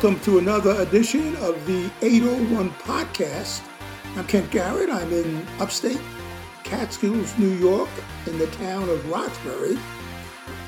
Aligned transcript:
Welcome 0.00 0.20
to 0.20 0.38
another 0.38 0.80
edition 0.80 1.34
of 1.38 1.66
the 1.66 1.90
801 2.02 2.70
podcast. 2.70 3.62
I'm 4.14 4.24
Kent 4.28 4.48
Garrett. 4.52 4.90
I'm 4.90 5.12
in 5.12 5.44
upstate 5.58 6.00
Catskills, 6.62 7.36
New 7.36 7.50
York, 7.54 7.88
in 8.26 8.38
the 8.38 8.46
town 8.46 8.88
of 8.88 9.10
Roxbury. 9.10 9.76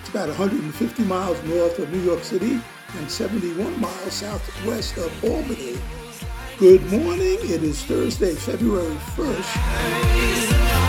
It's 0.00 0.08
about 0.08 0.26
150 0.26 1.04
miles 1.04 1.40
north 1.44 1.78
of 1.78 1.92
New 1.92 2.00
York 2.00 2.24
City 2.24 2.60
and 2.98 3.08
71 3.08 3.80
miles 3.80 4.14
southwest 4.14 4.96
of 4.96 5.24
Albany. 5.24 5.78
Good 6.58 6.84
morning. 6.90 7.38
It 7.42 7.62
is 7.62 7.84
Thursday, 7.84 8.34
February 8.34 8.96
1st. 9.14 10.79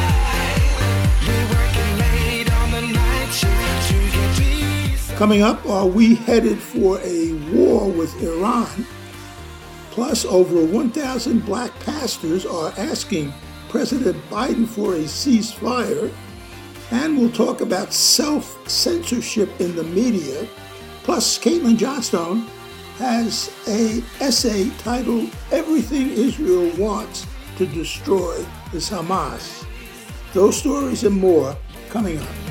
Coming 5.22 5.44
up, 5.44 5.64
are 5.68 5.86
we 5.86 6.16
headed 6.16 6.58
for 6.58 7.00
a 7.04 7.34
war 7.54 7.88
with 7.92 8.24
Iran? 8.24 8.88
Plus, 9.92 10.26
over 10.26 10.66
1,000 10.66 11.46
black 11.46 11.72
pastors 11.82 12.44
are 12.44 12.74
asking 12.76 13.32
President 13.70 14.18
Biden 14.32 14.68
for 14.68 14.96
a 14.96 15.02
ceasefire. 15.02 16.12
And 16.90 17.20
we'll 17.20 17.32
talk 17.32 17.62
about 17.62 17.94
self 17.94 18.68
censorship 18.68 19.52
in 19.62 19.76
the 19.76 19.84
media. 19.84 20.48
Plus, 21.04 21.38
Caitlin 21.38 21.78
Johnstone 21.78 22.48
has 22.98 23.54
a 23.68 24.02
essay 24.20 24.72
titled 24.80 25.30
Everything 25.52 26.10
Israel 26.10 26.76
Wants 26.78 27.28
to 27.58 27.68
Destroy 27.68 28.44
is 28.74 28.90
Hamas. 28.90 29.68
Those 30.34 30.58
stories 30.58 31.04
and 31.04 31.16
more 31.16 31.56
coming 31.92 32.18
up. 32.18 32.51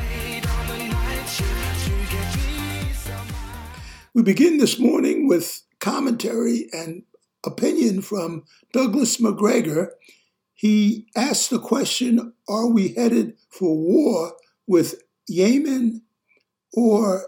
We 4.12 4.24
begin 4.24 4.58
this 4.58 4.76
morning 4.76 5.28
with 5.28 5.62
commentary 5.78 6.66
and 6.72 7.04
opinion 7.46 8.02
from 8.02 8.42
Douglas 8.72 9.20
Macgregor. 9.20 9.94
He 10.52 11.06
asked 11.14 11.50
the 11.50 11.60
question 11.60 12.32
Are 12.48 12.66
we 12.66 12.88
headed 12.88 13.34
for 13.50 13.76
war 13.76 14.32
with 14.66 15.00
Yemen 15.28 16.02
or 16.72 17.22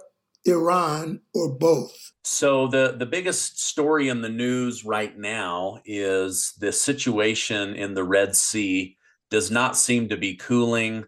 Iran 0.45 1.21
or 1.33 1.55
both? 1.55 2.13
So 2.25 2.67
the 2.67 2.97
the 2.99 3.07
biggest 3.07 3.61
story 3.61 4.09
in 4.09 4.21
the 4.21 4.29
news 4.29 4.85
right 4.85 5.17
now 5.17 5.79
is 5.85 6.53
the 6.59 6.73
situation 6.73 7.77
in 7.77 7.95
the 7.95 8.05
Red 8.05 8.35
Sea 8.35 8.97
does 9.31 9.53
not 9.53 9.77
seem 9.77 10.09
to 10.09 10.17
be 10.17 10.35
cooling. 10.35 11.05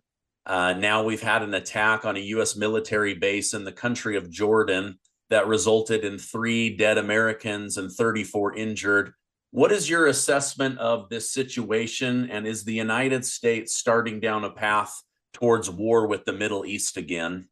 Uh, 0.46 0.74
now 0.74 1.02
we've 1.02 1.22
had 1.22 1.42
an 1.42 1.54
attack 1.54 2.04
on 2.04 2.16
a 2.16 2.20
U.S. 2.20 2.54
military 2.54 3.14
base 3.14 3.52
in 3.52 3.64
the 3.64 3.72
country 3.72 4.16
of 4.16 4.30
Jordan 4.30 5.00
that 5.30 5.46
resulted 5.46 6.04
in 6.04 6.18
three 6.18 6.76
dead 6.76 6.98
Americans 6.98 7.76
and 7.76 7.90
34 7.90 8.56
injured. 8.56 9.12
What 9.50 9.72
is 9.72 9.88
your 9.88 10.06
assessment 10.06 10.78
of 10.78 11.08
this 11.08 11.32
situation? 11.32 12.30
And 12.30 12.46
is 12.46 12.64
the 12.64 12.74
United 12.74 13.24
States 13.24 13.74
starting 13.74 14.20
down 14.20 14.44
a 14.44 14.50
path 14.50 15.02
towards 15.32 15.70
war 15.70 16.06
with 16.06 16.24
the 16.24 16.32
Middle 16.32 16.66
East 16.66 16.96
again? 16.96 17.48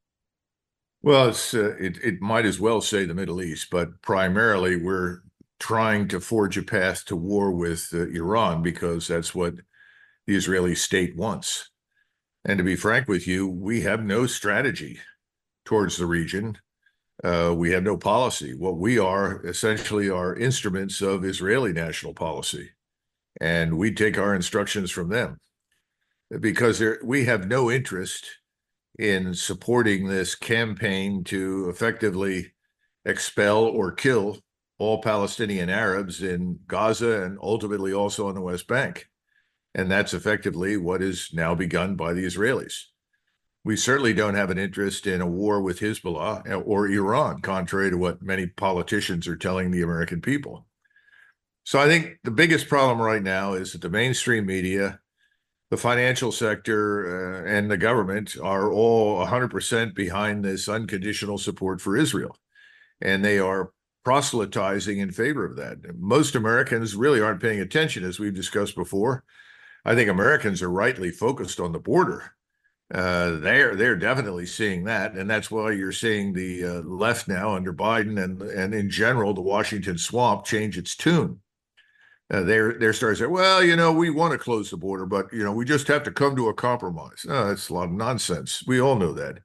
Well, 1.02 1.30
uh, 1.30 1.74
it, 1.76 1.98
it 2.02 2.20
might 2.20 2.44
as 2.44 2.60
well 2.60 2.80
say 2.80 3.04
the 3.04 3.14
Middle 3.14 3.42
East, 3.42 3.68
but 3.70 4.00
primarily 4.02 4.76
we're 4.76 5.18
trying 5.58 6.08
to 6.08 6.20
forge 6.20 6.58
a 6.58 6.62
path 6.62 7.04
to 7.06 7.16
war 7.16 7.50
with 7.50 7.88
uh, 7.92 8.08
Iran 8.08 8.62
because 8.62 9.08
that's 9.08 9.34
what 9.34 9.54
the 10.26 10.36
Israeli 10.36 10.74
state 10.74 11.16
wants. 11.16 11.70
And 12.44 12.58
to 12.58 12.64
be 12.64 12.76
frank 12.76 13.08
with 13.08 13.26
you, 13.26 13.48
we 13.48 13.82
have 13.82 14.04
no 14.04 14.26
strategy 14.26 14.98
towards 15.64 15.96
the 15.96 16.06
region. 16.06 16.58
Uh, 17.22 17.54
we 17.56 17.70
have 17.70 17.84
no 17.84 17.96
policy. 17.96 18.54
What 18.54 18.78
we 18.78 18.98
are 18.98 19.44
essentially 19.46 20.10
are 20.10 20.34
instruments 20.34 21.00
of 21.00 21.24
Israeli 21.24 21.72
national 21.72 22.14
policy, 22.14 22.70
and 23.40 23.78
we 23.78 23.92
take 23.92 24.18
our 24.18 24.34
instructions 24.34 24.90
from 24.90 25.08
them 25.08 25.38
because 26.40 26.82
we 27.04 27.24
have 27.26 27.46
no 27.46 27.70
interest 27.70 28.26
in 28.98 29.34
supporting 29.34 30.08
this 30.08 30.34
campaign 30.34 31.22
to 31.24 31.68
effectively 31.68 32.52
expel 33.04 33.64
or 33.64 33.92
kill 33.92 34.38
all 34.78 35.00
Palestinian 35.00 35.70
Arabs 35.70 36.22
in 36.22 36.58
Gaza 36.66 37.22
and 37.22 37.38
ultimately 37.40 37.92
also 37.92 38.28
on 38.28 38.34
the 38.34 38.40
West 38.40 38.66
Bank. 38.66 39.08
And 39.74 39.90
that's 39.90 40.12
effectively 40.12 40.76
what 40.76 41.02
is 41.02 41.30
now 41.32 41.54
begun 41.54 41.94
by 41.94 42.12
the 42.12 42.24
Israelis 42.24 42.86
we 43.64 43.76
certainly 43.76 44.12
don't 44.12 44.34
have 44.34 44.50
an 44.50 44.58
interest 44.58 45.06
in 45.06 45.20
a 45.20 45.26
war 45.26 45.60
with 45.60 45.80
Hezbollah 45.80 46.62
or 46.66 46.88
Iran, 46.88 47.40
contrary 47.40 47.90
to 47.90 47.96
what 47.96 48.22
many 48.22 48.46
politicians 48.46 49.28
are 49.28 49.36
telling 49.36 49.70
the 49.70 49.82
American 49.82 50.20
people. 50.20 50.66
So 51.64 51.78
I 51.78 51.86
think 51.86 52.18
the 52.24 52.32
biggest 52.32 52.68
problem 52.68 53.00
right 53.00 53.22
now 53.22 53.52
is 53.52 53.72
that 53.72 53.82
the 53.82 53.88
mainstream 53.88 54.46
media, 54.46 54.98
the 55.70 55.76
financial 55.76 56.32
sector, 56.32 57.44
uh, 57.44 57.48
and 57.48 57.70
the 57.70 57.76
government 57.76 58.36
are 58.42 58.72
all 58.72 59.24
100% 59.24 59.94
behind 59.94 60.44
this 60.44 60.68
unconditional 60.68 61.38
support 61.38 61.80
for 61.80 61.96
Israel. 61.96 62.36
And 63.00 63.24
they 63.24 63.38
are 63.38 63.70
proselytizing 64.04 64.98
in 64.98 65.12
favor 65.12 65.44
of 65.44 65.54
that. 65.56 65.94
Most 65.96 66.34
Americans 66.34 66.96
really 66.96 67.20
aren't 67.20 67.40
paying 67.40 67.60
attention, 67.60 68.02
as 68.02 68.18
we've 68.18 68.34
discussed 68.34 68.74
before. 68.74 69.22
I 69.84 69.94
think 69.94 70.10
Americans 70.10 70.62
are 70.62 70.70
rightly 70.70 71.12
focused 71.12 71.60
on 71.60 71.70
the 71.70 71.78
border 71.78 72.34
uh, 72.92 73.38
they're 73.38 73.74
they're 73.74 73.96
definitely 73.96 74.44
seeing 74.46 74.84
that, 74.84 75.14
and 75.14 75.28
that's 75.28 75.50
why 75.50 75.72
you're 75.72 75.92
seeing 75.92 76.32
the 76.32 76.64
uh, 76.64 76.82
left 76.82 77.26
now 77.26 77.54
under 77.54 77.72
Biden 77.72 78.22
and 78.22 78.42
and 78.42 78.74
in 78.74 78.90
general 78.90 79.32
the 79.32 79.40
Washington 79.40 79.96
swamp 79.96 80.44
change 80.44 80.76
its 80.76 80.94
tune. 80.94 81.40
Uh, 82.30 82.42
they're 82.42 82.74
they're 82.78 82.92
starting 82.92 83.16
to 83.16 83.24
say, 83.24 83.26
well, 83.26 83.62
you 83.62 83.76
know, 83.76 83.92
we 83.92 84.10
want 84.10 84.32
to 84.32 84.38
close 84.38 84.70
the 84.70 84.76
border, 84.76 85.06
but 85.06 85.32
you 85.32 85.42
know, 85.42 85.52
we 85.52 85.64
just 85.64 85.88
have 85.88 86.02
to 86.02 86.10
come 86.10 86.36
to 86.36 86.48
a 86.48 86.54
compromise. 86.54 87.24
No, 87.26 87.48
that's 87.48 87.68
a 87.70 87.74
lot 87.74 87.84
of 87.84 87.92
nonsense. 87.92 88.62
We 88.66 88.80
all 88.80 88.96
know 88.96 89.12
that, 89.14 89.38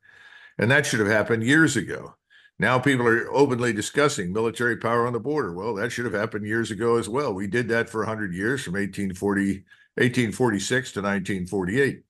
and 0.58 0.70
that 0.72 0.86
should 0.86 1.00
have 1.00 1.10
happened 1.10 1.44
years 1.44 1.78
ago. 1.78 2.16
Now 2.60 2.80
people 2.80 3.08
are 3.08 3.32
openly 3.32 3.72
discussing 3.72 4.34
military 4.34 4.78
power 4.78 5.06
on 5.06 5.14
the 5.14 5.20
border. 5.20 5.54
Well, 5.54 5.76
that 5.76 5.92
should 5.92 6.06
have 6.06 6.14
happened 6.14 6.46
years 6.46 6.72
ago 6.72 6.98
as 6.98 7.08
well. 7.08 7.34
We 7.34 7.48
did 7.48 7.68
that 7.70 7.90
for 7.90 8.02
100 8.02 8.34
years 8.34 8.64
from 8.64 8.74
1840 8.74 9.64
1846 9.96 10.92
to 10.94 11.02
1948 11.02 12.04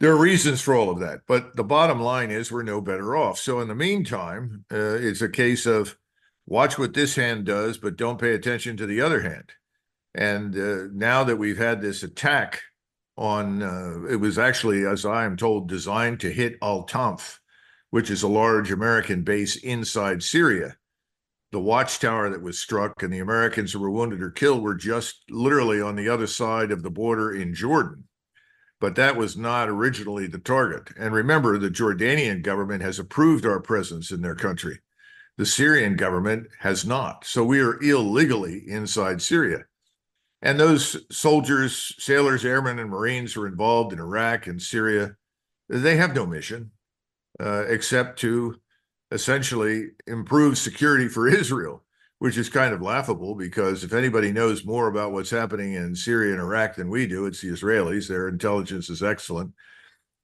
there 0.00 0.12
are 0.12 0.18
reasons 0.18 0.60
for 0.60 0.74
all 0.74 0.90
of 0.90 1.00
that, 1.00 1.20
but 1.26 1.56
the 1.56 1.64
bottom 1.64 2.00
line 2.00 2.30
is 2.30 2.52
we're 2.52 2.62
no 2.62 2.80
better 2.80 3.16
off. 3.16 3.38
So 3.38 3.60
in 3.60 3.68
the 3.68 3.74
meantime, 3.74 4.64
uh, 4.72 4.94
it's 4.94 5.22
a 5.22 5.28
case 5.28 5.66
of 5.66 5.96
watch 6.46 6.78
what 6.78 6.94
this 6.94 7.16
hand 7.16 7.46
does, 7.46 7.78
but 7.78 7.96
don't 7.96 8.20
pay 8.20 8.34
attention 8.34 8.76
to 8.76 8.86
the 8.86 9.00
other 9.00 9.20
hand. 9.20 9.52
And 10.14 10.56
uh, 10.56 10.88
now 10.92 11.24
that 11.24 11.36
we've 11.36 11.58
had 11.58 11.80
this 11.80 12.02
attack 12.02 12.62
on, 13.16 13.62
uh, 13.62 14.04
it 14.08 14.16
was 14.16 14.38
actually, 14.38 14.86
as 14.86 15.04
I 15.04 15.24
am 15.24 15.36
told, 15.36 15.68
designed 15.68 16.20
to 16.20 16.30
hit 16.30 16.58
Al 16.62 16.86
Tanf, 16.86 17.38
which 17.90 18.10
is 18.10 18.22
a 18.22 18.28
large 18.28 18.70
American 18.70 19.22
base 19.22 19.56
inside 19.56 20.22
Syria. 20.22 20.76
The 21.50 21.60
watchtower 21.60 22.30
that 22.30 22.42
was 22.42 22.58
struck 22.58 23.02
and 23.02 23.12
the 23.12 23.20
Americans 23.20 23.72
who 23.72 23.80
were 23.80 23.90
wounded 23.90 24.22
or 24.22 24.30
killed 24.30 24.62
were 24.62 24.74
just 24.74 25.24
literally 25.30 25.80
on 25.80 25.96
the 25.96 26.08
other 26.08 26.26
side 26.26 26.70
of 26.70 26.82
the 26.82 26.90
border 26.90 27.34
in 27.34 27.54
Jordan 27.54 28.07
but 28.80 28.94
that 28.94 29.16
was 29.16 29.36
not 29.36 29.68
originally 29.68 30.26
the 30.26 30.38
target. 30.38 30.94
And 30.98 31.12
remember, 31.12 31.58
the 31.58 31.70
Jordanian 31.70 32.42
government 32.42 32.82
has 32.82 32.98
approved 32.98 33.44
our 33.44 33.60
presence 33.60 34.10
in 34.10 34.20
their 34.20 34.34
country. 34.34 34.78
The 35.36 35.46
Syrian 35.46 35.96
government 35.96 36.48
has 36.60 36.84
not. 36.84 37.24
So 37.24 37.44
we 37.44 37.60
are 37.60 37.80
illegally 37.82 38.62
inside 38.66 39.22
Syria. 39.22 39.64
And 40.40 40.58
those 40.58 41.04
soldiers, 41.10 41.94
sailors, 41.98 42.44
airmen, 42.44 42.78
and 42.78 42.90
Marines 42.90 43.32
who 43.32 43.42
are 43.42 43.48
involved 43.48 43.92
in 43.92 43.98
Iraq 43.98 44.46
and 44.46 44.62
Syria, 44.62 45.16
they 45.68 45.96
have 45.96 46.14
no 46.14 46.26
mission 46.26 46.70
uh, 47.40 47.64
except 47.68 48.18
to 48.20 48.56
essentially 49.10 49.88
improve 50.06 50.58
security 50.58 51.08
for 51.08 51.28
Israel 51.28 51.82
which 52.18 52.36
is 52.36 52.48
kind 52.48 52.74
of 52.74 52.82
laughable 52.82 53.34
because 53.34 53.84
if 53.84 53.92
anybody 53.92 54.32
knows 54.32 54.64
more 54.64 54.88
about 54.88 55.12
what's 55.12 55.30
happening 55.30 55.74
in 55.74 55.94
Syria 55.94 56.32
and 56.32 56.40
Iraq 56.40 56.74
than 56.74 56.90
we 56.90 57.06
do, 57.06 57.26
it's 57.26 57.40
the 57.40 57.48
Israelis. 57.48 58.08
Their 58.08 58.28
intelligence 58.28 58.90
is 58.90 59.02
excellent. 59.02 59.52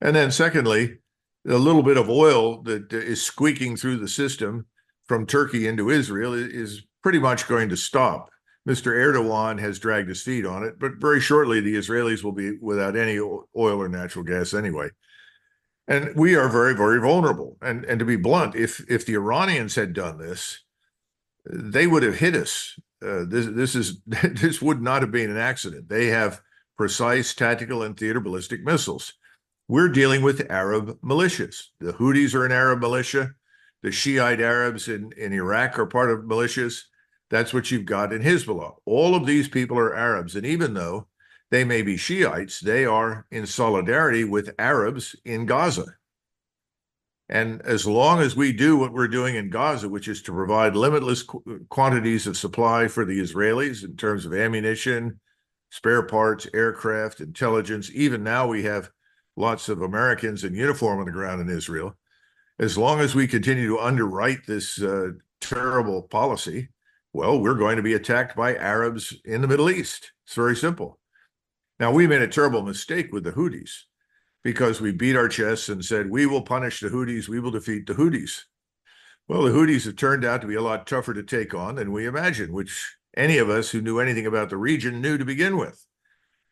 And 0.01 0.17
then, 0.17 0.31
secondly, 0.31 0.99
a 1.47 1.55
little 1.55 1.83
bit 1.83 1.97
of 1.97 2.11
oil 2.11 2.63
that 2.63 2.93
is 2.93 3.23
squeaking 3.23 3.77
through 3.77 3.99
the 3.99 4.09
system 4.09 4.67
from 5.07 5.27
Turkey 5.27 5.69
into 5.69 5.91
Israel 5.91 6.33
is 6.35 6.83
pretty 7.03 7.19
much 7.19 7.47
going 7.47 7.69
to 7.69 7.77
stop. 7.77 8.31
Mr. 8.69 8.93
Erdogan 8.93 9.61
has 9.61 9.79
dragged 9.79 10.09
his 10.09 10.23
feet 10.23 10.47
on 10.47 10.65
it, 10.65 10.79
but 10.79 10.93
very 10.99 11.21
shortly 11.21 11.61
the 11.61 11.77
Israelis 11.77 12.25
will 12.25 12.33
be 12.33 12.57
without 12.61 12.97
any 12.97 13.19
oil 13.19 13.47
or 13.55 13.89
natural 13.89 14.25
gas 14.25 14.55
anyway. 14.55 14.89
And 15.87 16.17
we 16.17 16.35
are 16.35 16.49
very, 16.49 16.75
very 16.75 16.99
vulnerable. 16.99 17.59
And 17.61 17.85
and 17.85 17.99
to 17.99 18.07
be 18.07 18.17
blunt, 18.17 18.57
if 18.57 18.83
if 18.91 19.05
the 19.05 19.15
Iranians 19.15 19.75
had 19.75 19.93
done 19.93 20.17
this, 20.17 20.64
they 21.47 21.87
would 21.87 22.03
have 22.03 22.17
hit 22.17 22.35
us. 22.35 22.79
Uh, 23.05 23.25
this 23.27 23.47
this 23.47 23.75
is 23.75 24.01
this 24.07 24.63
would 24.63 24.81
not 24.81 25.03
have 25.03 25.11
been 25.11 25.31
an 25.31 25.37
accident. 25.37 25.89
They 25.89 26.07
have 26.07 26.41
precise 26.77 27.35
tactical 27.35 27.83
and 27.83 27.97
theater 27.97 28.21
ballistic 28.21 28.65
missiles. 28.65 29.13
We're 29.69 29.89
dealing 29.89 30.23
with 30.23 30.51
Arab 30.51 30.99
militias. 31.03 31.69
The 31.81 31.93
Houthis 31.93 32.35
are 32.35 32.45
an 32.45 32.53
Arab 32.53 32.81
militia. 32.81 33.31
The 33.83 33.93
Shiite 33.93 34.41
Arabs 34.41 34.89
in, 34.89 35.13
in 35.17 35.33
Iraq 35.33 35.79
are 35.79 35.87
part 35.87 36.11
of 36.11 36.25
militias. 36.25 36.83
That's 37.31 37.55
what 37.55 37.71
you've 37.71 37.87
got 37.87 38.13
in 38.13 38.23
Hezbollah. 38.23 38.75
All 38.85 39.15
of 39.15 39.27
these 39.27 39.49
people 39.49 39.79
are 39.79 39.95
Arabs. 39.95 40.37
And 40.37 40.45
even 40.45 40.75
though 40.75 41.07
they 41.51 41.65
may 41.65 41.83
be 41.83 41.97
Shiites, 41.97 42.61
they 42.61 42.85
are 42.85 43.27
in 43.31 43.47
solidarity 43.47 44.25
with 44.25 44.55
Arabs 44.59 45.17
in 45.25 45.47
Gaza. 45.47 45.87
And 47.29 47.63
as 47.63 47.87
long 47.87 48.21
as 48.21 48.37
we 48.37 48.53
do 48.53 48.77
what 48.77 48.93
we're 48.93 49.09
doing 49.09 49.37
in 49.37 49.49
Gaza, 49.49 49.89
which 49.89 50.09
is 50.09 50.21
to 50.23 50.33
provide 50.33 50.77
limitless 50.77 51.23
qu- 51.23 51.67
quantities 51.71 52.27
of 52.27 52.37
supply 52.37 52.87
for 52.87 53.05
the 53.05 53.19
Israelis 53.19 53.83
in 53.83 53.97
terms 53.97 54.27
of 54.27 54.35
ammunition, 54.35 55.21
spare 55.71 56.03
parts, 56.03 56.47
aircraft, 56.53 57.21
intelligence, 57.21 57.91
even 57.95 58.23
now 58.23 58.47
we 58.47 58.65
have 58.65 58.91
lots 59.37 59.69
of 59.69 59.81
Americans 59.81 60.45
in 60.45 60.55
uniform 60.55 61.01
on 61.01 61.07
the 61.07 61.13
ground 61.13 61.41
in 61.41 61.49
Israel. 61.49 61.97
As 62.59 62.77
long 62.77 63.01
as 63.01 63.15
we 63.15 63.27
continue 63.27 63.69
to 63.69 63.81
underwrite 63.81 64.47
this 64.47 64.81
uh, 64.81 65.13
terrible 65.41 66.03
policy, 66.03 66.69
well, 67.13 67.41
we're 67.41 67.55
going 67.55 67.77
to 67.77 67.83
be 67.83 67.95
attacked 67.95 68.37
by 68.37 68.55
Arabs 68.55 69.15
in 69.25 69.41
the 69.41 69.49
Middle 69.49 69.71
East. 69.71 70.13
It's 70.27 70.35
very 70.35 70.55
simple. 70.55 70.99
Now, 71.81 71.91
we 71.91 72.07
made 72.07 72.23
a 72.23 72.29
terrible 72.29 72.63
mistake 72.63 73.13
with 73.13 73.25
the 73.25 73.33
Houthis 73.33 73.71
because 74.45 74.81
we 74.81 74.93
beat 74.93 75.17
our 75.17 75.29
chests 75.29 75.69
and 75.69 75.85
said, 75.85 76.11
we 76.11 76.27
will 76.27 76.43
punish 76.43 76.79
the 76.79 76.91
Houthis, 76.91 77.29
we 77.29 77.41
will 77.41 77.51
defeat 77.51 77.87
the 77.87 77.95
Houthis. 77.95 78.43
Well, 79.27 79.43
the 79.43 79.51
Houthis 79.51 79.87
have 79.87 79.97
turned 79.97 80.25
out 80.25 80.43
to 80.43 80.47
be 80.47 80.55
a 80.55 80.63
lot 80.63 80.87
tougher 80.87 81.15
to 81.15 81.23
take 81.23 81.55
on 81.55 81.77
than 81.77 81.93
we 81.93 82.07
imagined, 82.07 82.53
which 82.53 82.97
any 83.17 83.39
of 83.39 83.49
us 83.49 83.71
who 83.71 83.81
knew 83.81 83.99
anything 83.99 84.27
about 84.27 84.51
the 84.51 84.59
region 84.59 85.01
knew 85.01 85.17
to 85.17 85.25
begin 85.25 85.57
with. 85.57 85.85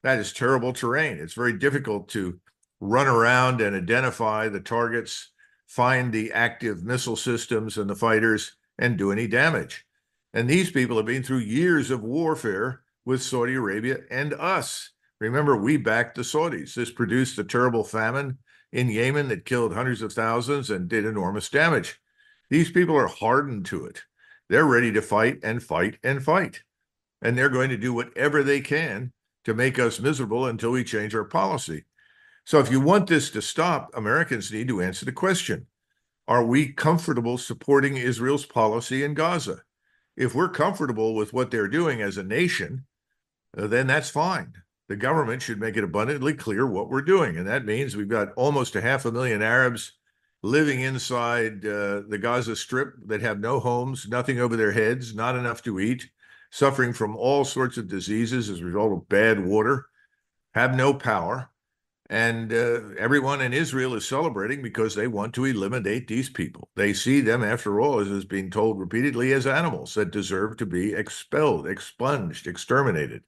That 0.02 0.18
is 0.18 0.32
terrible 0.32 0.72
terrain. 0.72 1.18
It's 1.18 1.34
very 1.34 1.52
difficult 1.52 2.08
to 2.10 2.40
run 2.80 3.06
around 3.06 3.60
and 3.60 3.76
identify 3.76 4.48
the 4.48 4.60
targets, 4.60 5.30
find 5.66 6.12
the 6.12 6.32
active 6.32 6.82
missile 6.82 7.14
systems 7.14 7.76
and 7.76 7.90
the 7.90 7.94
fighters, 7.94 8.56
and 8.78 8.96
do 8.96 9.12
any 9.12 9.26
damage. 9.26 9.84
And 10.32 10.48
these 10.48 10.70
people 10.70 10.96
have 10.96 11.06
been 11.06 11.22
through 11.22 11.38
years 11.38 11.90
of 11.90 12.02
warfare 12.02 12.80
with 13.04 13.22
Saudi 13.22 13.54
Arabia 13.54 13.98
and 14.10 14.32
us. 14.32 14.91
Remember, 15.22 15.56
we 15.56 15.76
backed 15.76 16.16
the 16.16 16.22
Saudis. 16.22 16.74
This 16.74 16.90
produced 16.90 17.38
a 17.38 17.44
terrible 17.44 17.84
famine 17.84 18.38
in 18.72 18.90
Yemen 18.90 19.28
that 19.28 19.44
killed 19.44 19.72
hundreds 19.72 20.02
of 20.02 20.12
thousands 20.12 20.68
and 20.68 20.88
did 20.88 21.04
enormous 21.04 21.48
damage. 21.48 22.00
These 22.50 22.72
people 22.72 22.96
are 22.96 23.06
hardened 23.06 23.64
to 23.66 23.86
it. 23.86 24.02
They're 24.48 24.64
ready 24.64 24.90
to 24.90 25.00
fight 25.00 25.38
and 25.44 25.62
fight 25.62 25.96
and 26.02 26.24
fight. 26.24 26.64
And 27.22 27.38
they're 27.38 27.48
going 27.48 27.70
to 27.70 27.76
do 27.76 27.94
whatever 27.94 28.42
they 28.42 28.60
can 28.60 29.12
to 29.44 29.54
make 29.54 29.78
us 29.78 30.00
miserable 30.00 30.46
until 30.46 30.72
we 30.72 30.82
change 30.82 31.14
our 31.14 31.24
policy. 31.24 31.84
So, 32.44 32.58
if 32.58 32.68
you 32.68 32.80
want 32.80 33.06
this 33.06 33.30
to 33.30 33.42
stop, 33.42 33.92
Americans 33.94 34.50
need 34.50 34.66
to 34.68 34.82
answer 34.82 35.04
the 35.04 35.12
question 35.12 35.68
Are 36.26 36.44
we 36.44 36.72
comfortable 36.72 37.38
supporting 37.38 37.96
Israel's 37.96 38.44
policy 38.44 39.04
in 39.04 39.14
Gaza? 39.14 39.62
If 40.16 40.34
we're 40.34 40.48
comfortable 40.48 41.14
with 41.14 41.32
what 41.32 41.52
they're 41.52 41.68
doing 41.68 42.02
as 42.02 42.16
a 42.16 42.24
nation, 42.24 42.86
then 43.54 43.86
that's 43.86 44.10
fine 44.10 44.54
the 44.92 44.96
government 44.96 45.40
should 45.40 45.58
make 45.58 45.78
it 45.78 45.84
abundantly 45.84 46.34
clear 46.34 46.66
what 46.66 46.90
we're 46.90 47.00
doing. 47.00 47.38
And 47.38 47.48
that 47.48 47.64
means 47.64 47.96
we've 47.96 48.06
got 48.06 48.34
almost 48.36 48.76
a 48.76 48.82
half 48.82 49.06
a 49.06 49.10
million 49.10 49.40
Arabs 49.40 49.92
living 50.42 50.82
inside 50.82 51.64
uh, 51.64 52.02
the 52.10 52.18
Gaza 52.20 52.54
Strip 52.54 52.92
that 53.06 53.22
have 53.22 53.40
no 53.40 53.58
homes, 53.58 54.06
nothing 54.06 54.38
over 54.38 54.54
their 54.54 54.72
heads, 54.72 55.14
not 55.14 55.34
enough 55.34 55.62
to 55.62 55.80
eat, 55.80 56.10
suffering 56.50 56.92
from 56.92 57.16
all 57.16 57.42
sorts 57.42 57.78
of 57.78 57.88
diseases 57.88 58.50
as 58.50 58.60
a 58.60 58.64
result 58.66 58.92
of 58.92 59.08
bad 59.08 59.42
water, 59.42 59.86
have 60.52 60.76
no 60.76 60.92
power. 60.92 61.48
And 62.10 62.52
uh, 62.52 62.90
everyone 62.98 63.40
in 63.40 63.54
Israel 63.54 63.94
is 63.94 64.06
celebrating 64.06 64.60
because 64.60 64.94
they 64.94 65.06
want 65.06 65.32
to 65.36 65.46
eliminate 65.46 66.06
these 66.06 66.28
people. 66.28 66.68
They 66.76 66.92
see 66.92 67.22
them, 67.22 67.42
after 67.42 67.80
all, 67.80 67.98
as 67.98 68.26
being 68.26 68.50
told 68.50 68.78
repeatedly, 68.78 69.32
as 69.32 69.46
animals 69.46 69.94
that 69.94 70.10
deserve 70.10 70.58
to 70.58 70.66
be 70.66 70.92
expelled, 70.92 71.66
expunged, 71.66 72.46
exterminated. 72.46 73.22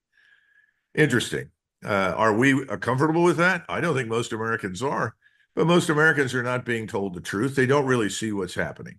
Interesting. 0.94 1.48
Uh, 1.84 2.14
are 2.16 2.32
we 2.34 2.66
uh, 2.68 2.76
comfortable 2.76 3.22
with 3.22 3.36
that? 3.36 3.64
I 3.68 3.80
don't 3.80 3.94
think 3.94 4.08
most 4.08 4.32
Americans 4.32 4.82
are, 4.82 5.14
but 5.54 5.66
most 5.66 5.90
Americans 5.90 6.34
are 6.34 6.42
not 6.42 6.64
being 6.64 6.86
told 6.86 7.14
the 7.14 7.20
truth. 7.20 7.54
They 7.54 7.66
don't 7.66 7.86
really 7.86 8.08
see 8.08 8.32
what's 8.32 8.54
happening. 8.54 8.98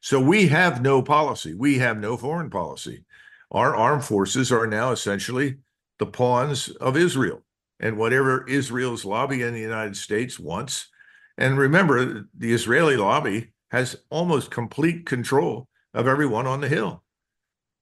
So 0.00 0.20
we 0.20 0.48
have 0.48 0.82
no 0.82 1.02
policy. 1.02 1.54
We 1.54 1.78
have 1.78 1.98
no 1.98 2.16
foreign 2.16 2.50
policy. 2.50 3.04
Our 3.50 3.74
armed 3.74 4.04
forces 4.04 4.52
are 4.52 4.66
now 4.66 4.92
essentially 4.92 5.58
the 5.98 6.06
pawns 6.06 6.68
of 6.68 6.96
Israel 6.96 7.42
and 7.80 7.96
whatever 7.96 8.46
Israel's 8.48 9.04
lobby 9.04 9.42
in 9.42 9.54
the 9.54 9.60
United 9.60 9.96
States 9.96 10.38
wants. 10.38 10.88
And 11.36 11.58
remember, 11.58 12.26
the 12.36 12.52
Israeli 12.52 12.96
lobby 12.96 13.52
has 13.70 13.96
almost 14.10 14.50
complete 14.50 15.06
control 15.06 15.68
of 15.94 16.06
everyone 16.06 16.46
on 16.46 16.60
the 16.60 16.68
Hill. 16.68 17.02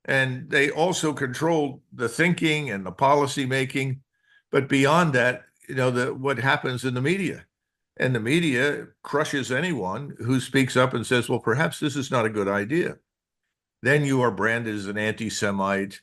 And 0.04 0.48
they 0.50 0.70
also 0.70 1.12
control 1.12 1.82
the 1.92 2.08
thinking 2.08 2.70
and 2.70 2.86
the 2.86 2.92
policy 2.92 3.44
making 3.44 4.00
but 4.50 4.68
beyond 4.68 5.12
that, 5.14 5.44
you 5.68 5.74
know, 5.74 5.90
the 5.90 6.14
what 6.14 6.38
happens 6.38 6.84
in 6.84 6.94
the 6.94 7.02
media. 7.02 7.46
And 7.98 8.14
the 8.14 8.20
media 8.20 8.88
crushes 9.02 9.50
anyone 9.50 10.16
who 10.18 10.38
speaks 10.38 10.76
up 10.76 10.92
and 10.92 11.06
says, 11.06 11.28
well, 11.28 11.38
perhaps 11.38 11.80
this 11.80 11.96
is 11.96 12.10
not 12.10 12.26
a 12.26 12.30
good 12.30 12.48
idea. 12.48 12.98
Then 13.82 14.04
you 14.04 14.20
are 14.20 14.30
branded 14.30 14.74
as 14.74 14.86
an 14.86 14.98
anti 14.98 15.30
Semite. 15.30 16.00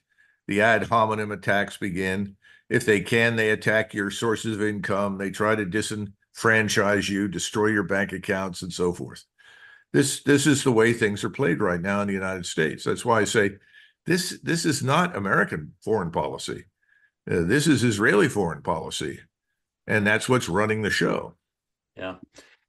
The 0.47 0.61
ad 0.61 0.83
hominem 0.83 1.31
attacks 1.31 1.77
begin. 1.77 2.35
If 2.69 2.85
they 2.85 3.01
can, 3.01 3.35
they 3.35 3.51
attack 3.51 3.93
your 3.93 4.09
sources 4.09 4.55
of 4.55 4.63
income. 4.63 5.17
They 5.17 5.29
try 5.29 5.55
to 5.55 5.65
disenfranchise 5.65 7.09
you, 7.09 7.27
destroy 7.27 7.67
your 7.67 7.83
bank 7.83 8.11
accounts, 8.11 8.61
and 8.61 8.73
so 8.73 8.93
forth. 8.93 9.23
This, 9.91 10.23
this 10.23 10.47
is 10.47 10.63
the 10.63 10.71
way 10.71 10.91
things 10.91 11.23
are 11.23 11.29
played 11.29 11.61
right 11.61 11.81
now 11.81 12.01
in 12.01 12.07
the 12.07 12.13
United 12.13 12.45
States. 12.47 12.83
That's 12.83 13.05
why 13.05 13.21
I 13.21 13.25
say 13.25 13.51
this, 14.05 14.39
this 14.41 14.65
is 14.65 14.81
not 14.81 15.15
American 15.15 15.73
foreign 15.83 16.11
policy. 16.11 16.65
Uh, 17.29 17.41
this 17.41 17.67
is 17.67 17.83
Israeli 17.83 18.27
foreign 18.27 18.61
policy, 18.61 19.19
and 19.87 20.05
that's 20.05 20.27
what's 20.27 20.49
running 20.49 20.81
the 20.81 20.89
show. 20.89 21.35
Yeah. 21.95 22.15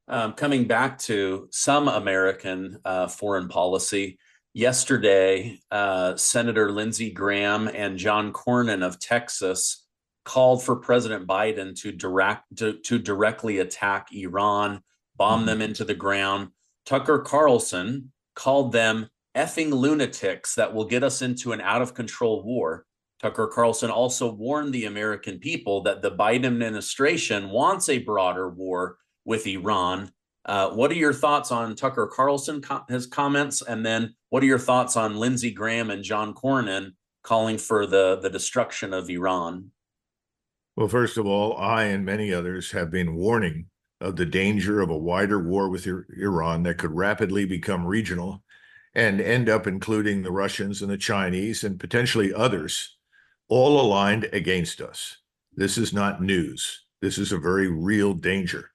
Um, 0.07 0.35
coming 0.35 0.67
back 0.67 0.99
to 1.01 1.49
some 1.51 1.89
American 1.89 2.79
uh, 2.85 3.09
foreign 3.09 3.49
policy, 3.49 4.19
yesterday, 4.53 5.59
uh, 5.71 6.17
Senator 6.17 6.71
Lindsey 6.71 7.11
Graham 7.11 7.69
and 7.69 7.99
John 7.99 8.33
Cornyn 8.33 8.83
of 8.83 9.01
Texas 9.01 9.87
called 10.25 10.63
for 10.63 10.77
President 10.77 11.27
Biden 11.27 11.79
to 11.81 11.93
direct 11.93 12.57
to, 12.57 12.75
to 12.81 12.99
directly 12.99 13.59
attack 13.59 14.09
Iran, 14.13 14.81
bomb 15.17 15.41
mm-hmm. 15.41 15.47
them 15.47 15.63
into 15.63 15.85
the 15.85 15.95
ground. 15.95 16.49
Tucker 16.87 17.19
Carlson 17.19 18.13
called 18.35 18.73
them 18.73 19.09
effing 19.37 19.71
lunatics 19.71 20.55
that 20.55 20.73
will 20.73 20.85
get 20.85 21.03
us 21.03 21.23
into 21.23 21.53
an 21.53 21.61
out 21.61 21.83
of 21.83 21.95
control 21.95 22.43
war. 22.45 22.87
Tucker 23.21 23.47
Carlson 23.47 23.91
also 23.91 24.33
warned 24.33 24.73
the 24.75 24.85
American 24.85 25.39
people 25.39 25.83
that 25.85 26.03
the 26.03 26.11
Biden 26.11 26.45
administration 26.45 27.49
wants 27.51 27.89
a 27.89 27.99
broader 27.99 28.51
war 28.51 28.99
with 29.25 29.47
Iran. 29.47 30.11
Uh, 30.45 30.71
what 30.71 30.91
are 30.91 30.97
your 30.97 31.15
thoughts 31.15 31.51
on 31.51 31.75
Tucker 31.75 32.11
Carlson, 32.13 32.61
co- 32.61 32.85
his 32.89 33.07
comments? 33.07 33.63
And 33.63 33.85
then 33.85 34.15
what 34.29 34.43
are 34.43 34.47
your 34.47 34.59
thoughts 34.59 34.97
on 34.97 35.17
Lindsey 35.17 35.51
Graham 35.51 35.91
and 35.91 36.05
John 36.05 36.35
Cornyn 36.35 36.93
calling 37.23 37.57
for 37.57 37.87
the, 37.87 38.19
the 38.21 38.29
destruction 38.29 38.93
of 38.93 39.09
Iran? 39.09 39.71
Well, 40.77 40.89
first 40.89 41.17
of 41.17 41.27
all, 41.27 41.57
I 41.57 41.85
and 41.85 42.05
many 42.05 42.33
others 42.33 42.73
have 42.73 42.91
been 42.91 43.15
warning 43.15 43.67
of 44.01 44.17
the 44.17 44.27
danger 44.27 44.83
of 44.83 44.91
a 44.91 44.99
wider 44.99 45.39
war 45.39 45.71
with 45.71 45.87
Iran 45.87 46.65
that 46.65 46.79
could 46.79 46.91
rapidly 46.91 47.47
become 47.47 47.87
regional 47.87 48.43
and 48.95 49.21
end 49.21 49.49
up 49.49 49.67
including 49.67 50.23
the 50.23 50.33
Russians 50.33 50.83
and 50.83 50.91
the 50.91 50.99
Chinese 50.99 51.65
and 51.65 51.81
potentially 51.81 52.35
others 52.35 52.97
all 53.49 53.81
aligned 53.81 54.25
against 54.33 54.81
us. 54.81 55.19
This 55.55 55.79
is 55.79 55.93
not 55.93 56.23
news. 56.23 56.85
This 57.01 57.19
is 57.19 57.33
a 57.33 57.39
very 57.39 57.69
real 57.69 58.15
danger. 58.15 58.71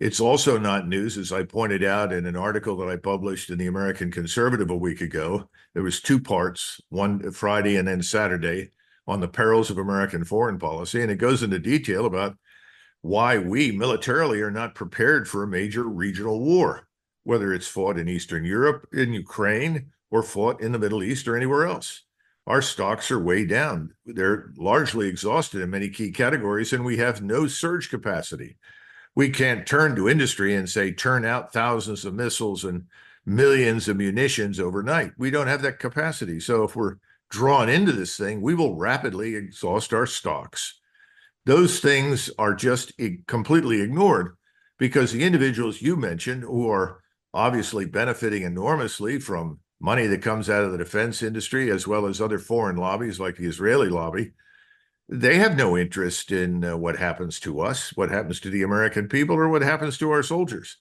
It's 0.00 0.20
also 0.20 0.58
not 0.58 0.88
news, 0.88 1.16
as 1.16 1.32
I 1.32 1.44
pointed 1.44 1.84
out 1.84 2.12
in 2.12 2.26
an 2.26 2.34
article 2.34 2.76
that 2.78 2.88
I 2.88 2.96
published 2.96 3.50
in 3.50 3.58
the 3.58 3.68
American 3.68 4.10
Conservative 4.10 4.68
a 4.68 4.76
week 4.76 5.00
ago. 5.00 5.48
There 5.74 5.84
was 5.84 6.00
two 6.00 6.20
parts, 6.20 6.80
one 6.88 7.30
Friday 7.30 7.76
and 7.76 7.86
then 7.86 8.02
Saturday, 8.02 8.70
on 9.06 9.20
the 9.20 9.28
perils 9.28 9.70
of 9.70 9.78
American 9.78 10.24
foreign 10.24 10.58
policy, 10.58 11.02
and 11.02 11.10
it 11.10 11.16
goes 11.16 11.42
into 11.42 11.58
detail 11.58 12.04
about 12.04 12.36
why 13.00 13.38
we 13.38 13.70
militarily 13.70 14.40
are 14.40 14.50
not 14.50 14.74
prepared 14.74 15.28
for 15.28 15.44
a 15.44 15.48
major 15.48 15.84
regional 15.84 16.40
war, 16.40 16.88
whether 17.22 17.52
it's 17.52 17.68
fought 17.68 17.98
in 17.98 18.08
Eastern 18.08 18.44
Europe, 18.44 18.88
in 18.92 19.12
Ukraine, 19.12 19.92
or 20.10 20.22
fought 20.22 20.60
in 20.60 20.72
the 20.72 20.78
Middle 20.78 21.02
East 21.02 21.28
or 21.28 21.36
anywhere 21.36 21.64
else 21.64 22.02
our 22.46 22.62
stocks 22.62 23.10
are 23.10 23.22
way 23.22 23.46
down. 23.46 23.94
They're 24.04 24.52
largely 24.56 25.08
exhausted 25.08 25.60
in 25.60 25.70
many 25.70 25.88
key 25.88 26.10
categories, 26.10 26.72
and 26.72 26.84
we 26.84 26.96
have 26.96 27.22
no 27.22 27.46
surge 27.46 27.88
capacity. 27.88 28.56
We 29.14 29.30
can't 29.30 29.66
turn 29.66 29.94
to 29.96 30.08
industry 30.08 30.54
and 30.54 30.68
say, 30.68 30.92
turn 30.92 31.24
out 31.24 31.52
thousands 31.52 32.04
of 32.04 32.14
missiles 32.14 32.64
and 32.64 32.86
millions 33.24 33.86
of 33.88 33.96
munitions 33.96 34.58
overnight. 34.58 35.12
We 35.16 35.30
don't 35.30 35.46
have 35.46 35.62
that 35.62 35.78
capacity. 35.78 36.40
So 36.40 36.64
if 36.64 36.74
we're 36.74 36.96
drawn 37.30 37.68
into 37.68 37.92
this 37.92 38.16
thing, 38.16 38.42
we 38.42 38.54
will 38.54 38.76
rapidly 38.76 39.36
exhaust 39.36 39.92
our 39.92 40.06
stocks. 40.06 40.80
Those 41.44 41.80
things 41.80 42.30
are 42.38 42.54
just 42.54 42.92
completely 43.26 43.80
ignored 43.80 44.36
because 44.78 45.12
the 45.12 45.24
individuals 45.24 45.82
you 45.82 45.96
mentioned 45.96 46.42
who 46.42 46.68
are 46.68 47.00
obviously 47.34 47.84
benefiting 47.84 48.42
enormously 48.42 49.18
from 49.18 49.60
money 49.82 50.06
that 50.06 50.22
comes 50.22 50.48
out 50.48 50.62
of 50.62 50.70
the 50.70 50.78
defense 50.78 51.22
industry 51.22 51.68
as 51.68 51.88
well 51.88 52.06
as 52.06 52.20
other 52.20 52.38
foreign 52.38 52.76
lobbies 52.76 53.18
like 53.18 53.36
the 53.36 53.48
Israeli 53.48 53.88
lobby. 53.88 54.30
They 55.08 55.38
have 55.38 55.56
no 55.56 55.76
interest 55.76 56.30
in 56.30 56.64
uh, 56.64 56.76
what 56.76 56.96
happens 56.98 57.40
to 57.40 57.60
us, 57.60 57.90
what 57.96 58.10
happens 58.10 58.38
to 58.40 58.50
the 58.50 58.62
American 58.62 59.08
people, 59.08 59.34
or 59.34 59.48
what 59.48 59.62
happens 59.62 59.98
to 59.98 60.10
our 60.12 60.22
soldiers. 60.22 60.76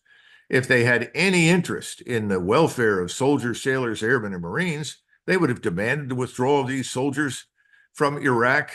If 0.50 0.68
they 0.68 0.84
had 0.84 1.10
any 1.16 1.50
interest 1.50 2.02
in 2.02 2.28
the 2.28 2.40
welfare 2.40 3.00
of 3.00 3.12
soldiers, 3.12 3.62
sailors, 3.62 4.04
airmen, 4.04 4.34
and 4.34 4.42
Marines, 4.42 4.98
they 5.26 5.36
would 5.36 5.50
have 5.50 5.62
demanded 5.62 6.10
the 6.10 6.16
withdrawal 6.16 6.62
of 6.62 6.68
these 6.68 6.90
soldiers 6.90 7.46
from 7.94 8.20
Iraq 8.20 8.72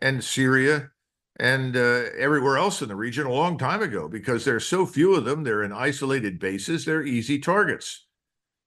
and 0.00 0.24
Syria 0.24 0.90
and 1.38 1.76
uh, 1.76 2.06
everywhere 2.18 2.58
else 2.58 2.82
in 2.82 2.88
the 2.88 2.96
region 2.96 3.24
a 3.24 3.32
long 3.32 3.56
time 3.56 3.82
ago 3.82 4.08
because 4.08 4.44
there's 4.44 4.66
so 4.66 4.84
few 4.84 5.14
of 5.14 5.24
them. 5.24 5.44
They're 5.44 5.62
in 5.62 5.72
isolated 5.72 6.40
bases, 6.40 6.84
they're 6.84 7.04
easy 7.04 7.38
targets. 7.38 8.06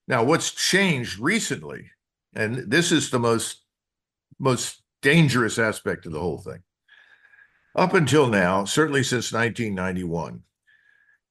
Now, 0.08 0.24
what's 0.24 0.52
changed 0.52 1.20
recently, 1.20 1.92
and 2.34 2.70
this 2.70 2.92
is 2.92 3.10
the 3.10 3.20
most 3.20 3.62
most 4.40 4.82
dangerous 5.02 5.60
aspect 5.60 6.06
of 6.06 6.12
the 6.12 6.20
whole 6.20 6.40
thing. 6.40 6.64
Up 7.76 7.94
until 7.94 8.28
now, 8.28 8.66
certainly 8.66 9.04
since 9.04 9.32
1991, 9.32 10.44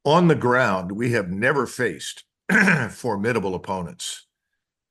on 0.05 0.29
the 0.29 0.35
ground, 0.35 0.93
we 0.93 1.13
have 1.13 1.31
never 1.31 1.67
faced 1.67 2.25
formidable 2.91 3.55
opponents, 3.55 4.27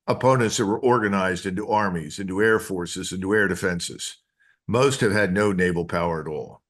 opponents 0.08 0.58
that 0.58 0.66
were 0.66 0.80
organized 0.80 1.46
into 1.46 1.68
armies, 1.68 2.20
into 2.20 2.42
air 2.42 2.60
forces, 2.60 3.12
into 3.12 3.34
air 3.36 3.48
defenses. 3.48 4.18
Most 4.68 5.02
have 5.02 5.12
had 5.12 5.34
no 5.34 5.52
naval 5.52 5.86
power 5.86 6.22
at 6.22 6.28
all. 6.28 6.62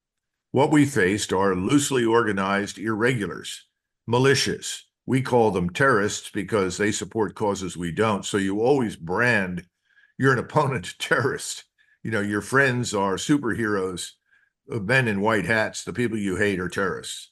What 0.51 0.71
we 0.71 0.85
faced 0.85 1.31
are 1.31 1.55
loosely 1.55 2.03
organized 2.03 2.79
irregulars, 2.79 3.67
militias. 4.09 4.81
We 5.11 5.21
call 5.21 5.51
them 5.51 5.69
terrorists 5.69 6.29
because 6.29 6.77
they 6.77 6.93
support 6.93 7.35
causes 7.35 7.75
we 7.75 7.91
don't. 7.91 8.25
So 8.25 8.37
you 8.37 8.61
always 8.61 8.95
brand 8.95 9.65
you're 10.17 10.31
an 10.31 10.39
opponent 10.39 10.95
terrorist. 10.99 11.65
You 12.01 12.11
know, 12.11 12.21
your 12.21 12.39
friends 12.39 12.93
are 12.93 13.15
superheroes, 13.15 14.11
uh, 14.71 14.79
men 14.79 15.09
in 15.09 15.19
white 15.19 15.43
hats. 15.43 15.83
The 15.83 15.91
people 15.91 16.17
you 16.17 16.37
hate 16.37 16.61
are 16.61 16.69
terrorists. 16.69 17.31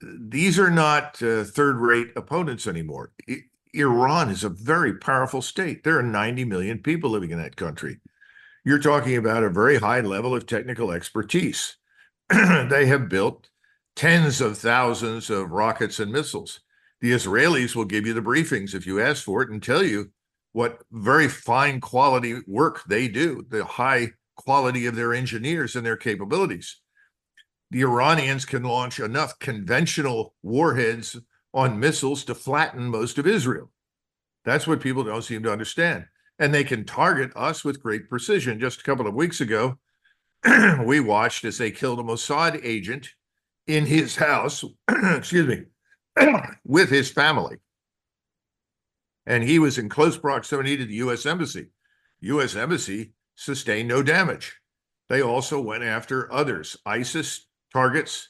These 0.00 0.60
are 0.60 0.70
not 0.70 1.20
uh, 1.20 1.42
third 1.42 1.78
rate 1.78 2.12
opponents 2.14 2.68
anymore. 2.68 3.14
I- 3.28 3.46
Iran 3.74 4.30
is 4.30 4.44
a 4.44 4.48
very 4.48 4.94
powerful 4.94 5.42
state. 5.42 5.82
There 5.82 5.98
are 5.98 6.04
90 6.04 6.44
million 6.44 6.78
people 6.78 7.10
living 7.10 7.32
in 7.32 7.38
that 7.38 7.56
country 7.56 7.98
you're 8.64 8.78
talking 8.78 9.16
about 9.16 9.42
a 9.42 9.50
very 9.50 9.78
high 9.78 10.02
level 10.02 10.36
of 10.36 10.46
technical 10.46 10.92
expertise. 10.92 11.78
they 12.30 12.86
have 12.86 13.08
built 13.08 13.48
tens 13.96 14.40
of 14.40 14.58
thousands 14.58 15.30
of 15.30 15.50
rockets 15.50 15.98
and 15.98 16.12
missiles. 16.12 16.60
The 17.00 17.12
Israelis 17.12 17.74
will 17.74 17.84
give 17.84 18.06
you 18.06 18.12
the 18.12 18.20
briefings 18.20 18.74
if 18.74 18.86
you 18.86 19.00
ask 19.00 19.24
for 19.24 19.42
it 19.42 19.50
and 19.50 19.62
tell 19.62 19.82
you 19.82 20.10
what 20.52 20.82
very 20.90 21.28
fine 21.28 21.80
quality 21.80 22.36
work 22.46 22.82
they 22.88 23.08
do, 23.08 23.44
the 23.48 23.64
high 23.64 24.10
quality 24.36 24.86
of 24.86 24.96
their 24.96 25.14
engineers 25.14 25.76
and 25.76 25.86
their 25.86 25.96
capabilities. 25.96 26.80
The 27.70 27.82
Iranians 27.82 28.44
can 28.44 28.64
launch 28.64 28.98
enough 28.98 29.38
conventional 29.38 30.34
warheads 30.42 31.16
on 31.54 31.78
missiles 31.78 32.24
to 32.24 32.34
flatten 32.34 32.86
most 32.86 33.18
of 33.18 33.26
Israel. 33.26 33.70
That's 34.44 34.66
what 34.66 34.80
people 34.80 35.04
don't 35.04 35.22
seem 35.22 35.42
to 35.44 35.52
understand 35.52 36.06
and 36.40 36.54
they 36.54 36.64
can 36.64 36.84
target 36.84 37.30
us 37.36 37.64
with 37.64 37.82
great 37.82 38.08
precision. 38.08 38.58
Just 38.58 38.80
a 38.80 38.82
couple 38.82 39.06
of 39.06 39.14
weeks 39.14 39.42
ago, 39.42 39.78
we 40.84 40.98
watched 40.98 41.44
as 41.44 41.58
they 41.58 41.70
killed 41.70 42.00
a 42.00 42.02
Mossad 42.02 42.58
agent 42.64 43.10
in 43.66 43.86
his 43.86 44.16
house, 44.16 44.64
excuse 44.88 45.46
me, 45.46 45.64
with 46.64 46.90
his 46.90 47.10
family. 47.10 47.56
And 49.26 49.44
he 49.44 49.58
was 49.58 49.78
in 49.78 49.88
close 49.88 50.18
proximity 50.18 50.76
to 50.76 50.84
the 50.84 50.94
U.S. 50.94 51.26
Embassy. 51.26 51.68
U.S. 52.20 52.56
Embassy 52.56 53.12
sustained 53.36 53.88
no 53.88 54.02
damage. 54.02 54.60
They 55.08 55.22
also 55.22 55.60
went 55.60 55.82
after 55.82 56.32
others, 56.32 56.76
ISIS 56.86 57.46
targets, 57.72 58.28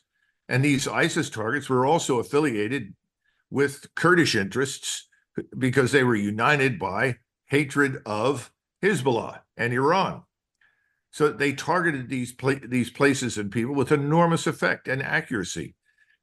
and 0.49 0.65
these 0.65 0.89
ISIS 0.89 1.31
targets 1.31 1.69
were 1.69 1.87
also 1.87 2.19
affiliated 2.19 2.95
with 3.51 3.87
Kurdish 3.95 4.35
interests 4.35 5.09
because 5.57 5.93
they 5.93 6.05
were 6.05 6.17
united 6.17 6.79
by 6.79 7.17
hatred 7.47 8.03
of 8.07 8.51
Hezbollah 8.83 9.41
and 9.57 9.73
Iran. 9.73 10.23
So 11.11 11.31
they 11.31 11.52
targeted 11.52 12.09
these 12.09 12.35
these 12.62 12.90
places 12.90 13.37
and 13.37 13.50
people 13.50 13.75
with 13.75 13.93
enormous 13.93 14.47
effect 14.47 14.88
and 14.88 15.02
accuracy. 15.02 15.75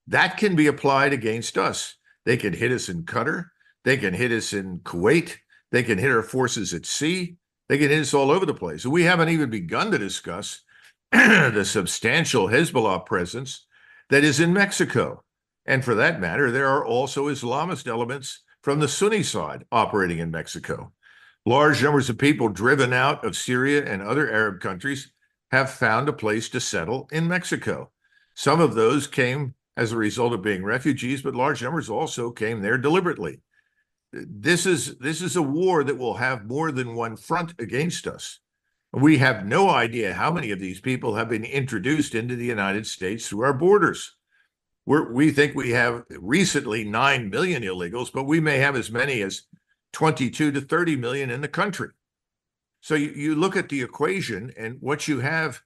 That 0.08 0.38
can 0.38 0.56
be 0.56 0.68
applied 0.68 1.14
against 1.14 1.58
us. 1.58 1.96
They 2.26 2.38
can 2.38 2.54
hit 2.54 2.72
us 2.72 2.90
in 2.90 3.04
Qatar. 3.04 3.48
They 3.84 3.98
can 3.98 4.14
hit 4.14 4.32
us 4.32 4.54
in 4.54 4.80
Kuwait. 4.80 5.36
They 5.72 5.84
can 5.84 5.98
hit 5.98 6.12
our 6.12 6.24
forces 6.24 6.74
at 6.74 6.86
sea. 6.86 7.36
They 7.68 7.78
can 7.78 7.90
hit 7.90 8.02
us 8.02 8.14
all 8.14 8.32
over 8.32 8.46
the 8.46 8.54
place. 8.54 8.86
We 8.86 9.04
haven't 9.04 9.30
even 9.30 9.50
begun 9.50 9.92
to 9.92 9.98
discuss 9.98 10.62
the 11.12 11.66
substantial 11.66 12.48
Hezbollah 12.48 13.06
presence 13.06 13.66
that 14.10 14.24
is 14.24 14.40
in 14.40 14.54
Mexico. 14.54 15.24
And 15.66 15.84
for 15.84 15.96
that 15.96 16.22
matter, 16.22 16.50
there 16.50 16.68
are 16.68 16.86
also 16.86 17.28
Islamist 17.28 17.88
elements 17.88 18.44
from 18.62 18.80
the 18.80 18.88
Sunni 18.88 19.24
side 19.24 19.66
operating 19.72 20.20
in 20.20 20.32
Mexico. 20.32 20.94
Large 21.48 21.82
numbers 21.82 22.10
of 22.10 22.18
people 22.18 22.50
driven 22.50 22.92
out 22.92 23.24
of 23.24 23.38
Syria 23.38 23.86
and 23.86 24.02
other 24.02 24.30
Arab 24.30 24.60
countries 24.60 25.14
have 25.50 25.70
found 25.70 26.10
a 26.10 26.14
place 26.14 26.50
to 26.50 26.60
settle 26.60 27.08
in 27.10 27.26
Mexico. 27.26 27.90
Some 28.36 28.60
of 28.60 28.76
those 28.76 29.08
came 29.08 29.56
as 29.78 29.94
a 29.94 29.98
result 29.98 30.34
of 30.34 30.42
being 30.42 30.66
refugees, 30.66 31.22
but 31.22 31.36
large 31.36 31.64
numbers 31.64 31.90
also 31.90 32.32
came 32.32 32.62
there 32.62 32.78
deliberately. 32.78 33.40
This 34.12 34.66
is 34.66 34.98
this 34.98 35.22
is 35.22 35.38
a 35.38 35.42
war 35.42 35.86
that 35.86 35.98
will 35.98 36.16
have 36.16 36.50
more 36.50 36.70
than 36.70 36.96
one 36.96 37.16
front 37.16 37.54
against 37.60 38.08
us. 38.08 38.42
We 38.92 39.20
have 39.20 39.46
no 39.46 39.70
idea 39.70 40.16
how 40.16 40.32
many 40.32 40.52
of 40.52 40.60
these 40.60 40.82
people 40.82 41.16
have 41.16 41.30
been 41.30 41.46
introduced 41.46 42.14
into 42.14 42.36
the 42.36 42.46
United 42.46 42.86
States 42.86 43.26
through 43.26 43.46
our 43.46 43.54
borders. 43.54 44.18
We're, 44.86 45.14
we 45.14 45.32
think 45.32 45.56
we 45.56 45.72
have 45.72 46.04
recently 46.10 46.84
9 46.84 47.30
million 47.30 47.64
illegals, 47.64 48.12
but 48.12 48.26
we 48.26 48.42
may 48.42 48.58
have 48.58 48.76
as 48.76 48.92
many 48.92 49.22
as 49.22 49.44
22 49.94 50.52
to 50.52 50.62
30 50.62 50.96
million 50.96 51.30
in 51.30 51.42
the 51.42 51.48
country. 51.48 51.90
So 52.82 52.96
you, 52.96 53.12
you 53.12 53.36
look 53.36 53.56
at 53.56 53.70
the 53.70 53.82
equation, 53.82 54.54
and 54.58 54.78
what 54.80 55.08
you 55.08 55.20
have 55.20 55.62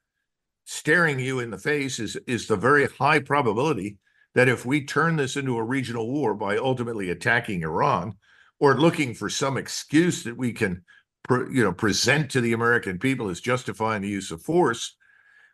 staring 0.65 1.19
you 1.19 1.39
in 1.39 1.51
the 1.51 1.57
face 1.57 1.99
is, 1.99 2.17
is 2.27 2.47
the 2.47 2.55
very 2.55 2.87
high 2.87 3.19
probability 3.19 3.97
that 4.33 4.47
if 4.47 4.65
we 4.65 4.85
turn 4.85 5.17
this 5.17 5.35
into 5.35 5.57
a 5.57 5.63
regional 5.63 6.09
war 6.09 6.33
by 6.33 6.57
ultimately 6.57 7.09
attacking 7.09 7.63
Iran 7.63 8.13
or 8.59 8.79
looking 8.79 9.13
for 9.13 9.29
some 9.29 9.57
excuse 9.57 10.23
that 10.23 10.37
we 10.37 10.53
can 10.53 10.83
you 11.29 11.63
know 11.63 11.73
present 11.73 12.31
to 12.31 12.41
the 12.41 12.53
American 12.53 12.97
people 12.97 13.29
as 13.29 13.41
justifying 13.41 14.01
the 14.01 14.09
use 14.09 14.31
of 14.31 14.41
force, 14.41 14.95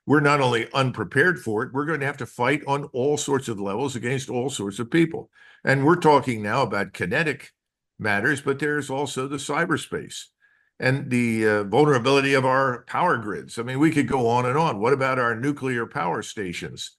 we're 0.05 0.19
not 0.19 0.39
only 0.39 0.71
unprepared 0.73 1.39
for 1.39 1.63
it, 1.63 1.73
we're 1.73 1.85
going 1.85 1.99
to 1.99 2.05
have 2.05 2.17
to 2.17 2.25
fight 2.25 2.61
on 2.67 2.85
all 2.93 3.17
sorts 3.17 3.47
of 3.47 3.59
levels 3.59 3.95
against 3.95 4.29
all 4.29 4.49
sorts 4.49 4.79
of 4.79 4.89
people. 4.89 5.29
And 5.65 5.85
we're 5.85 5.97
talking 5.97 6.41
now 6.41 6.61
about 6.61 6.93
kinetic 6.93 7.51
matters, 7.99 8.41
but 8.41 8.59
there's 8.59 8.89
also 8.89 9.27
the 9.27 9.37
cyberspace 9.37 10.25
and 10.79 11.09
the 11.09 11.47
uh, 11.47 11.63
vulnerability 11.63 12.33
of 12.33 12.45
our 12.45 12.83
power 12.83 13.17
grids. 13.17 13.57
I 13.57 13.63
mean, 13.63 13.79
we 13.79 13.91
could 13.91 14.07
go 14.07 14.27
on 14.27 14.45
and 14.45 14.57
on. 14.57 14.79
What 14.79 14.93
about 14.93 15.19
our 15.19 15.35
nuclear 15.35 15.85
power 15.85 16.21
stations? 16.21 16.91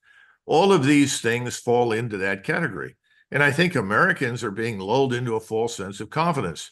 All 0.47 0.73
of 0.73 0.85
these 0.85 1.21
things 1.21 1.59
fall 1.59 1.93
into 1.93 2.17
that 2.19 2.43
category. 2.43 2.97
And 3.31 3.43
I 3.43 3.51
think 3.51 3.75
Americans 3.75 4.43
are 4.43 4.51
being 4.51 4.79
lulled 4.79 5.13
into 5.13 5.37
a 5.37 5.41
false 5.41 5.77
sense 5.77 6.01
of 6.01 6.11
confidence. 6.11 6.71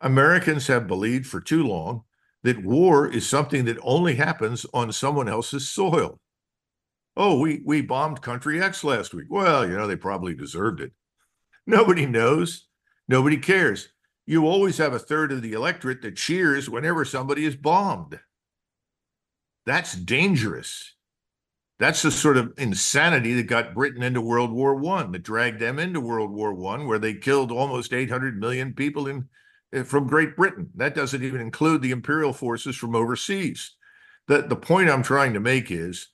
Americans 0.00 0.68
have 0.68 0.86
believed 0.86 1.26
for 1.26 1.40
too 1.40 1.66
long 1.66 2.04
that 2.44 2.62
war 2.64 3.08
is 3.08 3.28
something 3.28 3.64
that 3.64 3.78
only 3.82 4.14
happens 4.14 4.64
on 4.72 4.92
someone 4.92 5.28
else's 5.28 5.68
soil. 5.68 6.20
Oh, 7.16 7.40
we 7.40 7.60
we 7.64 7.82
bombed 7.82 8.22
country 8.22 8.62
X 8.62 8.84
last 8.84 9.12
week. 9.12 9.26
Well, 9.28 9.68
you 9.68 9.76
know, 9.76 9.88
they 9.88 9.96
probably 9.96 10.34
deserved 10.34 10.80
it. 10.80 10.92
Nobody 11.66 12.06
knows. 12.06 12.67
Nobody 13.08 13.38
cares. 13.38 13.88
You 14.26 14.46
always 14.46 14.76
have 14.78 14.92
a 14.92 14.98
third 14.98 15.32
of 15.32 15.40
the 15.40 15.54
electorate 15.54 16.02
that 16.02 16.16
cheers 16.16 16.68
whenever 16.68 17.04
somebody 17.04 17.46
is 17.46 17.56
bombed. 17.56 18.20
That's 19.64 19.94
dangerous. 19.94 20.94
That's 21.78 22.02
the 22.02 22.10
sort 22.10 22.36
of 22.36 22.52
insanity 22.58 23.34
that 23.34 23.44
got 23.44 23.74
Britain 23.74 24.02
into 24.02 24.20
World 24.20 24.52
War 24.52 24.74
One, 24.74 25.12
that 25.12 25.22
dragged 25.22 25.60
them 25.60 25.78
into 25.78 26.00
World 26.00 26.30
War 26.32 26.52
One, 26.52 26.86
where 26.86 26.98
they 26.98 27.14
killed 27.14 27.52
almost 27.52 27.92
800 27.92 28.38
million 28.38 28.74
people 28.74 29.06
in 29.06 29.28
eh, 29.72 29.84
from 29.84 30.08
Great 30.08 30.36
Britain. 30.36 30.70
That 30.74 30.94
doesn't 30.94 31.22
even 31.22 31.40
include 31.40 31.82
the 31.82 31.92
imperial 31.92 32.32
forces 32.32 32.76
from 32.76 32.96
overseas. 32.96 33.76
The, 34.26 34.42
the 34.42 34.56
point 34.56 34.90
I'm 34.90 35.02
trying 35.02 35.34
to 35.34 35.40
make 35.40 35.70
is 35.70 36.08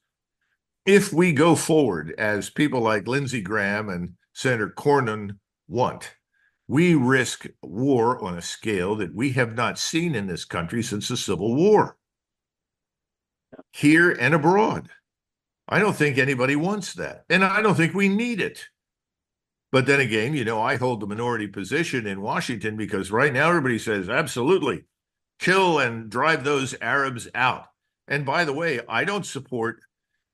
if 0.87 1.13
we 1.13 1.33
go 1.33 1.55
forward 1.55 2.15
as 2.19 2.51
people 2.51 2.81
like 2.81 3.09
Lindsey 3.09 3.41
Graham 3.41 3.89
and 3.89 4.13
Senator 4.35 4.73
Cornyn 4.77 5.39
want, 5.67 6.15
we 6.67 6.95
risk 6.95 7.47
war 7.63 8.23
on 8.23 8.39
a 8.39 8.43
scale 8.43 8.97
that 8.97 9.15
we 9.15 9.33
have 9.33 9.55
not 9.55 9.79
seen 9.79 10.15
in 10.15 10.27
this 10.27 10.45
country 10.45 10.83
since 10.83 11.09
the 11.09 11.17
Civil 11.17 11.55
War, 11.55 11.97
here 13.73 14.11
and 14.11 14.35
abroad. 14.35 14.89
I 15.69 15.79
don't 15.79 15.97
think 15.97 16.19
anybody 16.19 16.57
wants 16.57 16.95
that. 16.95 17.25
And 17.29 17.45
I 17.45 17.63
don't 17.63 17.75
think 17.75 17.95
we 17.95 18.09
need 18.09 18.41
it. 18.41 18.67
But 19.73 19.87
then 19.87 20.01
again, 20.01 20.35
you 20.35 20.45
know, 20.45 20.61
I 20.61 20.77
hold 20.77 21.01
the 21.01 21.07
minority 21.07 21.49
position 21.49 22.07
in 22.07 22.21
Washington 22.21 22.77
because 22.77 23.11
right 23.11 23.33
now 23.33 23.49
everybody 23.49 23.79
says 23.79 24.09
absolutely 24.09 24.85
kill 25.41 25.81
and 25.81 26.09
drive 26.11 26.45
those 26.45 26.75
Arabs 26.81 27.29
out. 27.35 27.65
And 28.07 28.25
by 28.25 28.45
the 28.45 28.53
way, 28.53 28.81
I 28.89 29.05
don't 29.05 29.27
support 29.27 29.81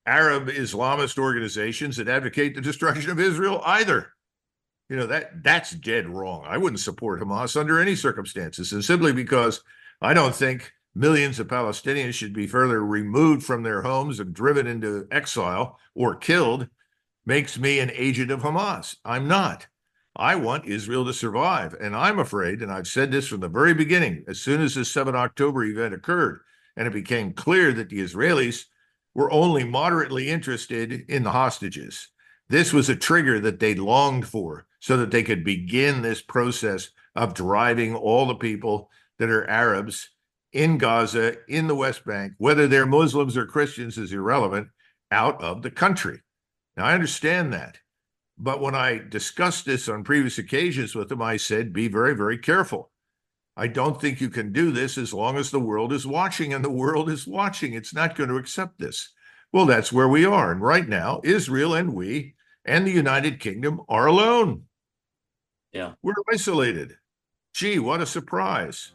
Arab 0.05 0.47
Islamist 0.47 1.17
organizations 1.17 1.97
that 1.97 2.07
advocate 2.07 2.55
the 2.55 2.61
destruction 2.61 3.09
of 3.09 3.19
Israel 3.19 3.61
either. 3.65 4.13
You 4.91 4.97
know, 4.97 5.05
that 5.05 5.41
that's 5.41 5.71
dead 5.71 6.09
wrong. 6.09 6.43
I 6.45 6.57
wouldn't 6.57 6.81
support 6.81 7.21
Hamas 7.21 7.57
under 7.57 7.79
any 7.79 7.95
circumstances. 7.95 8.73
And 8.73 8.83
simply 8.83 9.13
because 9.13 9.63
I 10.01 10.13
don't 10.13 10.35
think 10.35 10.73
millions 10.93 11.39
of 11.39 11.47
Palestinians 11.47 12.13
should 12.13 12.33
be 12.33 12.45
further 12.45 12.85
removed 12.85 13.41
from 13.41 13.63
their 13.63 13.83
homes 13.83 14.19
and 14.19 14.33
driven 14.33 14.67
into 14.67 15.07
exile 15.09 15.79
or 15.95 16.17
killed 16.17 16.67
makes 17.25 17.57
me 17.57 17.79
an 17.79 17.89
agent 17.93 18.31
of 18.31 18.41
Hamas. 18.41 18.97
I'm 19.05 19.29
not. 19.29 19.67
I 20.17 20.35
want 20.35 20.65
Israel 20.65 21.05
to 21.05 21.13
survive. 21.13 21.73
And 21.79 21.95
I'm 21.95 22.19
afraid, 22.19 22.61
and 22.61 22.69
I've 22.69 22.85
said 22.85 23.13
this 23.13 23.29
from 23.29 23.39
the 23.39 23.47
very 23.47 23.73
beginning, 23.73 24.25
as 24.27 24.41
soon 24.41 24.59
as 24.59 24.75
this 24.75 24.91
7 24.91 25.15
October 25.15 25.63
event 25.63 25.93
occurred, 25.93 26.41
and 26.75 26.85
it 26.85 26.91
became 26.91 27.31
clear 27.31 27.71
that 27.71 27.87
the 27.87 28.01
Israelis 28.01 28.65
were 29.15 29.31
only 29.31 29.63
moderately 29.63 30.27
interested 30.27 31.05
in 31.07 31.23
the 31.23 31.31
hostages. 31.31 32.09
This 32.49 32.73
was 32.73 32.89
a 32.89 32.95
trigger 32.97 33.39
that 33.39 33.61
they 33.61 33.73
longed 33.73 34.27
for 34.27 34.65
so 34.81 34.97
that 34.97 35.11
they 35.11 35.23
could 35.23 35.45
begin 35.45 36.01
this 36.01 36.21
process 36.21 36.89
of 37.15 37.33
driving 37.33 37.95
all 37.95 38.25
the 38.25 38.35
people 38.35 38.89
that 39.19 39.29
are 39.29 39.49
Arabs 39.49 40.09
in 40.51 40.77
Gaza, 40.77 41.37
in 41.47 41.67
the 41.67 41.75
West 41.75 42.05
Bank, 42.05 42.33
whether 42.37 42.67
they're 42.67 42.85
Muslims 42.85 43.37
or 43.37 43.45
Christians 43.45 43.97
is 43.97 44.11
irrelevant, 44.11 44.67
out 45.11 45.41
of 45.41 45.61
the 45.61 45.71
country. 45.71 46.19
Now, 46.75 46.85
I 46.85 46.93
understand 46.93 47.53
that. 47.53 47.77
But 48.37 48.59
when 48.59 48.73
I 48.73 48.97
discussed 48.97 49.65
this 49.65 49.87
on 49.87 50.03
previous 50.03 50.37
occasions 50.39 50.95
with 50.95 51.09
them, 51.09 51.21
I 51.21 51.37
said, 51.37 51.71
be 51.71 51.87
very, 51.87 52.15
very 52.15 52.37
careful. 52.37 52.89
I 53.55 53.67
don't 53.67 54.01
think 54.01 54.19
you 54.19 54.29
can 54.29 54.51
do 54.51 54.71
this 54.71 54.97
as 54.97 55.13
long 55.13 55.37
as 55.37 55.51
the 55.51 55.59
world 55.59 55.93
is 55.93 56.07
watching, 56.07 56.53
and 56.53 56.65
the 56.65 56.71
world 56.71 57.09
is 57.09 57.27
watching. 57.27 57.73
It's 57.73 57.93
not 57.93 58.15
going 58.15 58.29
to 58.29 58.37
accept 58.37 58.79
this. 58.79 59.09
Well, 59.53 59.65
that's 59.65 59.91
where 59.93 60.07
we 60.07 60.25
are. 60.25 60.51
And 60.51 60.61
right 60.61 60.87
now, 60.87 61.21
Israel 61.23 61.75
and 61.75 61.93
we 61.93 62.33
and 62.65 62.87
the 62.87 62.91
United 62.91 63.39
Kingdom 63.39 63.81
are 63.89 64.07
alone. 64.07 64.63
Yeah. 65.71 65.93
We're 66.03 66.13
isolated. 66.31 66.97
Gee, 67.53 67.79
what 67.79 68.01
a 68.01 68.05
surprise. 68.05 68.91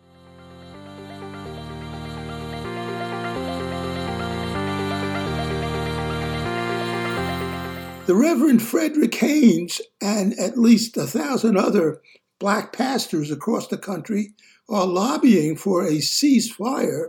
The 8.07 8.15
Reverend 8.15 8.63
Frederick 8.63 9.15
Haynes 9.17 9.81
and 10.01 10.39
at 10.39 10.57
least 10.59 10.97
a 10.97 11.07
thousand 11.07 11.57
other 11.57 12.01
black 12.39 12.73
pastors 12.73 13.31
across 13.31 13.67
the 13.67 13.79
country 13.79 14.35
are 14.69 14.87
lobbying 14.87 15.57
for 15.57 15.83
a 15.83 15.99
ceasefire 15.99 17.09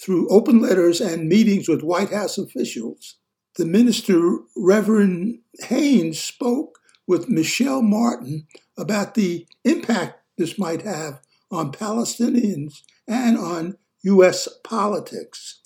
through 0.00 0.28
open 0.30 0.60
letters 0.60 1.00
and 1.00 1.28
meetings 1.28 1.68
with 1.68 1.82
White 1.82 2.10
House 2.10 2.36
officials. 2.36 3.16
The 3.56 3.64
minister, 3.64 4.38
Reverend 4.56 5.38
Haynes, 5.60 6.18
spoke 6.18 6.80
with 7.06 7.28
Michelle 7.28 7.82
Martin 7.82 8.46
about 8.76 9.14
the 9.14 9.46
impact 9.64 10.20
this 10.38 10.58
might 10.58 10.82
have 10.82 11.20
on 11.50 11.72
Palestinians 11.72 12.82
and 13.06 13.38
on 13.38 13.76
U.S. 14.02 14.48
politics. 14.64 15.60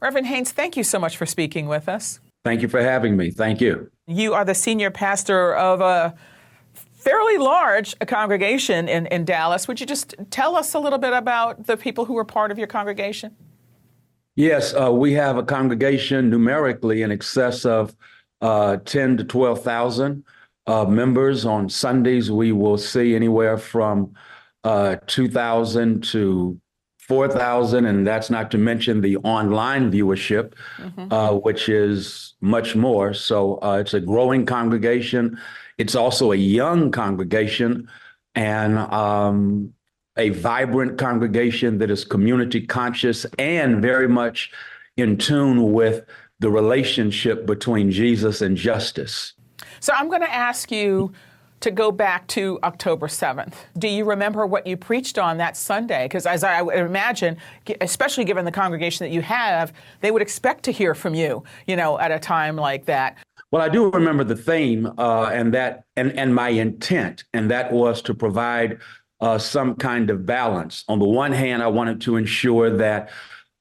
Reverend 0.00 0.26
Haynes, 0.26 0.50
thank 0.50 0.76
you 0.76 0.84
so 0.84 0.98
much 0.98 1.16
for 1.16 1.26
speaking 1.26 1.66
with 1.68 1.88
us. 1.88 2.20
Thank 2.44 2.60
you 2.60 2.68
for 2.68 2.82
having 2.82 3.16
me. 3.16 3.30
Thank 3.30 3.60
you. 3.60 3.90
You 4.06 4.34
are 4.34 4.44
the 4.44 4.54
senior 4.54 4.90
pastor 4.90 5.54
of 5.54 5.80
a 5.80 6.14
fairly 6.74 7.38
large 7.38 7.98
congregation 8.00 8.88
in, 8.88 9.06
in 9.06 9.24
Dallas. 9.24 9.68
Would 9.68 9.80
you 9.80 9.86
just 9.86 10.14
tell 10.30 10.56
us 10.56 10.74
a 10.74 10.78
little 10.78 10.98
bit 10.98 11.12
about 11.12 11.66
the 11.66 11.76
people 11.76 12.04
who 12.04 12.16
are 12.18 12.24
part 12.24 12.50
of 12.50 12.58
your 12.58 12.66
congregation? 12.66 13.36
Yes, 14.34 14.74
uh, 14.74 14.90
we 14.90 15.12
have 15.12 15.36
a 15.36 15.42
congregation 15.42 16.30
numerically 16.30 17.02
in 17.02 17.12
excess 17.12 17.64
of 17.64 17.94
uh, 18.42 18.76
10 18.78 19.16
to 19.18 19.24
12,000 19.24 20.24
uh, 20.66 20.84
members. 20.84 21.46
On 21.46 21.68
Sundays, 21.68 22.30
we 22.30 22.52
will 22.52 22.76
see 22.76 23.14
anywhere 23.14 23.56
from 23.56 24.14
uh, 24.64 24.96
2,000 25.06 26.04
to 26.04 26.60
4,000, 27.00 27.86
and 27.86 28.06
that's 28.06 28.30
not 28.30 28.50
to 28.52 28.58
mention 28.58 29.00
the 29.00 29.16
online 29.18 29.90
viewership, 29.90 30.54
mm-hmm. 30.76 31.12
uh, 31.12 31.32
which 31.32 31.68
is 31.68 32.34
much 32.40 32.76
more. 32.76 33.12
So 33.12 33.58
uh, 33.62 33.78
it's 33.80 33.94
a 33.94 34.00
growing 34.00 34.46
congregation. 34.46 35.38
It's 35.78 35.94
also 35.94 36.32
a 36.32 36.36
young 36.36 36.90
congregation 36.90 37.88
and 38.34 38.78
um, 38.78 39.72
a 40.16 40.30
vibrant 40.30 40.98
congregation 40.98 41.78
that 41.78 41.90
is 41.90 42.04
community 42.04 42.66
conscious 42.66 43.26
and 43.38 43.82
very 43.82 44.08
much 44.08 44.52
in 44.96 45.16
tune 45.16 45.72
with 45.72 46.04
the 46.42 46.50
relationship 46.50 47.46
between 47.46 47.90
Jesus 47.90 48.42
and 48.42 48.56
justice. 48.56 49.32
So 49.78 49.92
I'm 49.94 50.08
going 50.08 50.20
to 50.20 50.32
ask 50.32 50.70
you 50.70 51.12
to 51.60 51.70
go 51.70 51.92
back 51.92 52.26
to 52.26 52.58
October 52.64 53.06
7th. 53.06 53.54
Do 53.78 53.86
you 53.86 54.04
remember 54.04 54.44
what 54.44 54.66
you 54.66 54.76
preached 54.76 55.18
on 55.18 55.38
that 55.38 55.56
Sunday? 55.56 56.06
Because 56.06 56.26
as 56.26 56.42
I 56.42 56.60
would 56.60 56.76
imagine, 56.76 57.36
especially 57.80 58.24
given 58.24 58.44
the 58.44 58.50
congregation 58.50 59.06
that 59.06 59.14
you 59.14 59.22
have, 59.22 59.72
they 60.00 60.10
would 60.10 60.20
expect 60.20 60.64
to 60.64 60.72
hear 60.72 60.96
from 60.96 61.14
you, 61.14 61.44
you 61.68 61.76
know, 61.76 62.00
at 62.00 62.10
a 62.10 62.18
time 62.18 62.56
like 62.56 62.86
that. 62.86 63.16
Well, 63.52 63.62
I 63.62 63.68
do 63.68 63.88
remember 63.92 64.24
the 64.24 64.34
theme 64.34 64.90
uh, 64.98 65.30
and 65.32 65.54
that 65.54 65.84
and, 65.96 66.18
and 66.18 66.34
my 66.34 66.48
intent, 66.48 67.22
and 67.32 67.48
that 67.52 67.70
was 67.70 68.02
to 68.02 68.14
provide 68.14 68.80
uh, 69.20 69.38
some 69.38 69.76
kind 69.76 70.10
of 70.10 70.26
balance. 70.26 70.84
On 70.88 70.98
the 70.98 71.06
one 71.06 71.30
hand, 71.30 71.62
I 71.62 71.68
wanted 71.68 72.00
to 72.00 72.16
ensure 72.16 72.70
that 72.78 73.10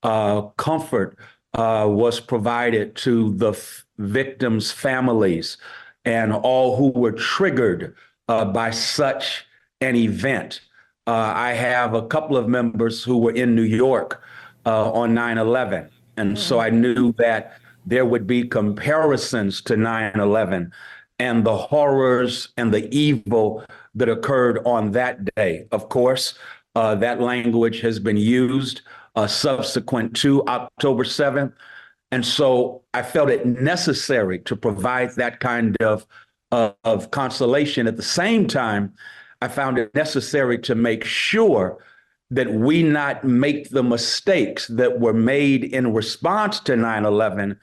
uh, 0.01 0.41
comfort 0.57 1.19
uh, 1.53 1.85
was 1.89 2.19
provided 2.19 2.95
to 2.95 3.33
the 3.35 3.51
f- 3.51 3.85
victims' 3.97 4.71
families 4.71 5.57
and 6.05 6.33
all 6.33 6.77
who 6.77 6.89
were 6.99 7.11
triggered 7.11 7.95
uh, 8.27 8.45
by 8.45 8.71
such 8.71 9.45
an 9.81 9.95
event. 9.95 10.61
Uh, 11.07 11.33
I 11.35 11.53
have 11.53 11.93
a 11.93 12.07
couple 12.07 12.37
of 12.37 12.47
members 12.47 13.03
who 13.03 13.17
were 13.17 13.31
in 13.33 13.55
New 13.55 13.63
York 13.63 14.21
uh, 14.65 14.91
on 14.91 15.13
9 15.13 15.37
11. 15.37 15.89
And 16.17 16.37
so 16.37 16.59
I 16.59 16.69
knew 16.69 17.13
that 17.13 17.57
there 17.85 18.05
would 18.05 18.27
be 18.27 18.43
comparisons 18.43 19.61
to 19.63 19.75
9 19.75 20.19
11 20.19 20.71
and 21.19 21.45
the 21.45 21.57
horrors 21.57 22.49
and 22.57 22.73
the 22.73 22.93
evil 22.95 23.63
that 23.95 24.09
occurred 24.09 24.59
on 24.65 24.91
that 24.91 25.35
day. 25.35 25.67
Of 25.71 25.89
course, 25.89 26.35
uh, 26.75 26.95
that 26.95 27.19
language 27.19 27.81
has 27.81 27.99
been 27.99 28.17
used 28.17 28.81
uh, 29.15 29.27
subsequent 29.27 30.15
to 30.17 30.45
October 30.47 31.03
7th. 31.03 31.53
And 32.11 32.25
so 32.25 32.83
I 32.93 33.03
felt 33.03 33.29
it 33.29 33.45
necessary 33.45 34.39
to 34.39 34.55
provide 34.55 35.11
that 35.15 35.39
kind 35.39 35.77
of, 35.81 36.05
uh, 36.51 36.71
of 36.83 37.11
consolation. 37.11 37.87
At 37.87 37.97
the 37.97 38.03
same 38.03 38.47
time, 38.47 38.93
I 39.41 39.47
found 39.47 39.77
it 39.77 39.93
necessary 39.95 40.59
to 40.59 40.75
make 40.75 41.03
sure 41.03 41.83
that 42.29 42.51
we 42.53 42.83
not 42.83 43.23
make 43.23 43.69
the 43.69 43.83
mistakes 43.83 44.67
that 44.67 44.99
were 44.99 45.13
made 45.13 45.63
in 45.63 45.93
response 45.93 46.59
to 46.61 46.75
9 46.75 47.05
11 47.05 47.59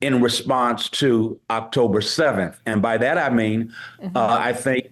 in 0.00 0.22
response 0.22 0.88
to 0.88 1.40
October 1.50 2.00
7th. 2.00 2.56
And 2.66 2.80
by 2.80 2.96
that, 2.98 3.18
I 3.18 3.30
mean, 3.30 3.72
mm-hmm. 4.00 4.16
uh, 4.16 4.38
I 4.38 4.52
think 4.52 4.90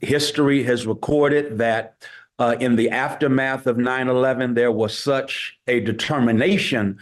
history 0.00 0.62
has 0.64 0.86
recorded 0.86 1.58
that 1.58 2.04
uh, 2.40 2.56
in 2.58 2.74
the 2.74 2.90
aftermath 2.90 3.66
of 3.66 3.76
9 3.76 4.08
11, 4.08 4.54
there 4.54 4.72
was 4.72 4.98
such 4.98 5.58
a 5.68 5.80
determination 5.80 6.98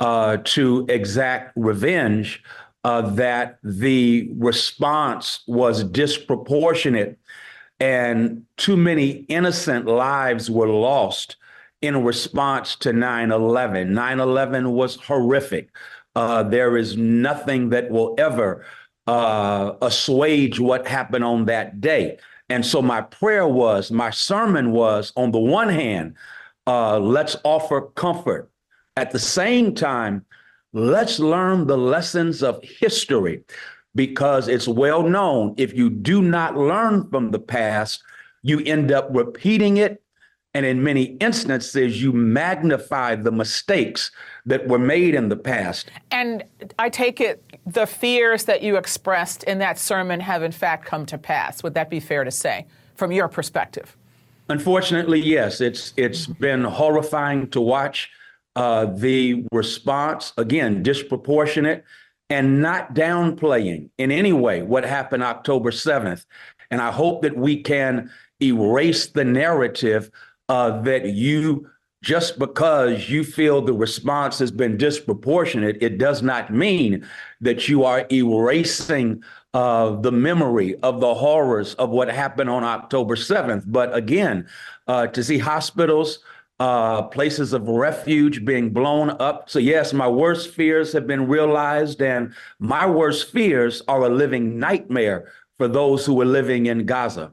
uh, 0.00 0.36
to 0.44 0.86
exact 0.88 1.52
revenge, 1.56 2.42
uh, 2.84 3.00
that 3.00 3.58
the 3.62 4.30
response 4.36 5.40
was 5.46 5.84
disproportionate 5.84 7.18
and 7.80 8.44
too 8.56 8.76
many 8.76 9.24
innocent 9.28 9.86
lives 9.86 10.50
were 10.50 10.68
lost 10.68 11.36
in 11.80 12.04
response 12.04 12.76
to 12.76 12.92
9 12.92 13.32
11. 13.32 13.92
9 13.92 14.20
11 14.20 14.72
was 14.72 14.96
horrific. 14.96 15.70
Uh, 16.14 16.42
there 16.42 16.76
is 16.76 16.96
nothing 16.96 17.70
that 17.70 17.90
will 17.90 18.14
ever 18.18 18.64
uh, 19.06 19.72
assuage 19.80 20.60
what 20.60 20.86
happened 20.86 21.24
on 21.24 21.46
that 21.46 21.80
day. 21.80 22.18
And 22.52 22.66
so 22.66 22.82
my 22.82 23.00
prayer 23.00 23.48
was, 23.48 23.90
my 23.90 24.10
sermon 24.10 24.72
was 24.72 25.10
on 25.16 25.30
the 25.32 25.38
one 25.38 25.70
hand, 25.70 26.14
uh, 26.66 26.98
let's 26.98 27.34
offer 27.44 27.80
comfort 27.94 28.50
at 28.94 29.10
the 29.10 29.18
same 29.18 29.74
time, 29.74 30.26
let's 30.74 31.18
learn 31.18 31.66
the 31.66 31.78
lessons 31.78 32.42
of 32.42 32.62
history 32.62 33.42
because 33.94 34.48
it's 34.48 34.68
well 34.68 35.02
known 35.02 35.54
if 35.56 35.72
you 35.72 35.88
do 35.88 36.20
not 36.20 36.54
learn 36.56 37.08
from 37.08 37.30
the 37.30 37.38
past, 37.38 38.02
you 38.42 38.60
end 38.66 38.92
up 38.92 39.08
repeating 39.12 39.78
it 39.78 40.02
And 40.54 40.66
in 40.66 40.82
many 40.82 41.16
instances, 41.20 42.02
you 42.02 42.12
magnify 42.12 43.16
the 43.16 43.32
mistakes 43.32 44.10
that 44.44 44.68
were 44.68 44.78
made 44.78 45.14
in 45.14 45.30
the 45.30 45.36
past. 45.36 45.90
And 46.10 46.44
I 46.78 46.90
take 46.90 47.20
it 47.20 47.42
the 47.66 47.86
fears 47.86 48.44
that 48.44 48.62
you 48.62 48.76
expressed 48.76 49.44
in 49.44 49.58
that 49.58 49.78
sermon 49.78 50.20
have 50.20 50.42
in 50.42 50.52
fact 50.52 50.84
come 50.84 51.06
to 51.06 51.18
pass. 51.18 51.62
Would 51.62 51.74
that 51.74 51.90
be 51.90 52.00
fair 52.00 52.24
to 52.24 52.30
say 52.30 52.66
from 52.94 53.12
your 53.12 53.28
perspective? 53.28 53.96
Unfortunately, 54.48 55.20
yes. 55.20 55.60
It's 55.60 55.92
it's 55.96 56.26
been 56.26 56.64
horrifying 56.64 57.48
to 57.50 57.60
watch 57.60 58.10
uh, 58.56 58.86
the 58.86 59.44
response 59.52 60.32
again 60.36 60.82
disproportionate 60.82 61.84
and 62.28 62.60
not 62.60 62.94
downplaying 62.94 63.90
in 63.98 64.10
any 64.10 64.32
way 64.32 64.62
what 64.62 64.84
happened 64.84 65.22
October 65.22 65.70
7th. 65.70 66.24
And 66.70 66.80
I 66.80 66.90
hope 66.90 67.22
that 67.22 67.36
we 67.36 67.62
can 67.62 68.10
erase 68.42 69.06
the 69.06 69.24
narrative 69.24 70.10
uh, 70.48 70.80
that 70.82 71.06
you 71.06 71.68
just 72.02 72.36
because 72.38 73.08
you 73.08 73.22
feel 73.22 73.62
the 73.62 73.72
response 73.72 74.38
has 74.40 74.50
been 74.50 74.76
disproportionate, 74.76 75.80
it 75.80 75.98
does 75.98 76.20
not 76.20 76.52
mean 76.52 77.08
that 77.40 77.68
you 77.68 77.84
are 77.84 78.04
erasing 78.10 79.22
uh, 79.54 79.94
the 80.00 80.10
memory 80.10 80.74
of 80.82 81.00
the 81.00 81.14
horrors 81.14 81.74
of 81.74 81.90
what 81.90 82.08
happened 82.08 82.50
on 82.50 82.64
October 82.64 83.14
7th. 83.14 83.62
But 83.66 83.94
again, 83.94 84.48
uh, 84.88 85.06
to 85.08 85.22
see 85.22 85.38
hospitals, 85.38 86.18
uh, 86.58 87.02
places 87.02 87.52
of 87.52 87.68
refuge 87.68 88.44
being 88.44 88.70
blown 88.70 89.10
up. 89.20 89.48
So, 89.48 89.58
yes, 89.58 89.92
my 89.92 90.08
worst 90.08 90.50
fears 90.50 90.92
have 90.92 91.06
been 91.06 91.28
realized, 91.28 92.02
and 92.02 92.34
my 92.58 92.86
worst 92.86 93.30
fears 93.30 93.82
are 93.88 94.02
a 94.02 94.08
living 94.08 94.58
nightmare 94.58 95.32
for 95.56 95.68
those 95.68 96.04
who 96.04 96.20
are 96.20 96.26
living 96.26 96.66
in 96.66 96.84
Gaza. 96.84 97.32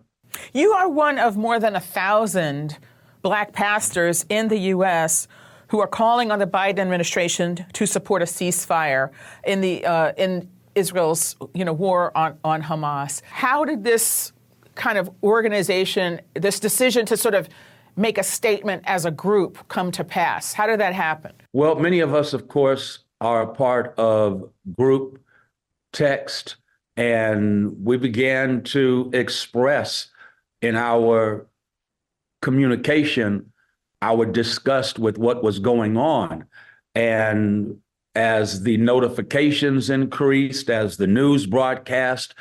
You 0.53 0.71
are 0.71 0.89
one 0.89 1.19
of 1.19 1.37
more 1.37 1.59
than 1.59 1.75
a 1.75 1.79
thousand 1.79 2.77
black 3.21 3.53
pastors 3.53 4.25
in 4.29 4.47
the 4.47 4.57
U.S. 4.73 5.27
who 5.67 5.79
are 5.79 5.87
calling 5.87 6.31
on 6.31 6.39
the 6.39 6.47
Biden 6.47 6.79
administration 6.79 7.65
to 7.73 7.85
support 7.85 8.21
a 8.21 8.25
ceasefire 8.25 9.09
in 9.45 9.61
the 9.61 9.85
uh, 9.85 10.13
in 10.17 10.49
Israel's 10.75 11.35
you 11.53 11.65
know 11.65 11.73
war 11.73 12.15
on 12.17 12.37
on 12.43 12.61
Hamas. 12.61 13.21
How 13.23 13.65
did 13.65 13.83
this 13.83 14.31
kind 14.75 14.97
of 14.97 15.09
organization, 15.21 16.21
this 16.33 16.59
decision 16.59 17.05
to 17.05 17.17
sort 17.17 17.35
of 17.35 17.49
make 17.95 18.17
a 18.17 18.23
statement 18.23 18.81
as 18.85 19.05
a 19.05 19.11
group 19.11 19.67
come 19.67 19.91
to 19.91 20.03
pass? 20.03 20.53
How 20.53 20.65
did 20.67 20.79
that 20.79 20.93
happen? 20.93 21.33
Well, 21.51 21.75
many 21.75 21.99
of 21.99 22.13
us, 22.13 22.33
of 22.33 22.47
course, 22.47 22.99
are 23.19 23.41
a 23.41 23.47
part 23.47 23.93
of 23.97 24.49
group 24.77 25.21
text, 25.91 26.55
and 26.95 27.85
we 27.85 27.97
began 27.97 28.63
to 28.63 29.09
express 29.13 30.07
in 30.61 30.75
our 30.75 31.45
communication 32.41 33.51
our 34.01 34.25
disgust 34.25 34.99
with 34.99 35.17
what 35.17 35.43
was 35.43 35.59
going 35.59 35.97
on. 35.97 36.45
And 36.95 37.77
as 38.15 38.63
the 38.63 38.77
notifications 38.77 39.89
increased, 39.89 40.69
as 40.69 40.97
the 40.97 41.07
news 41.07 41.45
broadcast 41.45 42.35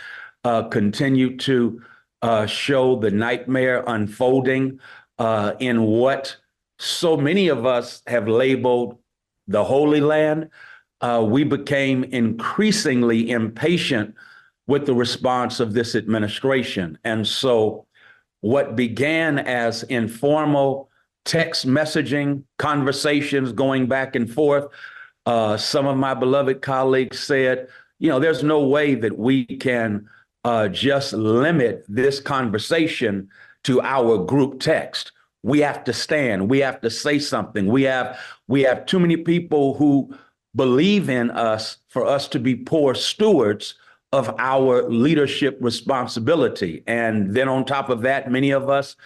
uh, 0.45 0.63
continued 0.65 1.41
to 1.41 1.83
uh, 2.23 2.47
show 2.47 2.97
the 2.97 3.11
nightmare 3.11 3.85
unfolding 3.87 4.81
uh, 5.19 5.55
in 5.59 5.83
what 5.83 6.37
so 6.79 7.17
many 7.17 7.49
of 7.49 7.67
us 7.67 8.03
have 8.07 8.29
labeled 8.29 8.99
the 9.47 9.65
Holy 9.65 10.01
Land, 10.01 10.51
uh, 11.01 11.25
we 11.29 11.45
became 11.45 12.05
increasingly 12.05 13.31
impatient 13.31 14.15
with 14.67 14.87
the 14.87 14.95
response 14.95 15.61
of 15.61 15.73
this 15.73 15.95
administration. 15.95 16.99
And 17.05 17.27
so 17.27 17.87
what 18.41 18.77
began 18.77 19.39
as 19.39 19.83
informal 19.85 20.89
text 21.25 21.67
messaging 21.67 22.43
conversations 22.59 23.53
going 23.53 23.87
back 23.87 24.17
and 24.17 24.33
forth. 24.33 24.67
Uh, 25.27 25.57
some 25.57 25.87
of 25.87 25.97
my 25.97 26.15
beloved 26.15 26.63
colleagues 26.63 27.19
said, 27.19 27.69
you 27.99 28.09
know, 28.09 28.19
there's 28.19 28.43
no 28.43 28.67
way 28.67 28.95
that 28.95 29.19
we 29.19 29.45
can 29.45 30.09
uh, 30.45 30.69
just 30.69 31.13
limit 31.13 31.85
this 31.89 32.21
conversation 32.21 33.29
to 33.65 33.83
our 33.83 34.25
group 34.25 34.61
text. 34.61 35.13
We 35.43 35.61
have 35.61 35.85
to 35.85 35.93
stand. 35.93 36.49
We 36.49 36.61
have 36.61 36.81
to 36.81 36.91
say 36.91 37.19
something. 37.19 37.67
We 37.67 37.83
have 37.83 38.19
we 38.47 38.63
have 38.63 38.87
too 38.87 38.99
many 38.99 39.17
people 39.17 39.75
who 39.75 40.17
believe 40.57 41.11
in 41.11 41.31
us 41.31 41.79
for 41.89 42.07
us 42.07 42.29
to 42.29 42.39
be 42.39 42.55
poor 42.57 42.95
stewards 42.95 43.75
of 44.13 44.35
our 44.39 44.89
leadership 44.89 45.59
responsibility. 45.61 46.83
And 46.87 47.35
then 47.35 47.49
on 47.49 47.65
top 47.65 47.91
of 47.91 48.03
that, 48.03 48.31
many 48.31 48.51
of 48.51 48.71
us 48.71 48.97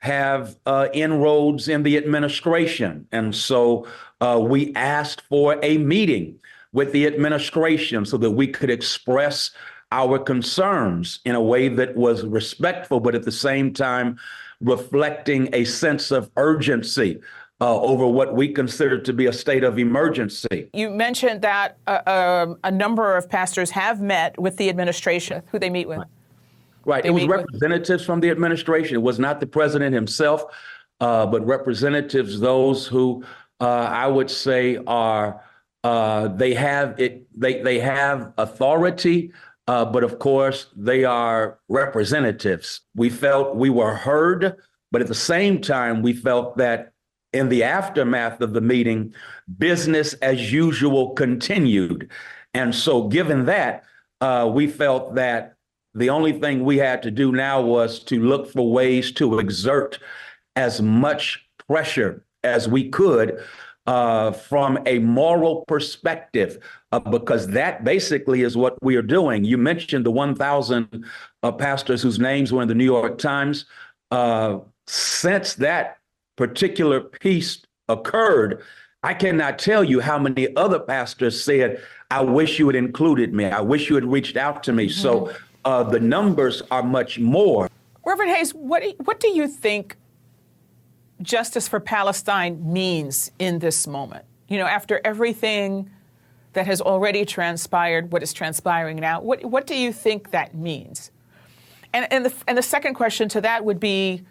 have 0.00 0.56
uh, 0.66 0.88
inroads 0.92 1.68
in 1.68 1.82
the 1.82 1.96
administration. 1.96 3.06
And 3.12 3.34
so 3.34 3.86
uh, 4.20 4.40
we 4.42 4.74
asked 4.74 5.22
for 5.22 5.58
a 5.62 5.78
meeting 5.78 6.38
with 6.72 6.92
the 6.92 7.06
administration 7.06 8.04
so 8.04 8.16
that 8.18 8.30
we 8.30 8.46
could 8.46 8.70
express 8.70 9.50
our 9.90 10.18
concerns 10.18 11.20
in 11.24 11.34
a 11.34 11.40
way 11.40 11.68
that 11.68 11.96
was 11.96 12.24
respectful, 12.24 13.00
but 13.00 13.14
at 13.14 13.24
the 13.24 13.32
same 13.32 13.72
time 13.72 14.18
reflecting 14.60 15.48
a 15.52 15.64
sense 15.64 16.10
of 16.10 16.30
urgency 16.36 17.20
uh, 17.60 17.80
over 17.80 18.06
what 18.06 18.34
we 18.34 18.48
consider 18.48 18.98
to 19.00 19.12
be 19.12 19.26
a 19.26 19.32
state 19.32 19.64
of 19.64 19.78
emergency. 19.78 20.70
You 20.72 20.90
mentioned 20.90 21.42
that 21.42 21.76
uh, 21.86 21.90
uh, 22.06 22.54
a 22.62 22.70
number 22.70 23.16
of 23.16 23.28
pastors 23.28 23.70
have 23.70 24.00
met 24.00 24.38
with 24.40 24.56
the 24.56 24.68
administration. 24.68 25.42
Who 25.50 25.58
they 25.58 25.70
meet 25.70 25.88
with? 25.88 25.98
Right. 25.98 26.08
right. 26.84 27.06
It 27.06 27.10
was 27.10 27.26
representatives 27.26 28.02
with... 28.02 28.06
from 28.06 28.20
the 28.20 28.30
administration. 28.30 28.94
It 28.94 29.02
was 29.02 29.18
not 29.18 29.40
the 29.40 29.46
president 29.46 29.94
himself, 29.94 30.44
uh, 31.00 31.26
but 31.26 31.44
representatives, 31.46 32.38
those 32.38 32.86
who 32.86 33.24
uh, 33.60 33.64
I 33.64 34.06
would 34.06 34.30
say 34.30 34.78
are 34.86 35.42
uh, 35.82 36.28
they 36.28 36.54
have 36.54 36.98
it. 37.00 37.26
They 37.38 37.60
they 37.62 37.80
have 37.80 38.32
authority. 38.38 39.32
but 39.66 40.04
of 40.04 40.18
course, 40.20 40.66
they 40.76 41.04
are 41.04 41.58
representatives. 41.68 42.82
We 42.94 43.10
felt 43.10 43.56
we 43.56 43.68
were 43.70 43.94
heard, 43.94 44.56
but 44.92 45.02
at 45.02 45.08
the 45.08 45.14
same 45.14 45.60
time, 45.60 46.02
we 46.02 46.12
felt 46.12 46.56
that 46.58 46.92
in 47.32 47.48
the 47.48 47.62
aftermath 47.62 48.40
of 48.40 48.52
the 48.52 48.60
meeting, 48.60 49.14
business 49.58 50.14
as 50.14 50.52
usual 50.52 51.10
continued. 51.10 52.10
And 52.54 52.74
so, 52.74 53.08
given 53.08 53.46
that, 53.46 53.84
uh, 54.20 54.50
we 54.52 54.66
felt 54.66 55.14
that 55.14 55.54
the 55.94 56.10
only 56.10 56.32
thing 56.32 56.64
we 56.64 56.78
had 56.78 57.02
to 57.02 57.10
do 57.10 57.32
now 57.32 57.60
was 57.60 57.98
to 58.04 58.22
look 58.22 58.50
for 58.50 58.70
ways 58.70 59.12
to 59.12 59.38
exert 59.38 59.98
as 60.56 60.80
much 60.80 61.46
pressure 61.68 62.24
as 62.44 62.68
we 62.68 62.88
could 62.88 63.42
uh, 63.86 64.32
from 64.32 64.78
a 64.86 64.98
moral 64.98 65.64
perspective, 65.66 66.58
uh, 66.92 66.98
because 66.98 67.46
that 67.48 67.84
basically 67.84 68.42
is 68.42 68.56
what 68.56 68.76
we 68.82 68.96
are 68.96 69.02
doing. 69.02 69.44
You 69.44 69.56
mentioned 69.56 70.04
the 70.04 70.10
1,000 70.10 71.04
uh, 71.42 71.52
pastors 71.52 72.02
whose 72.02 72.18
names 72.18 72.52
were 72.52 72.62
in 72.62 72.68
the 72.68 72.74
New 72.74 72.84
York 72.84 73.18
Times. 73.18 73.64
Uh, 74.10 74.58
since 74.86 75.54
that 75.54 75.97
particular 76.38 77.00
piece 77.00 77.62
occurred, 77.88 78.62
I 79.02 79.12
cannot 79.12 79.58
tell 79.58 79.82
you 79.82 80.00
how 80.00 80.18
many 80.18 80.54
other 80.56 80.78
pastors 80.78 81.42
said, 81.42 81.82
I 82.10 82.22
wish 82.22 82.58
you 82.58 82.66
had 82.68 82.76
included 82.76 83.34
me. 83.34 83.46
I 83.46 83.60
wish 83.60 83.90
you 83.90 83.96
had 83.96 84.04
reached 84.04 84.36
out 84.36 84.62
to 84.62 84.72
me. 84.72 84.86
Mm-hmm. 84.86 85.00
So 85.00 85.32
uh, 85.64 85.82
the 85.82 86.00
numbers 86.00 86.62
are 86.70 86.82
much 86.82 87.18
more. 87.18 87.68
Reverend 88.04 88.30
Hayes, 88.30 88.54
what 88.54 88.82
do, 88.82 88.88
you, 88.88 88.94
what 89.04 89.20
do 89.20 89.28
you 89.28 89.48
think 89.48 89.96
justice 91.20 91.66
for 91.68 91.80
Palestine 91.80 92.72
means 92.72 93.30
in 93.38 93.58
this 93.58 93.86
moment? 93.86 94.24
You 94.48 94.58
know, 94.58 94.66
after 94.66 95.00
everything 95.04 95.90
that 96.52 96.66
has 96.66 96.80
already 96.80 97.24
transpired, 97.24 98.12
what 98.12 98.22
is 98.22 98.32
transpiring 98.32 98.96
now, 98.96 99.20
what, 99.20 99.44
what 99.44 99.66
do 99.66 99.74
you 99.74 99.92
think 99.92 100.30
that 100.30 100.54
means? 100.54 101.10
And, 101.92 102.10
and, 102.12 102.24
the, 102.24 102.32
and 102.46 102.56
the 102.56 102.62
second 102.62 102.94
question 102.94 103.28
to 103.30 103.40
that 103.40 103.64
would 103.64 103.80
be 103.80 104.22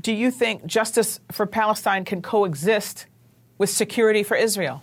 do 0.00 0.12
you 0.12 0.30
think 0.30 0.64
justice 0.66 1.20
for 1.32 1.46
Palestine 1.46 2.04
can 2.04 2.22
coexist 2.22 3.06
with 3.58 3.70
security 3.70 4.22
for 4.22 4.36
Israel? 4.36 4.82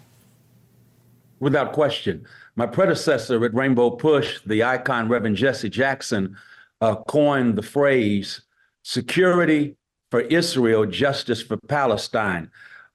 Without 1.39 1.73
question. 1.73 2.25
My 2.56 2.65
predecessor 2.65 3.43
at 3.43 3.54
Rainbow 3.54 3.91
Push, 3.91 4.39
the 4.45 4.63
icon 4.63 5.10
Reverend 5.10 5.36
Jesse 5.36 5.69
Jackson, 5.69 6.38
uh, 6.82 6.95
coined 6.95 7.58
the 7.58 7.62
phrase 7.62 8.41
security 8.84 9.75
for 10.12 10.21
Israel, 10.21 10.86
justice 10.86 11.41
for 11.41 11.58
Palestine. 11.67 12.49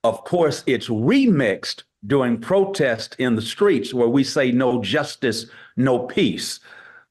Of 0.04 0.24
course, 0.24 0.62
it's 0.66 0.88
remixed 0.88 1.83
during 2.06 2.40
protest 2.40 3.16
in 3.18 3.37
the 3.37 3.42
streets 3.42 3.92
where 3.92 4.09
we 4.09 4.24
say 4.24 4.50
no 4.50 4.83
justice, 4.83 5.46
no 5.76 5.98
peace 5.98 6.61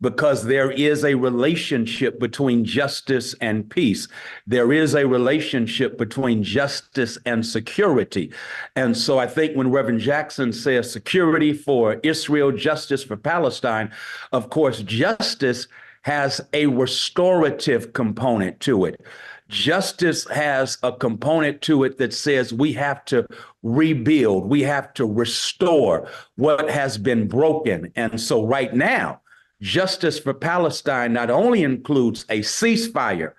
because 0.01 0.45
there 0.45 0.71
is 0.71 1.03
a 1.03 1.15
relationship 1.15 2.19
between 2.19 2.63
justice 2.63 3.35
and 3.41 3.69
peace. 3.69 4.07
There 4.47 4.71
is 4.71 4.95
a 4.95 5.07
relationship 5.07 5.97
between 5.97 6.43
justice 6.43 7.17
and 7.25 7.45
security. 7.45 8.31
And 8.75 8.95
so 8.95 9.19
I 9.19 9.27
think 9.27 9.55
when 9.55 9.71
Reverend 9.71 9.99
Jackson 9.99 10.53
says 10.53 10.91
security 10.91 11.53
for 11.53 11.95
Israel, 12.03 12.51
justice 12.51 13.03
for 13.03 13.17
Palestine, 13.17 13.91
of 14.31 14.49
course, 14.49 14.81
justice 14.81 15.67
has 16.03 16.39
a 16.53 16.67
restorative 16.67 17.91
component 17.93 18.59
to 18.61 18.85
it. 18.85 19.01
Justice 19.49 20.27
has 20.29 20.77
a 20.83 20.93
component 20.93 21.61
to 21.63 21.83
it 21.83 21.97
that 21.97 22.13
says 22.13 22.53
we 22.53 22.71
have 22.73 23.03
to 23.05 23.25
rebuild, 23.63 24.47
we 24.47 24.61
have 24.61 24.93
to 24.93 25.05
restore 25.05 26.07
what 26.35 26.69
has 26.69 26.97
been 26.97 27.27
broken. 27.27 27.91
And 27.95 28.21
so, 28.21 28.45
right 28.45 28.73
now, 28.73 29.21
justice 29.61 30.19
for 30.19 30.33
Palestine 30.33 31.13
not 31.13 31.29
only 31.29 31.63
includes 31.63 32.25
a 32.29 32.39
ceasefire 32.39 33.33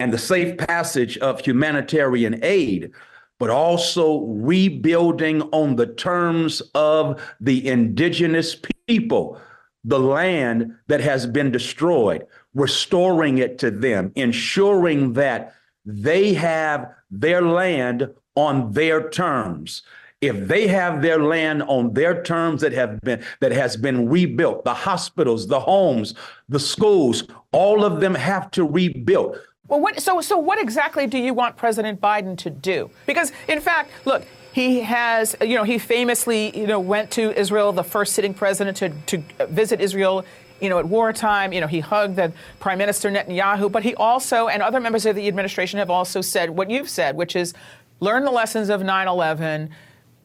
and 0.00 0.12
the 0.12 0.18
safe 0.18 0.56
passage 0.58 1.18
of 1.18 1.40
humanitarian 1.40 2.40
aid, 2.42 2.90
but 3.38 3.50
also 3.50 4.20
rebuilding 4.26 5.42
on 5.52 5.76
the 5.76 5.86
terms 5.86 6.62
of 6.74 7.20
the 7.40 7.66
indigenous 7.68 8.56
people, 8.86 9.40
the 9.84 9.98
land 9.98 10.74
that 10.86 11.00
has 11.00 11.26
been 11.26 11.50
destroyed, 11.50 12.26
restoring 12.54 13.38
it 13.38 13.58
to 13.58 13.70
them, 13.70 14.12
ensuring 14.14 15.12
that 15.14 15.54
they 15.84 16.32
have 16.32 16.90
their 17.10 17.42
land 17.42 18.08
on 18.36 18.72
their 18.72 19.10
terms. 19.10 19.82
If 20.24 20.48
they 20.48 20.66
have 20.68 21.02
their 21.02 21.22
land 21.22 21.62
on 21.64 21.92
their 21.92 22.22
terms 22.22 22.60
that 22.62 22.72
have 22.72 23.00
been 23.02 23.22
that 23.40 23.52
has 23.52 23.76
been 23.76 24.08
rebuilt, 24.08 24.64
the 24.64 24.74
hospitals, 24.74 25.46
the 25.46 25.60
homes, 25.60 26.14
the 26.48 26.58
schools, 26.58 27.24
all 27.52 27.84
of 27.84 28.00
them 28.00 28.14
have 28.14 28.50
to 28.52 28.64
rebuild. 28.64 29.38
Well, 29.68 29.80
what, 29.80 30.00
so 30.00 30.20
so 30.20 30.38
what 30.38 30.58
exactly 30.58 31.06
do 31.06 31.18
you 31.18 31.34
want 31.34 31.56
President 31.56 32.00
Biden 32.00 32.36
to 32.38 32.50
do? 32.50 32.90
Because 33.06 33.32
in 33.48 33.60
fact, 33.60 33.90
look, 34.04 34.26
he 34.52 34.80
has, 34.80 35.36
you 35.40 35.56
know, 35.56 35.64
he 35.64 35.78
famously, 35.78 36.56
you 36.58 36.66
know, 36.66 36.80
went 36.80 37.10
to 37.12 37.38
Israel, 37.38 37.72
the 37.72 37.84
first 37.84 38.14
sitting 38.14 38.34
president 38.34 38.76
to 38.78 38.88
to 39.06 39.46
visit 39.46 39.80
Israel 39.80 40.24
you 40.60 40.70
know, 40.70 40.78
at 40.78 40.86
wartime, 40.86 41.52
you 41.52 41.60
know, 41.60 41.66
he 41.66 41.80
hugged 41.80 42.16
the 42.16 42.32
Prime 42.60 42.78
Minister 42.78 43.10
Netanyahu, 43.10 43.70
but 43.70 43.82
he 43.82 43.94
also, 43.96 44.48
and 44.48 44.62
other 44.62 44.80
members 44.80 45.04
of 45.04 45.16
the 45.16 45.28
administration 45.28 45.78
have 45.78 45.90
also 45.90 46.20
said 46.20 46.50
what 46.50 46.70
you've 46.70 46.88
said, 46.88 47.16
which 47.16 47.36
is 47.36 47.52
learn 48.00 48.24
the 48.24 48.30
lessons 48.30 48.70
of 48.70 48.82
9 48.82 49.08
11, 49.08 49.70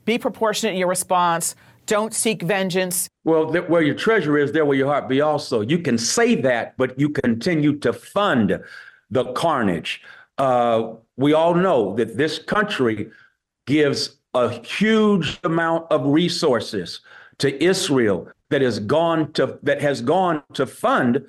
be 0.10 0.18
proportionate 0.18 0.74
in 0.74 0.80
your 0.80 0.90
response, 0.90 1.56
don't 1.86 2.14
seek 2.14 2.42
vengeance. 2.42 3.10
Well, 3.24 3.52
th- 3.52 3.70
where 3.70 3.84
your 3.84 3.96
treasure 3.96 4.38
is, 4.38 4.52
there 4.52 4.66
will 4.66 4.76
your 4.76 4.88
heart 4.88 5.08
be 5.08 5.22
also. 5.22 5.62
You 5.62 5.80
can 5.80 5.98
say 5.98 6.36
that, 6.36 6.76
but 6.78 7.00
you 7.00 7.10
continue 7.10 7.78
to 7.80 7.94
fund 7.94 8.60
the 9.12 9.26
carnage. 9.34 10.02
Uh, 10.38 10.94
we 11.18 11.34
all 11.34 11.54
know 11.54 11.96
that 11.96 12.18
this 12.18 12.40
country 12.40 13.12
gives 13.68 14.18
a 14.34 14.50
huge 14.50 15.40
amount 15.44 15.92
of 15.92 16.06
resources 16.06 17.02
to 17.38 17.64
Israel 17.64 18.28
that 18.50 18.62
has 18.62 18.80
gone 18.80 19.32
to 19.34 19.60
that 19.64 19.80
has 19.82 20.02
gone 20.02 20.42
to 20.54 20.66
fund 20.66 21.26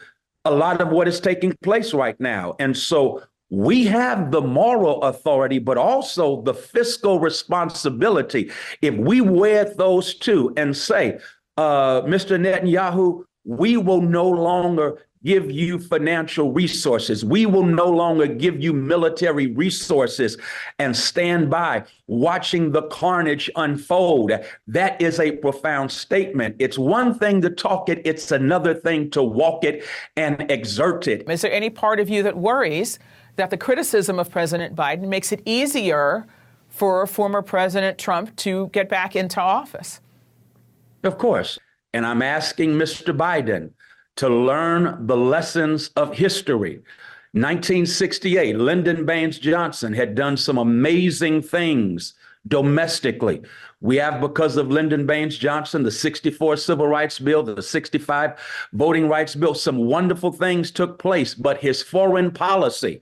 a 0.46 0.50
lot 0.50 0.80
of 0.80 0.88
what 0.88 1.06
is 1.06 1.20
taking 1.20 1.52
place 1.62 1.92
right 1.92 2.18
now. 2.18 2.54
And 2.58 2.74
so 2.74 3.22
we 3.50 3.84
have 3.86 4.30
the 4.30 4.40
moral 4.40 5.02
authority, 5.02 5.58
but 5.58 5.76
also 5.76 6.42
the 6.42 6.54
fiscal 6.54 7.18
responsibility. 7.18 8.50
If 8.80 8.94
we 8.94 9.20
wear 9.20 9.64
those 9.64 10.14
two 10.14 10.52
and 10.56 10.76
say, 10.76 11.18
uh, 11.56 12.02
Mr. 12.02 12.38
Netanyahu, 12.40 13.24
we 13.44 13.76
will 13.76 14.00
no 14.00 14.28
longer 14.28 15.04
give 15.22 15.50
you 15.50 15.78
financial 15.78 16.52
resources. 16.52 17.24
We 17.24 17.44
will 17.44 17.64
no 17.66 17.86
longer 17.86 18.26
give 18.26 18.62
you 18.62 18.72
military 18.72 19.48
resources 19.48 20.38
and 20.78 20.96
stand 20.96 21.50
by 21.50 21.84
watching 22.06 22.72
the 22.72 22.82
carnage 22.84 23.50
unfold. 23.56 24.32
That 24.66 25.00
is 25.02 25.20
a 25.20 25.32
profound 25.32 25.92
statement. 25.92 26.56
It's 26.58 26.78
one 26.78 27.18
thing 27.18 27.42
to 27.42 27.50
talk 27.50 27.90
it, 27.90 28.00
it's 28.06 28.32
another 28.32 28.72
thing 28.72 29.10
to 29.10 29.22
walk 29.22 29.64
it 29.64 29.84
and 30.16 30.50
exert 30.50 31.06
it. 31.06 31.28
Is 31.28 31.42
there 31.42 31.52
any 31.52 31.68
part 31.68 32.00
of 32.00 32.08
you 32.08 32.22
that 32.22 32.38
worries 32.38 32.98
that 33.36 33.50
the 33.50 33.56
criticism 33.56 34.18
of 34.18 34.30
President 34.30 34.74
Biden 34.74 35.08
makes 35.08 35.32
it 35.32 35.42
easier 35.44 36.26
for 36.68 37.06
former 37.06 37.42
President 37.42 37.98
Trump 37.98 38.34
to 38.36 38.68
get 38.72 38.88
back 38.88 39.16
into 39.16 39.40
office? 39.40 40.00
Of 41.02 41.18
course. 41.18 41.58
And 41.92 42.06
I'm 42.06 42.22
asking 42.22 42.74
Mr. 42.74 43.16
Biden 43.16 43.70
to 44.16 44.28
learn 44.28 45.06
the 45.06 45.16
lessons 45.16 45.88
of 45.96 46.16
history. 46.16 46.82
1968, 47.32 48.56
Lyndon 48.56 49.06
Baines 49.06 49.38
Johnson 49.38 49.92
had 49.92 50.14
done 50.14 50.36
some 50.36 50.58
amazing 50.58 51.42
things 51.42 52.14
domestically. 52.50 53.40
We 53.80 53.96
have, 53.96 54.20
because 54.20 54.58
of 54.58 54.70
Lyndon 54.70 55.06
Baines 55.06 55.38
Johnson, 55.38 55.82
the 55.82 55.90
64 55.90 56.58
Civil 56.58 56.86
Rights 56.86 57.18
Bill, 57.18 57.42
the 57.42 57.62
65 57.62 58.38
Voting 58.74 59.08
Rights 59.08 59.34
Bill, 59.34 59.54
some 59.54 59.78
wonderful 59.78 60.32
things 60.32 60.70
took 60.70 60.98
place, 60.98 61.34
but 61.34 61.58
his 61.58 61.82
foreign 61.82 62.30
policy 62.30 63.00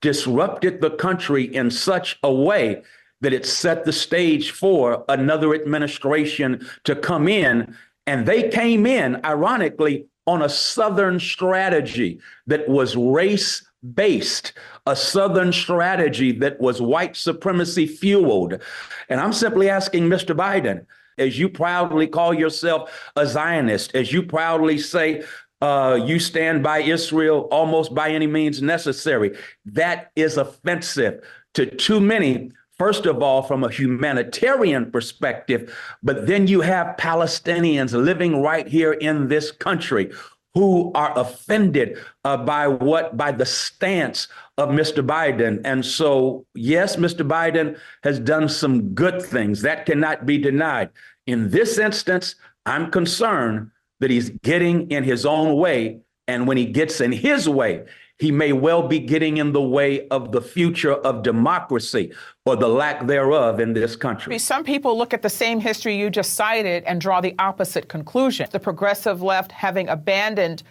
disrupted 0.00 0.80
the 0.80 0.90
country 0.90 1.44
in 1.54 1.70
such 1.70 2.18
a 2.22 2.32
way 2.32 2.82
that 3.20 3.32
it 3.32 3.46
set 3.46 3.84
the 3.84 3.92
stage 3.92 4.50
for 4.50 5.04
another 5.08 5.54
administration 5.54 6.64
to 6.84 6.94
come 6.94 7.26
in. 7.26 7.76
And 8.06 8.26
they 8.26 8.48
came 8.48 8.84
in, 8.84 9.24
ironically, 9.24 10.06
on 10.26 10.42
a 10.42 10.48
Southern 10.48 11.18
strategy 11.18 12.20
that 12.46 12.68
was 12.68 12.96
race 12.96 13.64
based, 13.94 14.52
a 14.86 14.94
Southern 14.94 15.52
strategy 15.52 16.32
that 16.32 16.60
was 16.60 16.80
white 16.80 17.16
supremacy 17.16 17.86
fueled. 17.86 18.60
And 19.08 19.20
I'm 19.20 19.32
simply 19.32 19.68
asking 19.68 20.08
Mr. 20.08 20.36
Biden, 20.36 20.86
as 21.18 21.38
you 21.38 21.48
proudly 21.48 22.06
call 22.06 22.32
yourself 22.32 23.10
a 23.16 23.26
Zionist, 23.26 23.94
as 23.94 24.12
you 24.12 24.22
proudly 24.22 24.78
say, 24.78 25.24
uh, 25.60 26.00
you 26.04 26.18
stand 26.18 26.62
by 26.62 26.80
Israel 26.80 27.48
almost 27.52 27.94
by 27.94 28.10
any 28.10 28.26
means 28.26 28.60
necessary. 28.60 29.36
That 29.64 30.10
is 30.16 30.36
offensive 30.36 31.22
to 31.54 31.66
too 31.66 32.00
many 32.00 32.50
First 32.78 33.06
of 33.06 33.22
all, 33.22 33.42
from 33.42 33.62
a 33.62 33.70
humanitarian 33.70 34.90
perspective, 34.90 35.72
but 36.02 36.26
then 36.26 36.48
you 36.48 36.62
have 36.62 36.96
Palestinians 36.96 37.92
living 37.92 38.42
right 38.42 38.66
here 38.66 38.94
in 38.94 39.28
this 39.28 39.52
country 39.52 40.10
who 40.54 40.92
are 40.94 41.18
offended 41.18 41.98
uh, 42.24 42.36
by 42.36 42.68
what 42.68 43.16
by 43.16 43.32
the 43.32 43.46
stance 43.46 44.28
of 44.58 44.68
Mr. 44.68 45.04
Biden. 45.04 45.60
And 45.64 45.84
so, 45.84 46.44
yes, 46.54 46.96
Mr. 46.96 47.26
Biden 47.26 47.78
has 48.02 48.18
done 48.18 48.48
some 48.48 48.90
good 48.94 49.22
things 49.22 49.62
that 49.62 49.86
cannot 49.86 50.26
be 50.26 50.38
denied. 50.38 50.90
In 51.26 51.50
this 51.50 51.78
instance, 51.78 52.34
I'm 52.66 52.90
concerned 52.90 53.70
that 54.00 54.10
he's 54.10 54.30
getting 54.42 54.90
in 54.90 55.04
his 55.04 55.24
own 55.24 55.56
way, 55.56 56.00
and 56.28 56.46
when 56.46 56.56
he 56.56 56.66
gets 56.66 57.00
in 57.00 57.12
his 57.12 57.48
way, 57.48 57.84
he 58.22 58.30
may 58.30 58.52
well 58.52 58.86
be 58.86 59.00
getting 59.00 59.38
in 59.38 59.50
the 59.50 59.60
way 59.60 60.06
of 60.10 60.30
the 60.30 60.40
future 60.40 60.92
of 60.92 61.24
democracy 61.24 62.12
or 62.46 62.54
the 62.54 62.68
lack 62.68 63.04
thereof 63.08 63.58
in 63.58 63.72
this 63.72 63.96
country. 63.96 64.38
Some 64.38 64.62
people 64.62 64.96
look 64.96 65.12
at 65.12 65.22
the 65.22 65.28
same 65.28 65.58
history 65.58 65.98
you 65.98 66.08
just 66.08 66.34
cited 66.34 66.84
and 66.84 67.00
draw 67.00 67.20
the 67.20 67.34
opposite 67.40 67.88
conclusion. 67.88 68.46
The 68.52 68.60
progressive 68.60 69.22
left 69.22 69.50
having 69.50 69.88
abandoned 69.88 70.62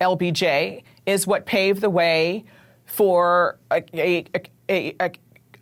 LBJ 0.00 0.84
is 1.04 1.26
what 1.26 1.46
paved 1.46 1.80
the 1.80 1.90
way 1.90 2.44
for 2.86 3.58
a, 3.72 3.82
a, 3.92 4.24
a, 4.70 5.10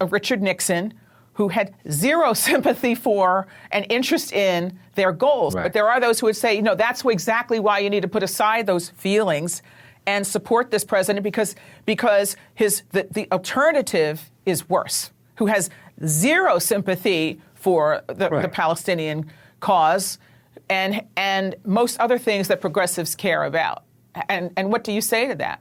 a 0.03 0.07
Richard 0.07 0.43
Nixon 0.43 0.93
who 1.33 1.49
had 1.49 1.75
zero 1.91 2.33
sympathy 2.49 2.95
for 2.95 3.47
and 3.73 3.87
interest 3.89 4.35
in 4.35 4.79
their 4.97 5.13
goals. 5.13 5.55
Right. 5.55 5.63
But 5.63 5.73
there 5.73 5.89
are 5.89 5.99
those 5.99 6.21
who 6.21 6.27
would 6.27 6.37
say, 6.37 6.55
you 6.55 6.63
know, 6.63 6.75
that's 6.75 7.07
exactly 7.07 7.59
why 7.59 7.79
you 7.79 7.89
need 7.89 8.03
to 8.03 8.09
put 8.09 8.23
aside 8.23 8.67
those 8.67 8.91
feelings 8.91 9.63
and 10.09 10.27
support 10.27 10.71
this 10.71 10.85
president 10.85 11.23
because 11.23 11.55
because 11.85 12.35
his 12.55 12.83
the, 12.93 13.07
the 13.11 13.31
alternative 13.31 14.31
is 14.47 14.69
worse. 14.69 15.13
Who 15.37 15.47
has 15.47 15.69
zero 16.07 16.59
sympathy 16.59 17.41
for 17.55 18.03
the, 18.07 18.31
right. 18.31 18.43
the 18.43 18.49
Palestinian 18.49 19.31
cause 19.61 20.19
and 20.71 21.03
and 21.17 21.55
most 21.65 22.01
other 22.01 22.19
things 22.19 22.49
that 22.49 22.61
progressives 22.61 23.15
care 23.15 23.45
about. 23.45 23.85
And 24.31 24.51
and 24.57 24.73
what 24.73 24.83
do 24.83 24.93
you 24.93 25.03
say 25.03 25.29
to 25.29 25.35
that? 25.37 25.61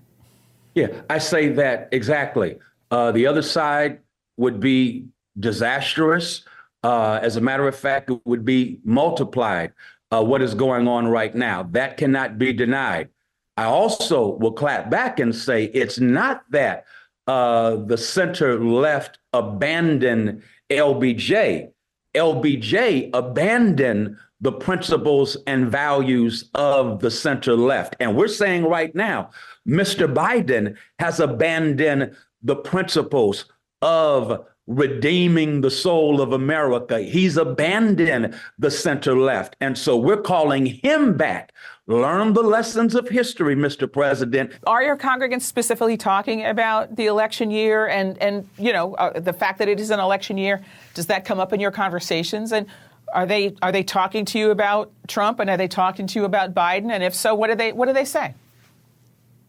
Yeah, 0.76 0.88
I 1.10 1.18
say 1.18 1.50
that 1.50 1.90
exactly. 1.92 2.58
Uh, 2.90 3.12
the 3.12 3.28
other 3.28 3.42
side 3.42 4.00
would 4.38 4.62
be 4.62 5.08
disastrous. 5.38 6.44
Uh, 6.84 7.20
as 7.22 7.36
a 7.36 7.42
matter 7.42 7.68
of 7.68 7.76
fact, 7.76 8.10
it 8.12 8.22
would 8.24 8.46
be 8.46 8.80
multiplied. 8.86 9.74
Uh, 10.10 10.24
what 10.24 10.42
is 10.42 10.54
going 10.54 10.88
on 10.88 11.06
right 11.06 11.36
now? 11.36 11.64
That 11.64 11.98
cannot 11.98 12.38
be 12.38 12.54
denied. 12.54 13.10
I 13.58 13.66
also 13.66 14.36
will 14.38 14.54
clap 14.54 14.90
back 14.90 15.20
and 15.20 15.36
say 15.36 15.66
it's 15.66 16.00
not 16.00 16.44
that 16.52 16.86
uh, 17.26 17.78
the 17.78 17.98
center 17.98 18.64
left 18.64 19.20
abandoned 19.34 20.44
LBJ. 20.70 21.70
LBJ 22.16 23.10
abandoned 23.14 24.16
the 24.40 24.52
principles 24.52 25.36
and 25.48 25.68
values 25.68 26.50
of 26.54 27.00
the 27.00 27.10
center 27.10 27.56
left. 27.56 27.96
And 28.00 28.16
we're 28.16 28.28
saying 28.28 28.66
right 28.66 28.94
now, 28.94 29.32
Mr. 29.68 30.12
Biden 30.12 30.76
has 31.00 31.20
abandoned 31.20 32.16
the 32.44 32.56
principles 32.56 33.46
of 33.82 34.46
redeeming 34.68 35.62
the 35.62 35.72
soul 35.72 36.22
of 36.22 36.34
America. 36.34 37.00
He's 37.00 37.38
abandoned 37.38 38.36
the 38.60 38.70
center 38.70 39.18
left. 39.18 39.56
And 39.62 39.78
so 39.78 39.98
we're 39.98 40.22
calling 40.22 40.66
him 40.66 41.16
back. 41.16 41.54
Learn 41.88 42.34
the 42.34 42.44
lessons 42.44 42.96
of 42.96 43.08
history, 43.08 43.56
Mr. 43.56 43.92
President. 43.92 44.52
Are 44.68 44.84
your 44.84 44.98
congregants 44.98 45.44
specifically 45.44 45.96
talking 45.96 46.46
about 46.46 46.98
the 46.98 47.06
election 47.06 47.50
year 47.50 47.88
and, 47.88 48.18
and 48.18 48.48
you 48.58 48.74
know, 48.74 48.94
uh, 48.96 49.18
the 49.18 49.32
fact 49.32 49.58
that 49.60 49.70
it 49.70 49.80
is 49.80 49.90
an 49.90 50.02
election 50.02 50.38
year? 50.38 50.62
Does 50.94 51.06
that 51.06 51.24
come 51.24 51.40
up 51.40 51.54
in 51.54 51.62
your 51.62 51.72
conversations? 51.72 52.52
And 52.52 52.68
are 53.14 53.26
they 53.26 53.56
are 53.62 53.72
they 53.72 53.84
talking 53.84 54.26
to 54.26 54.40
you 54.40 54.52
about 54.52 54.92
Trump 55.08 55.40
and 55.40 55.50
are 55.50 55.56
they 55.56 55.70
talking 55.70 56.08
to 56.08 56.20
you 56.20 56.26
about 56.26 56.54
Biden? 56.54 56.92
And 56.92 57.04
if 57.04 57.16
so, 57.16 57.34
what 57.34 57.48
do 57.48 57.56
they 57.56 57.72
what 57.72 57.86
do 57.86 57.94
they 57.94 58.04
say? 58.04 58.34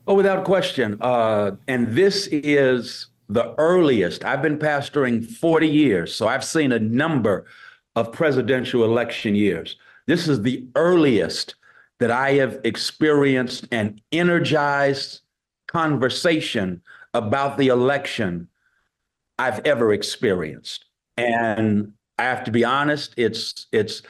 Oh, 0.07 0.15
without 0.15 0.45
question. 0.45 0.97
Uh, 1.01 1.57
and 1.67 1.89
this 1.89 2.29
is 2.29 3.08
the 3.29 3.55
earliest. 3.59 4.25
I've 4.25 4.43
been 4.43 4.59
pastoring 4.59 5.27
40 5.27 5.69
years, 5.69 6.15
so 6.15 6.29
I've 6.29 6.45
seen 6.45 6.73
a 6.73 6.79
number 6.79 7.47
of 7.95 8.13
presidential 8.13 8.85
election 8.85 9.35
years. 9.35 9.77
This 10.07 10.29
is 10.29 10.43
the 10.43 10.67
earliest 10.75 11.55
that 12.01 12.11
I 12.11 12.33
have 12.35 12.61
experienced 12.65 13.67
an 13.73 14.01
energized 14.13 15.21
conversation 15.67 16.81
about 17.13 17.59
the 17.59 17.69
election 17.69 18.49
I've 19.39 19.61
ever 19.67 19.93
experienced. 19.93 20.87
And 21.17 21.93
I 22.19 22.25
have 22.25 22.45
to 22.45 22.51
be 22.51 22.65
honest, 22.65 23.15
it's 23.17 23.67
it's 23.73 24.03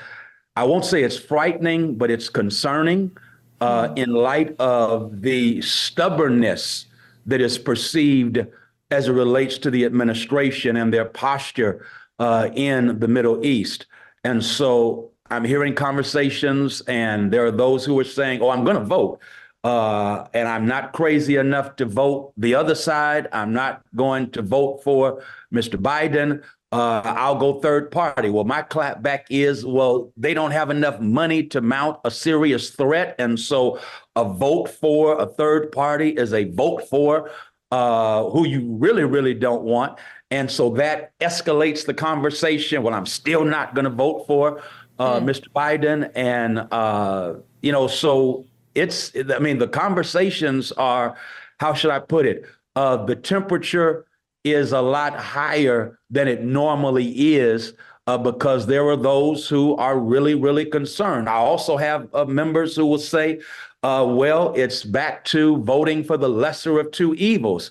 I 0.57 0.65
won't 0.65 0.85
say 0.85 1.03
it's 1.03 1.17
frightening, 1.19 1.97
but 1.97 2.11
it's 2.11 2.29
concerning 2.29 3.17
uh, 3.61 3.93
in 3.97 4.13
light 4.13 4.55
of 4.59 5.23
the 5.23 5.61
stubbornness 5.63 6.87
that 7.27 7.41
is 7.41 7.59
perceived 7.59 8.47
as 8.91 9.09
it 9.09 9.13
relates 9.13 9.59
to 9.59 9.71
the 9.71 9.85
administration 9.85 10.77
and 10.77 10.93
their 10.93 11.05
posture 11.05 11.87
uh, 12.19 12.51
in 12.55 12.99
the 12.99 13.09
Middle 13.09 13.45
East. 13.45 13.87
And 14.25 14.45
so 14.45 15.11
I'm 15.31 15.45
hearing 15.45 15.75
conversations, 15.75 16.81
and 16.83 17.33
there 17.33 17.47
are 17.47 17.51
those 17.51 17.85
who 17.85 17.99
are 18.01 18.05
saying, 18.05 18.41
"Oh, 18.43 18.51
I'm 18.51 18.65
going 18.65 18.79
to 18.79 18.85
vote." 18.85 19.21
Uh, 19.65 20.27
and 20.35 20.49
I'm 20.49 20.67
not 20.67 20.93
crazy 20.93 21.37
enough 21.37 21.77
to 21.77 21.85
vote 21.85 22.33
the 22.37 22.55
other 22.55 22.75
side. 22.75 23.27
I'm 23.33 23.53
not 23.53 23.83
going 23.97 24.31
to 24.31 24.43
vote 24.43 24.83
for 24.85 25.23
Mr. 25.53 25.75
Biden. 25.75 26.43
Uh, 26.71 27.01
I'll 27.05 27.39
go 27.39 27.61
third 27.61 27.91
party. 27.91 28.29
Well, 28.29 28.45
my 28.45 28.63
clapback 28.63 29.25
is, 29.31 29.65
well, 29.65 30.13
they 30.17 30.35
don't 30.35 30.51
have 30.51 30.71
enough 30.71 31.01
money 31.01 31.43
to 31.45 31.61
mount 31.61 31.99
a 32.05 32.11
serious 32.11 32.71
threat. 32.71 33.15
And 33.19 33.41
so 33.41 33.81
a 34.17 34.25
vote 34.25 34.69
for 34.69 35.19
a 35.19 35.27
third 35.27 35.73
party 35.73 36.11
is 36.11 36.35
a 36.35 36.45
vote 36.45 36.89
for 36.89 37.31
uh, 37.71 38.25
who 38.31 38.47
you 38.47 38.77
really, 38.79 39.05
really 39.05 39.35
don't 39.35 39.63
want. 39.63 39.99
And 40.31 40.51
so 40.51 40.71
that 40.71 41.13
escalates 41.21 41.87
the 41.87 41.95
conversation. 41.95 42.83
Well, 42.83 42.95
I'm 42.95 43.07
still 43.07 43.45
not 43.45 43.75
going 43.75 43.85
to 43.85 43.91
vote 43.91 44.27
for 44.27 44.63
uh, 44.99 45.21
mm. 45.21 45.25
Mr. 45.25 45.49
Biden. 45.55 46.11
And, 46.15 46.67
uh, 46.71 47.35
you 47.63 47.73
know, 47.73 47.87
so 47.87 48.47
it's, 48.75 49.13
I 49.17 49.39
mean, 49.39 49.59
the 49.59 49.69
conversations 49.69 50.73
are, 50.73 51.17
how 51.61 51.75
should 51.75 51.91
I 51.91 51.99
put 51.99 52.27
it? 52.27 52.45
Uh, 52.77 53.05
the 53.05 53.17
temperature 53.17 54.07
is 54.45 54.73
a 54.73 54.81
lot 54.81 55.17
higher 55.17 55.99
than 56.11 56.29
it 56.29 56.43
normally 56.43 57.35
is 57.35 57.75
uh, 58.07 58.17
because 58.17 58.67
there 58.67 58.89
are 58.89 58.97
those 58.97 59.49
who 59.49 59.77
are 59.77 59.99
really, 59.99 60.35
really 60.35 60.65
concerned. 60.65 61.29
I 61.29 61.35
also 61.35 61.77
have 61.77 62.09
uh, 62.15 62.25
members 62.25 62.75
who 62.75 62.87
will 62.87 62.99
say, 62.99 63.41
uh, 63.83 64.05
well, 64.09 64.53
it's 64.55 64.83
back 64.83 65.25
to 65.27 65.59
voting 65.59 66.03
for 66.03 66.17
the 66.17 66.29
lesser 66.29 66.79
of 66.79 66.91
two 66.91 67.15
evils. 67.15 67.71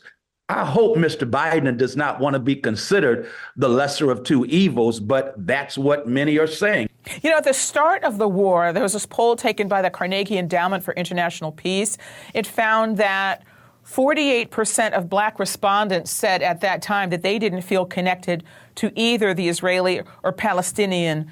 I 0.49 0.63
hope 0.63 0.95
Mr. 0.95 1.29
Biden 1.29 1.75
does 1.75 1.97
not 1.97 2.21
want 2.21 2.33
to 2.35 2.39
be 2.39 2.55
considered 2.55 3.29
the 3.57 3.67
lesser 3.67 4.09
of 4.09 4.23
two 4.23 4.45
evils, 4.45 5.01
but 5.01 5.33
that's 5.45 5.77
what 5.77 6.07
many 6.07 6.37
are 6.37 6.47
saying. 6.47 6.87
You 7.21 7.31
know, 7.31 7.37
at 7.37 7.43
the 7.43 7.53
start 7.53 8.05
of 8.05 8.17
the 8.17 8.29
war, 8.29 8.71
there 8.71 8.83
was 8.83 8.93
this 8.93 9.05
poll 9.05 9.35
taken 9.35 9.67
by 9.67 9.81
the 9.81 9.89
Carnegie 9.89 10.37
Endowment 10.37 10.83
for 10.83 10.93
International 10.93 11.51
Peace. 11.51 11.97
It 12.33 12.47
found 12.47 12.95
that 12.97 13.43
48% 13.85 14.91
of 14.91 15.09
black 15.09 15.37
respondents 15.39 16.11
said 16.11 16.41
at 16.41 16.61
that 16.61 16.81
time 16.81 17.09
that 17.09 17.23
they 17.23 17.39
didn't 17.39 17.61
feel 17.61 17.85
connected 17.85 18.45
to 18.75 18.91
either 18.95 19.33
the 19.33 19.49
Israeli 19.49 20.01
or 20.23 20.31
Palestinian 20.31 21.29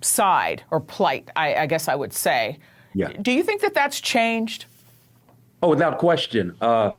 side 0.00 0.62
or 0.70 0.80
plight, 0.80 1.30
I, 1.34 1.54
I 1.54 1.66
guess 1.66 1.88
I 1.88 1.96
would 1.96 2.12
say. 2.12 2.58
Yeah. 2.96 3.12
Do 3.20 3.30
you 3.30 3.42
think 3.42 3.60
that 3.60 3.74
that's 3.74 4.00
changed? 4.00 4.64
Oh, 5.62 5.68
without 5.68 5.98
question, 5.98 6.56
uh, 6.62 6.92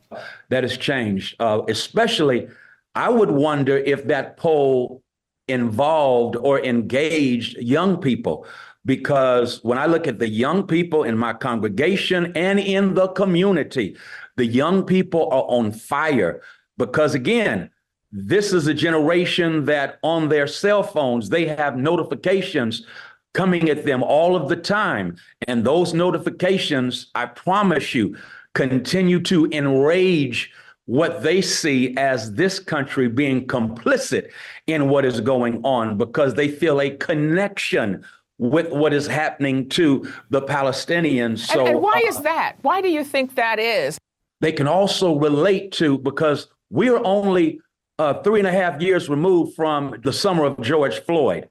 that 0.48 0.62
has 0.62 0.76
changed. 0.76 1.34
Uh, 1.40 1.62
especially, 1.66 2.48
I 2.94 3.08
would 3.08 3.32
wonder 3.32 3.76
if 3.76 4.06
that 4.06 4.36
poll 4.36 5.02
involved 5.48 6.36
or 6.36 6.64
engaged 6.64 7.56
young 7.58 7.96
people. 7.96 8.46
Because 8.84 9.62
when 9.64 9.76
I 9.76 9.86
look 9.86 10.06
at 10.06 10.20
the 10.20 10.28
young 10.28 10.68
people 10.68 11.02
in 11.02 11.18
my 11.18 11.32
congregation 11.32 12.32
and 12.36 12.60
in 12.60 12.94
the 12.94 13.08
community, 13.08 13.96
the 14.36 14.46
young 14.46 14.84
people 14.84 15.24
are 15.32 15.46
on 15.48 15.72
fire 15.72 16.42
because, 16.76 17.16
again, 17.16 17.70
this 18.12 18.52
is 18.52 18.68
a 18.68 18.72
generation 18.72 19.64
that 19.64 19.98
on 20.04 20.28
their 20.28 20.46
cell 20.46 20.84
phones, 20.84 21.28
they 21.28 21.44
have 21.46 21.76
notifications 21.76 22.86
coming 23.34 23.68
at 23.68 23.84
them 23.84 24.02
all 24.02 24.36
of 24.36 24.48
the 24.48 24.56
time. 24.56 25.16
And 25.46 25.64
those 25.64 25.94
notifications, 25.94 27.10
I 27.14 27.26
promise 27.26 27.94
you, 27.94 28.16
continue 28.54 29.20
to 29.22 29.46
enrage 29.52 30.52
what 30.86 31.22
they 31.22 31.42
see 31.42 31.94
as 31.96 32.32
this 32.32 32.58
country 32.58 33.08
being 33.08 33.46
complicit 33.46 34.30
in 34.66 34.88
what 34.88 35.04
is 35.04 35.20
going 35.20 35.60
on 35.62 35.98
because 35.98 36.34
they 36.34 36.48
feel 36.48 36.80
a 36.80 36.90
connection 36.96 38.02
with 38.38 38.70
what 38.70 38.94
is 38.94 39.06
happening 39.06 39.68
to 39.68 40.10
the 40.30 40.40
Palestinians. 40.40 41.40
So, 41.40 41.60
and, 41.60 41.68
and 41.68 41.82
why 41.82 42.02
is 42.06 42.20
that? 42.22 42.56
Why 42.62 42.80
do 42.80 42.88
you 42.88 43.04
think 43.04 43.34
that 43.34 43.58
is? 43.58 43.98
they 44.40 44.52
can 44.52 44.68
also 44.68 45.18
relate 45.18 45.72
to 45.72 45.98
because 45.98 46.48
we're 46.70 47.02
only 47.04 47.60
uh, 47.98 48.22
three 48.22 48.38
and 48.38 48.46
a 48.46 48.52
half 48.52 48.80
years 48.80 49.08
removed 49.08 49.56
from 49.56 49.96
the 50.04 50.12
summer 50.12 50.44
of 50.44 50.60
George 50.60 51.00
Floyd. 51.00 51.48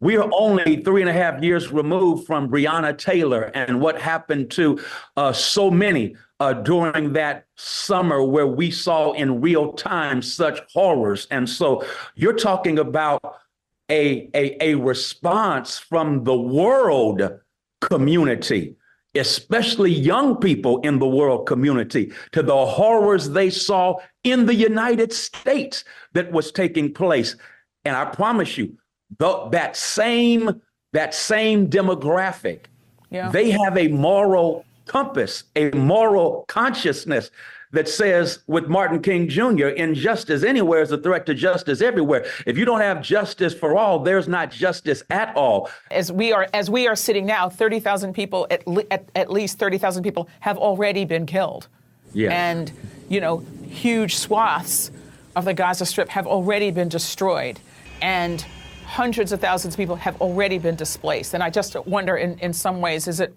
We 0.00 0.18
are 0.18 0.28
only 0.32 0.82
three 0.82 1.00
and 1.00 1.08
a 1.08 1.12
half 1.12 1.42
years 1.42 1.72
removed 1.72 2.26
from 2.26 2.50
Breonna 2.50 2.96
Taylor 2.96 3.44
and 3.54 3.80
what 3.80 3.98
happened 3.98 4.50
to 4.52 4.78
uh, 5.16 5.32
so 5.32 5.70
many 5.70 6.16
uh, 6.38 6.52
during 6.52 7.14
that 7.14 7.46
summer 7.56 8.22
where 8.22 8.46
we 8.46 8.70
saw 8.70 9.12
in 9.12 9.40
real 9.40 9.72
time 9.72 10.20
such 10.20 10.60
horrors. 10.72 11.26
And 11.30 11.48
so 11.48 11.82
you're 12.14 12.34
talking 12.34 12.78
about 12.78 13.22
a, 13.90 14.28
a, 14.34 14.72
a 14.72 14.74
response 14.74 15.78
from 15.78 16.24
the 16.24 16.36
world 16.36 17.40
community 17.80 18.76
especially 19.18 19.90
young 19.90 20.36
people 20.36 20.80
in 20.80 20.98
the 20.98 21.06
world 21.06 21.46
community, 21.46 22.12
to 22.32 22.42
the 22.42 22.66
horrors 22.66 23.30
they 23.30 23.50
saw 23.50 23.96
in 24.24 24.46
the 24.46 24.54
United 24.54 25.12
States 25.12 25.84
that 26.12 26.30
was 26.32 26.52
taking 26.52 26.92
place. 26.92 27.36
And 27.84 27.96
I 27.96 28.04
promise 28.04 28.58
you, 28.58 28.76
the, 29.18 29.48
that 29.50 29.76
same 29.76 30.60
that 30.92 31.14
same 31.14 31.68
demographic, 31.68 32.60
yeah. 33.10 33.28
they 33.30 33.50
have 33.50 33.76
a 33.76 33.88
moral 33.88 34.64
compass, 34.86 35.44
a 35.54 35.70
moral 35.70 36.44
consciousness 36.48 37.30
that 37.72 37.88
says 37.88 38.40
with 38.46 38.68
Martin 38.68 39.02
King 39.02 39.28
Jr., 39.28 39.66
injustice 39.68 40.42
anywhere 40.42 40.80
is 40.80 40.92
a 40.92 40.98
threat 40.98 41.26
to 41.26 41.34
justice 41.34 41.82
everywhere. 41.82 42.24
If 42.46 42.56
you 42.56 42.64
don't 42.64 42.80
have 42.80 43.02
justice 43.02 43.52
for 43.52 43.76
all, 43.76 43.98
there's 43.98 44.28
not 44.28 44.50
justice 44.50 45.02
at 45.10 45.36
all. 45.36 45.68
As 45.90 46.10
we 46.10 46.32
are 46.32 46.46
as 46.54 46.70
we 46.70 46.86
are 46.86 46.96
sitting 46.96 47.26
now, 47.26 47.48
30,000 47.48 48.14
people 48.14 48.46
at, 48.50 48.66
le- 48.66 48.84
at, 48.90 49.08
at 49.14 49.30
least 49.30 49.58
30,000 49.58 50.02
people 50.02 50.28
have 50.40 50.56
already 50.56 51.04
been 51.04 51.26
killed. 51.26 51.68
Yeah. 52.12 52.30
And 52.30 52.72
you 53.08 53.20
know, 53.20 53.44
huge 53.68 54.16
swaths 54.16 54.90
of 55.34 55.44
the 55.44 55.54
Gaza 55.54 55.84
Strip 55.84 56.08
have 56.08 56.26
already 56.26 56.70
been 56.70 56.88
destroyed. 56.88 57.60
And 58.00 58.44
hundreds 58.86 59.32
of 59.32 59.40
thousands 59.40 59.74
of 59.74 59.78
people 59.78 59.96
have 59.96 60.20
already 60.20 60.58
been 60.58 60.76
displaced. 60.76 61.34
And 61.34 61.42
I 61.42 61.50
just 61.50 61.74
wonder 61.86 62.16
in, 62.16 62.38
in 62.38 62.52
some 62.52 62.80
ways, 62.80 63.08
is 63.08 63.20
it 63.20 63.34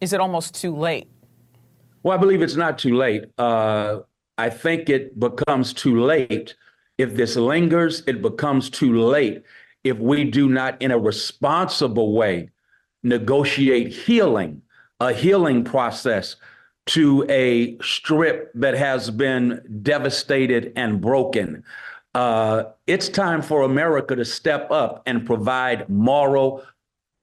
is 0.00 0.12
it 0.12 0.20
almost 0.20 0.54
too 0.54 0.74
late? 0.74 1.08
Well, 2.02 2.16
I 2.16 2.20
believe 2.20 2.42
it's 2.42 2.56
not 2.56 2.78
too 2.78 2.96
late. 2.96 3.24
Uh, 3.36 4.00
I 4.38 4.48
think 4.48 4.88
it 4.88 5.20
becomes 5.20 5.74
too 5.74 6.00
late 6.00 6.54
if 6.96 7.14
this 7.14 7.36
lingers. 7.36 8.02
It 8.06 8.22
becomes 8.22 8.70
too 8.70 8.98
late 8.98 9.42
if 9.84 9.98
we 9.98 10.24
do 10.24 10.48
not, 10.48 10.80
in 10.80 10.90
a 10.90 10.98
responsible 10.98 12.14
way, 12.14 12.50
negotiate 13.02 13.88
healing, 13.92 14.62
a 14.98 15.12
healing 15.12 15.64
process 15.64 16.36
to 16.86 17.26
a 17.28 17.78
strip 17.82 18.50
that 18.54 18.74
has 18.74 19.10
been 19.10 19.62
devastated 19.82 20.72
and 20.76 21.00
broken. 21.00 21.62
Uh, 22.14 22.64
it's 22.86 23.08
time 23.08 23.40
for 23.42 23.62
America 23.62 24.16
to 24.16 24.24
step 24.24 24.70
up 24.70 25.02
and 25.06 25.24
provide 25.24 25.88
moral, 25.88 26.64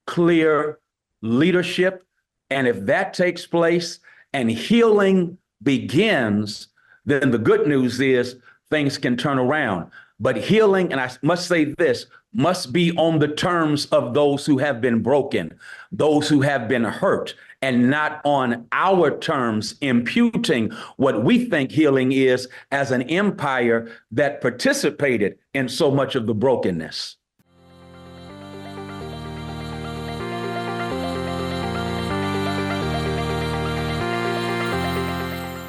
clear 0.06 0.80
leadership. 1.22 2.06
And 2.50 2.68
if 2.68 2.86
that 2.86 3.14
takes 3.14 3.46
place, 3.46 4.00
and 4.34 4.50
healing 4.50 5.38
begins, 5.64 6.68
then 7.06 7.32
the 7.32 7.38
good 7.38 7.68
news 7.68 8.00
is 8.00 8.38
things 8.70 8.98
can 8.98 9.18
turn 9.18 9.40
around. 9.40 9.90
But 10.20 10.38
healing, 10.38 10.92
and 10.92 11.02
I 11.02 11.12
must 11.22 11.48
say 11.48 11.66
this, 11.66 12.06
must 12.34 12.72
be 12.72 12.92
on 12.98 13.20
the 13.20 13.28
terms 13.28 13.86
of 13.88 14.14
those 14.14 14.46
who 14.46 14.58
have 14.58 14.82
been 14.82 15.02
broken, 15.02 15.58
those 15.92 16.28
who 16.28 16.42
have 16.42 16.68
been 16.68 16.84
hurt, 16.84 17.36
and 17.62 17.90
not 17.90 18.22
on 18.24 18.68
our 18.72 19.18
terms, 19.18 19.76
imputing 19.82 20.72
what 20.98 21.24
we 21.24 21.46
think 21.46 21.72
healing 21.72 22.12
is 22.12 22.48
as 22.72 22.92
an 22.92 23.04
empire 23.04 23.90
that 24.12 24.42
participated 24.42 25.38
in 25.54 25.68
so 25.68 25.90
much 25.90 26.16
of 26.16 26.28
the 26.28 26.36
brokenness. 26.36 27.18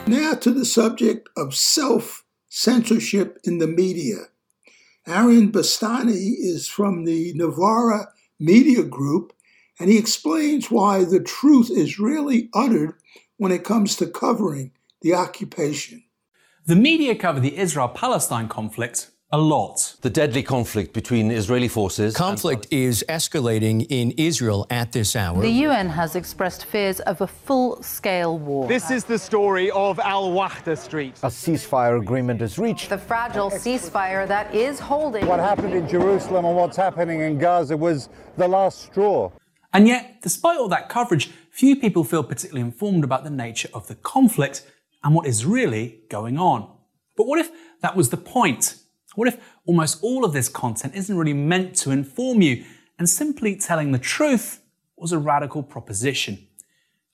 Now 0.06 0.34
to 0.34 0.52
the 0.52 0.64
subject 0.64 1.28
of 1.36 1.54
self 1.54 2.24
censorship 2.48 3.38
in 3.44 3.58
the 3.58 3.66
media. 3.66 4.28
Aaron 5.06 5.52
Bastani 5.52 6.34
is 6.38 6.66
from 6.66 7.04
the 7.04 7.32
Novara 7.34 8.08
Media 8.38 8.82
Group, 8.84 9.32
and 9.78 9.90
he 9.90 9.98
explains 9.98 10.70
why 10.70 11.04
the 11.04 11.20
truth 11.20 11.70
is 11.70 11.98
rarely 11.98 12.48
uttered 12.54 12.94
when 13.36 13.52
it 13.52 13.64
comes 13.64 13.96
to 13.96 14.06
covering 14.06 14.72
the 15.02 15.14
occupation. 15.14 16.04
The 16.66 16.76
media 16.76 17.14
cover 17.14 17.40
the 17.40 17.56
Israel 17.56 17.88
Palestine 17.88 18.48
conflict 18.48 19.10
a 19.30 19.38
lot. 19.38 19.96
The 20.00 20.08
deadly 20.08 20.42
conflict 20.42 20.94
between 20.94 21.30
Israeli 21.30 21.68
forces. 21.68 22.16
Conflict 22.16 22.66
is 22.70 23.04
escalating 23.10 23.86
in 23.90 24.12
Israel 24.12 24.66
at 24.70 24.92
this 24.92 25.14
hour. 25.14 25.42
The 25.42 25.50
UN 25.68 25.90
has 25.90 26.16
expressed 26.16 26.64
fears 26.64 27.00
of 27.00 27.20
a 27.20 27.26
full 27.26 27.82
scale 27.82 28.38
war. 28.38 28.66
This 28.66 28.90
is 28.90 29.04
the 29.04 29.18
story 29.18 29.70
of 29.70 29.98
Al 29.98 30.30
Wahda 30.30 30.78
Street. 30.78 31.18
A 31.22 31.26
ceasefire 31.26 32.00
agreement 32.00 32.40
is 32.40 32.58
reached. 32.58 32.88
The 32.88 32.96
fragile 32.96 33.50
ceasefire 33.50 34.26
that 34.26 34.54
is 34.54 34.80
holding. 34.80 35.26
What 35.26 35.40
happened 35.40 35.74
in 35.74 35.86
Jerusalem 35.86 36.46
and 36.46 36.56
what's 36.56 36.78
happening 36.78 37.20
in 37.20 37.36
Gaza 37.36 37.76
was 37.76 38.08
the 38.38 38.48
last 38.48 38.80
straw. 38.80 39.30
And 39.72 39.86
yet, 39.86 40.22
despite 40.22 40.58
all 40.58 40.68
that 40.68 40.88
coverage, 40.88 41.30
few 41.50 41.76
people 41.76 42.04
feel 42.04 42.22
particularly 42.22 42.62
informed 42.62 43.04
about 43.04 43.24
the 43.24 43.30
nature 43.30 43.68
of 43.74 43.86
the 43.86 43.94
conflict 43.94 44.66
and 45.04 45.14
what 45.14 45.26
is 45.26 45.44
really 45.44 46.00
going 46.08 46.38
on. 46.38 46.70
But 47.16 47.26
what 47.26 47.38
if 47.38 47.50
that 47.82 47.96
was 47.96 48.10
the 48.10 48.16
point? 48.16 48.76
What 49.14 49.28
if 49.28 49.38
almost 49.66 50.02
all 50.02 50.24
of 50.24 50.32
this 50.32 50.48
content 50.48 50.94
isn't 50.94 51.16
really 51.16 51.34
meant 51.34 51.74
to 51.76 51.90
inform 51.90 52.40
you 52.40 52.64
and 52.98 53.08
simply 53.08 53.56
telling 53.56 53.92
the 53.92 53.98
truth 53.98 54.62
was 54.96 55.12
a 55.12 55.18
radical 55.18 55.62
proposition? 55.62 56.46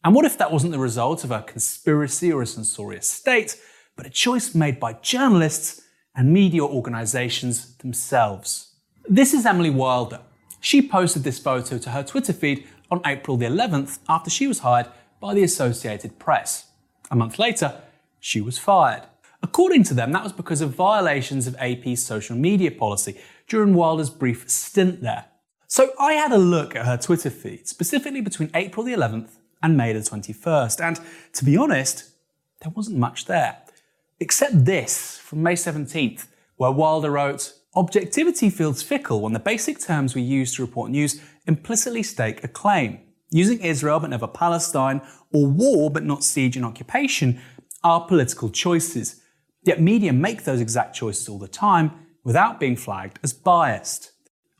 And 0.05 0.15
what 0.15 0.27
if 0.27 0.37
that 0.39 0.53
wasn't 0.53 0.73
the 0.73 0.79
result 0.79 1.25
of 1.25 1.31
a 1.31 1.43
conspiracy 1.43 2.31
or 2.31 2.43
a 2.43 2.47
censorious 2.47 3.09
state, 3.09 3.59
but 3.97 4.07
a 4.07 4.11
choice 4.11 4.55
made 4.55 4.79
by 4.79 4.93
journalists 4.95 5.81
and 6.15 6.33
media 6.33 6.63
organizations 6.63 7.77
themselves? 7.79 8.75
This 9.09 9.33
is 9.33 9.47
Emily 9.47 9.71
Wilder. 9.71 10.21
She 10.65 10.81
posted 10.81 11.25
this 11.25 11.39
photo 11.39 11.77
to 11.77 11.91
her 11.91 12.03
Twitter 12.03 12.33
feed 12.33 12.67
on 12.91 13.03
April 13.05 13.37
the 13.37 13.45
11th 13.45 13.99
after 14.09 14.31
she 14.31 14.47
was 14.47 14.61
hired 14.61 14.87
by 15.21 15.35
the 15.35 15.43
Associated 15.43 16.19
Press. 16.19 16.69
A 17.11 17.15
month 17.15 17.39
later, 17.39 17.83
she 18.19 18.41
was 18.41 18.57
fired. 18.57 19.03
According 19.43 19.83
to 19.85 19.95
them, 19.95 20.11
that 20.12 20.23
was 20.23 20.33
because 20.33 20.62
of 20.62 20.71
violations 20.71 21.47
of 21.47 21.55
AP's 21.57 22.03
social 22.03 22.35
media 22.35 22.71
policy 22.71 23.21
during 23.47 23.75
Wilder's 23.75 24.09
brief 24.09 24.49
stint 24.49 25.03
there. 25.03 25.27
So 25.67 25.91
I 26.01 26.15
had 26.15 26.33
a 26.33 26.39
look 26.39 26.75
at 26.75 26.87
her 26.87 26.97
Twitter 26.97 27.29
feed, 27.29 27.69
specifically 27.69 28.23
between 28.23 28.51
April 28.55 28.87
the 28.87 28.95
11th 28.95 29.33
and 29.62 29.77
May 29.77 29.93
the 29.93 29.99
21st, 29.99 30.81
and 30.81 30.99
to 31.35 31.45
be 31.45 31.59
honest, 31.59 32.09
there 32.62 32.73
wasn't 32.75 32.97
much 32.97 33.27
there. 33.27 33.59
Except 34.19 34.65
this 34.65 35.19
from 35.19 35.43
May 35.43 35.57
17th, 35.57 36.27
where 36.57 36.71
Wilder 36.71 37.11
wrote, 37.11 37.53
Objectivity 37.77 38.51
feels 38.51 38.83
fickle 38.83 39.20
when 39.20 39.33
the 39.33 39.41
basic 39.41 39.81
terms 39.81 40.14
we 40.14 40.22
use 40.22 40.55
to 40.55 40.62
report 40.62 40.91
news 40.91 41.20
implicitly 41.47 42.05
stake 42.05 42.45
a 42.45 42.49
claim. 42.49 43.01
Using 43.31 43.61
Israel 43.61 43.99
but 43.99 44.11
never 44.11 44.29
Palestine, 44.29 45.01
or 45.33 45.49
war 45.49 45.91
but 45.91 46.05
not 46.05 46.22
siege 46.22 46.57
and 46.57 46.64
occupation, 46.64 47.41
are 47.83 48.07
political 48.07 48.49
choices. 48.49 49.20
Yet 49.64 49.81
media 49.81 50.12
make 50.12 50.45
those 50.45 50.61
exact 50.61 50.95
choices 50.95 51.29
all 51.29 51.39
the 51.39 51.49
time 51.49 51.91
without 52.22 52.61
being 52.61 52.77
flagged 52.77 53.18
as 53.25 53.33
biased. 53.33 54.12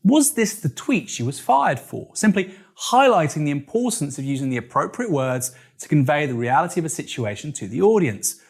Was 0.03 0.35
this 0.35 0.61
the 0.61 0.69
tweet 0.69 1.09
she 1.09 1.23
was 1.23 1.39
fired 1.39 1.79
for? 1.79 2.11
Simply 2.15 2.55
highlighting 2.91 3.45
the 3.45 3.53
importance 3.53 4.19
of 4.19 4.25
using 4.25 4.51
the 4.51 4.57
appropriate 4.57 5.11
words 5.11 5.55
to 5.79 5.89
convey 5.89 6.27
the 6.27 6.35
reality 6.35 6.81
of 6.81 6.85
a 6.85 6.91
situation 6.91 7.53
to 7.53 7.69
the 7.69 7.81
audience. 7.81 8.41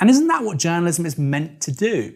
And 0.00 0.10
isn't 0.10 0.26
that 0.26 0.42
what 0.42 0.58
journalism 0.58 1.06
is 1.06 1.16
meant 1.16 1.60
to 1.62 1.72
do? 1.72 2.14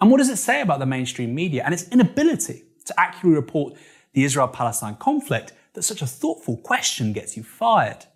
And 0.00 0.10
what 0.10 0.18
does 0.18 0.28
it 0.28 0.36
say 0.36 0.60
about 0.60 0.78
the 0.78 0.86
mainstream 0.86 1.34
media 1.34 1.62
and 1.64 1.72
its 1.72 1.88
inability 1.88 2.64
to 2.84 3.00
accurately 3.00 3.36
report 3.36 3.74
the 4.12 4.24
Israel 4.24 4.48
Palestine 4.48 4.96
conflict 4.96 5.52
that 5.74 5.82
such 5.82 6.02
a 6.02 6.06
thoughtful 6.06 6.56
question 6.58 7.12
gets 7.12 7.36
you 7.36 7.42
fired? 7.42 8.06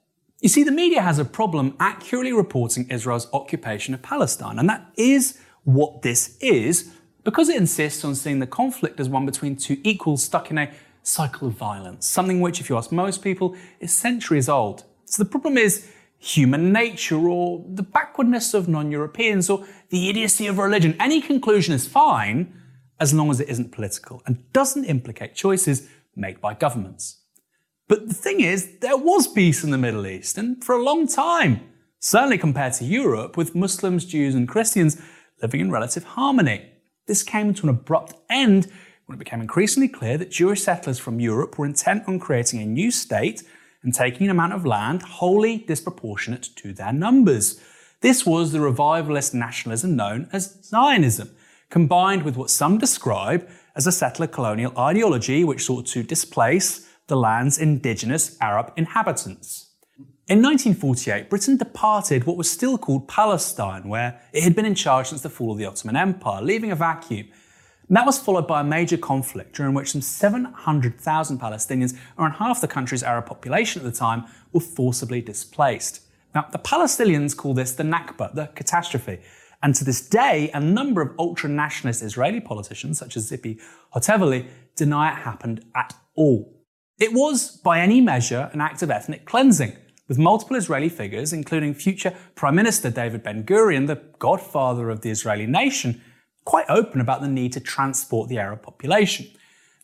You 0.41 0.49
see, 0.49 0.63
the 0.63 0.73
media 0.73 1.03
has 1.03 1.19
a 1.19 1.25
problem 1.25 1.77
accurately 1.79 2.33
reporting 2.33 2.89
Israel's 2.89 3.29
occupation 3.33 3.93
of 3.93 4.03
Palestine, 4.03 4.59
and 4.59 4.69
that 4.69 4.91
is 4.97 5.39
what 5.65 6.03
this 6.03 6.39
is 6.41 6.91
because 7.25 7.51
it 7.51 7.57
insists 7.57 8.05
on 8.05 8.15
seeing 8.15 8.39
the 8.39 8.47
conflict 8.47 8.99
as 8.99 9.09
one 9.09 9.27
between 9.27 9.57
two 9.57 9.79
equals 9.85 10.23
stuck 10.23 10.51
in 10.51 10.57
a 10.57 10.71
cycle 11.03 11.49
of 11.49 11.55
violence, 11.55 12.07
something 12.07 12.41
which, 12.41 12.61
if 12.61 12.71
you 12.71 12.77
ask 12.77 12.91
most 12.91 13.23
people, 13.23 13.55
is 13.81 13.93
centuries 13.93 14.49
old. 14.49 14.85
So 15.05 15.23
the 15.23 15.29
problem 15.29 15.59
is 15.59 15.91
human 16.21 16.71
nature 16.71 17.29
or 17.29 17.65
the 17.67 17.83
backwardness 17.83 18.55
of 18.55 18.69
non 18.69 18.93
Europeans 18.93 19.51
or 19.51 19.67
the 19.89 20.09
idiocy 20.09 20.47
of 20.47 20.59
religion. 20.59 20.95
Any 21.01 21.21
conclusion 21.21 21.75
is 21.75 21.89
fine 21.89 22.55
as 23.01 23.15
long 23.15 23.31
as 23.31 23.41
it 23.41 23.49
isn't 23.49 23.73
political 23.73 24.23
and 24.27 24.53
doesn't 24.53 24.85
implicate 24.85 25.35
choices 25.35 25.89
made 26.15 26.41
by 26.41 26.53
governments. 26.53 27.23
But 27.89 28.07
the 28.07 28.15
thing 28.15 28.41
is, 28.41 28.79
there 28.81 28.97
was 28.97 29.27
peace 29.27 29.65
in 29.65 29.71
the 29.71 29.79
Middle 29.79 30.07
East, 30.07 30.39
and 30.39 30.63
for 30.63 30.77
a 30.77 30.83
long 30.83 31.09
time, 31.09 31.61
certainly 31.99 32.39
compared 32.39 32.75
to 32.75 32.85
Europe, 32.85 33.37
with 33.37 33.55
Muslims, 33.55 34.05
Jews, 34.05 34.35
and 34.35 34.47
Christians 34.47 35.01
living 35.43 35.61
in 35.61 35.71
relative 35.73 36.05
harmony. 36.05 36.71
This 37.07 37.23
came 37.23 37.55
to 37.55 37.63
an 37.65 37.71
abrupt 37.71 38.15
end 38.29 38.71
when 39.07 39.17
it 39.17 39.19
became 39.19 39.41
increasingly 39.41 39.89
clear 39.89 40.17
that 40.19 40.31
Jewish 40.31 40.63
settlers 40.63 40.99
from 40.99 41.19
Europe 41.19 41.59
were 41.59 41.67
intent 41.67 42.05
on 42.07 42.21
creating 42.21 42.61
a 42.61 42.67
new 42.67 42.91
state 42.91 43.43
and 43.83 43.95
taking 43.95 44.27
an 44.27 44.31
amount 44.31 44.53
of 44.53 44.67
land 44.67 45.03
wholly 45.03 45.59
disproportionate 45.59 46.49
to 46.57 46.73
their 46.73 46.93
numbers. 46.93 47.61
This 48.01 48.25
was 48.25 48.53
the 48.53 48.61
revivalist 48.61 49.35
nationalism 49.35 49.97
known 49.97 50.29
as 50.33 50.59
Zionism, 50.63 51.31
combined 51.69 52.23
with 52.23 52.37
what 52.37 52.51
some 52.51 52.79
describe 52.79 53.49
as 53.77 53.87
a 53.87 53.93
settler 53.93 54.27
colonial 54.27 54.77
ideology 54.79 55.45
which 55.45 55.65
sought 55.65 55.87
to 55.87 56.03
displace 56.03 56.89
the 57.07 57.17
land's 57.17 57.59
indigenous 57.59 58.37
Arab 58.41 58.73
inhabitants. 58.77 59.71
In 60.29 60.43
1948, 60.43 61.29
Britain 61.29 61.57
departed 61.57 62.25
what 62.25 62.37
was 62.37 62.49
still 62.49 62.79
called 62.79 63.09
Palestine, 63.09 63.89
where 63.89 64.21
it 64.33 64.45
had 64.45 64.55
been 64.55 64.65
in 64.65 64.77
charge 64.77 65.09
since 65.09 65.23
the 65.23 65.29
fall 65.29 65.51
of 65.51 65.59
the 65.59 65.67
Ottoman 65.67 65.97
Empire, 65.97 66.41
leaving 66.41 66.71
a 66.71 66.77
vacuum. 66.77 67.27
And 67.91 67.97
that 67.97 68.07
was 68.07 68.21
followed 68.21 68.47
by 68.47 68.61
a 68.61 68.65
major 68.65 68.97
conflict 68.97 69.57
during 69.57 69.75
which 69.75 69.91
some 69.91 70.01
700,000 70.01 71.41
Palestinians, 71.41 71.99
around 72.17 72.35
half 72.35 72.61
the 72.61 72.69
country's 72.69 73.03
Arab 73.03 73.27
population 73.27 73.85
at 73.85 73.93
the 73.93 73.99
time, 73.99 74.27
were 74.53 74.61
forcibly 74.61 75.21
displaced. 75.21 76.03
Now, 76.33 76.47
the 76.53 76.61
Palestinians 76.61 77.37
call 77.37 77.53
this 77.53 77.73
the 77.73 77.83
Nakba, 77.83 78.33
the 78.33 78.47
catastrophe. 78.55 79.19
And 79.61 79.75
to 79.75 79.85
this 79.85 80.09
day, 80.09 80.53
a 80.55 80.61
number 80.61 81.03
of 81.03 81.19
ultra 81.19 81.51
nationalist 81.51 82.01
Israeli 82.01 82.41
politicians, 82.41 82.97
such 82.97 83.17
as 83.17 83.29
Tzipi 83.29 83.61
Hotovely, 83.93 84.47
deny 84.77 85.11
it 85.11 85.17
happened 85.17 85.65
at 85.75 85.93
all. 86.15 86.63
It 87.01 87.13
was, 87.13 87.57
by 87.57 87.81
any 87.81 88.01
measure, 88.01 88.51
an 88.53 88.61
act 88.61 88.83
of 88.83 88.93
ethnic 88.93 89.25
cleansing, 89.25 89.77
with 90.07 90.17
multiple 90.17 90.57
Israeli 90.57 90.91
figures, 90.91 91.33
including 91.33 91.75
future 91.75 92.15
Prime 92.37 92.55
Minister 92.55 92.89
David 92.89 93.25
Ben 93.25 93.43
Gurion, 93.43 93.89
the 93.89 94.01
godfather 94.21 94.91
of 94.91 95.01
the 95.01 95.11
Israeli 95.11 95.47
nation, 95.47 96.01
quite 96.45 96.67
open 96.69 97.01
about 97.01 97.21
the 97.21 97.29
need 97.29 97.53
to 97.53 97.61
transport 97.61 98.29
the 98.29 98.39
Arab 98.39 98.63
population. 98.63 99.27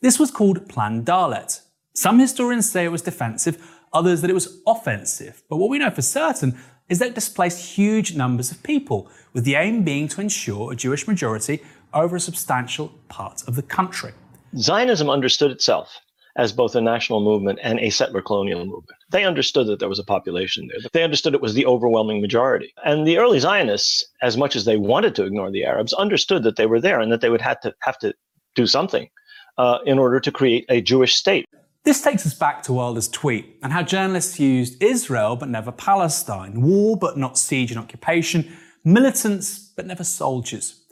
This 0.01 0.19
was 0.19 0.31
called 0.31 0.69
Plan 0.69 1.03
Dalet. 1.03 1.61
Some 1.93 2.19
historians 2.19 2.69
say 2.69 2.85
it 2.85 2.91
was 2.91 3.01
defensive, 3.01 3.57
others 3.93 4.21
that 4.21 4.29
it 4.29 4.33
was 4.33 4.61
offensive, 4.67 5.43
but 5.49 5.57
what 5.57 5.69
we 5.69 5.79
know 5.79 5.89
for 5.89 6.01
certain 6.01 6.57
is 6.89 6.99
that 6.99 7.09
it 7.09 7.15
displaced 7.15 7.75
huge 7.75 8.15
numbers 8.15 8.51
of 8.51 8.63
people, 8.63 9.09
with 9.33 9.43
the 9.43 9.55
aim 9.55 9.83
being 9.83 10.07
to 10.07 10.21
ensure 10.21 10.71
a 10.71 10.75
Jewish 10.75 11.07
majority 11.07 11.61
over 11.93 12.15
a 12.15 12.19
substantial 12.19 12.89
part 13.09 13.43
of 13.47 13.55
the 13.55 13.61
country. 13.61 14.13
Zionism 14.55 15.09
understood 15.09 15.51
itself 15.51 15.99
as 16.37 16.53
both 16.53 16.75
a 16.75 16.81
national 16.81 17.19
movement 17.19 17.59
and 17.63 17.79
a 17.79 17.89
settler 17.89 18.21
colonial 18.21 18.63
movement. 18.63 18.99
They 19.09 19.25
understood 19.25 19.67
that 19.67 19.79
there 19.79 19.89
was 19.89 19.99
a 19.99 20.03
population 20.03 20.67
there. 20.67 20.79
They 20.93 21.03
understood 21.03 21.33
it 21.33 21.41
was 21.41 21.55
the 21.55 21.65
overwhelming 21.65 22.21
majority. 22.21 22.73
And 22.85 23.07
the 23.07 23.17
early 23.17 23.39
Zionists, 23.39 24.05
as 24.21 24.37
much 24.37 24.55
as 24.55 24.65
they 24.65 24.77
wanted 24.77 25.15
to 25.15 25.25
ignore 25.25 25.51
the 25.51 25.65
Arabs, 25.65 25.93
understood 25.93 26.43
that 26.43 26.55
they 26.55 26.67
were 26.67 26.79
there 26.79 26.99
and 26.99 27.11
that 27.11 27.21
they 27.21 27.31
would 27.31 27.41
have 27.41 27.59
to 27.61 27.73
have 27.81 27.97
to 27.99 28.13
do 28.55 28.67
something 28.67 29.09
uh, 29.57 29.79
in 29.85 29.97
order 29.97 30.19
to 30.19 30.31
create 30.31 30.65
a 30.69 30.79
Jewish 30.79 31.15
state. 31.15 31.45
This 31.83 32.01
takes 32.01 32.25
us 32.25 32.33
back 32.33 32.63
to 32.63 32.73
Wilder's 32.73 33.07
tweet 33.07 33.57
and 33.63 33.73
how 33.73 33.81
journalists 33.81 34.39
used 34.39 34.81
Israel 34.83 35.35
but 35.35 35.49
never 35.49 35.71
Palestine, 35.71 36.61
war 36.61 36.97
but 36.97 37.17
not 37.17 37.37
siege 37.37 37.71
and 37.71 37.79
occupation, 37.79 38.51
militants 38.83 39.71
but 39.75 39.87
never 39.87 40.03
soldiers. 40.03 40.83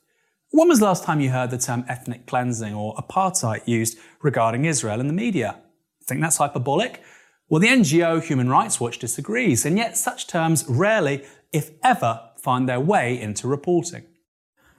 When 0.55 0.69
was 0.69 0.79
the 0.79 0.85
last 0.85 1.03
time 1.03 1.19
you 1.19 1.31
heard 1.31 1.51
the 1.51 1.57
term 1.57 1.83
ethnic 1.89 2.27
cleansing 2.27 2.73
or 2.73 2.95
apartheid 2.95 3.67
used 3.67 3.97
regarding 4.21 4.63
Israel 4.63 5.01
in 5.01 5.07
the 5.07 5.11
media? 5.11 5.57
Think 6.05 6.21
that's 6.21 6.37
hyperbolic? 6.37 7.03
Well, 7.49 7.59
the 7.59 7.67
NGO 7.67 8.23
Human 8.23 8.47
Rights 8.47 8.79
Watch 8.79 8.97
disagrees, 8.97 9.65
and 9.65 9.77
yet 9.77 9.97
such 9.97 10.27
terms 10.27 10.63
rarely, 10.69 11.25
if 11.51 11.71
ever, 11.83 12.29
find 12.37 12.69
their 12.69 12.79
way 12.79 13.19
into 13.19 13.49
reporting. 13.49 14.05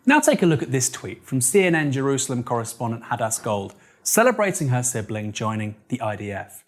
Now 0.06 0.18
take 0.18 0.42
a 0.42 0.46
look 0.46 0.62
at 0.62 0.72
this 0.72 0.88
tweet 0.88 1.26
from 1.26 1.40
CNN 1.40 1.92
Jerusalem 1.92 2.42
correspondent 2.42 3.04
Hadas 3.10 3.42
Gold, 3.42 3.74
celebrating 4.02 4.68
her 4.68 4.82
sibling 4.82 5.32
joining 5.32 5.76
the 5.88 5.98
IDF. 5.98 6.62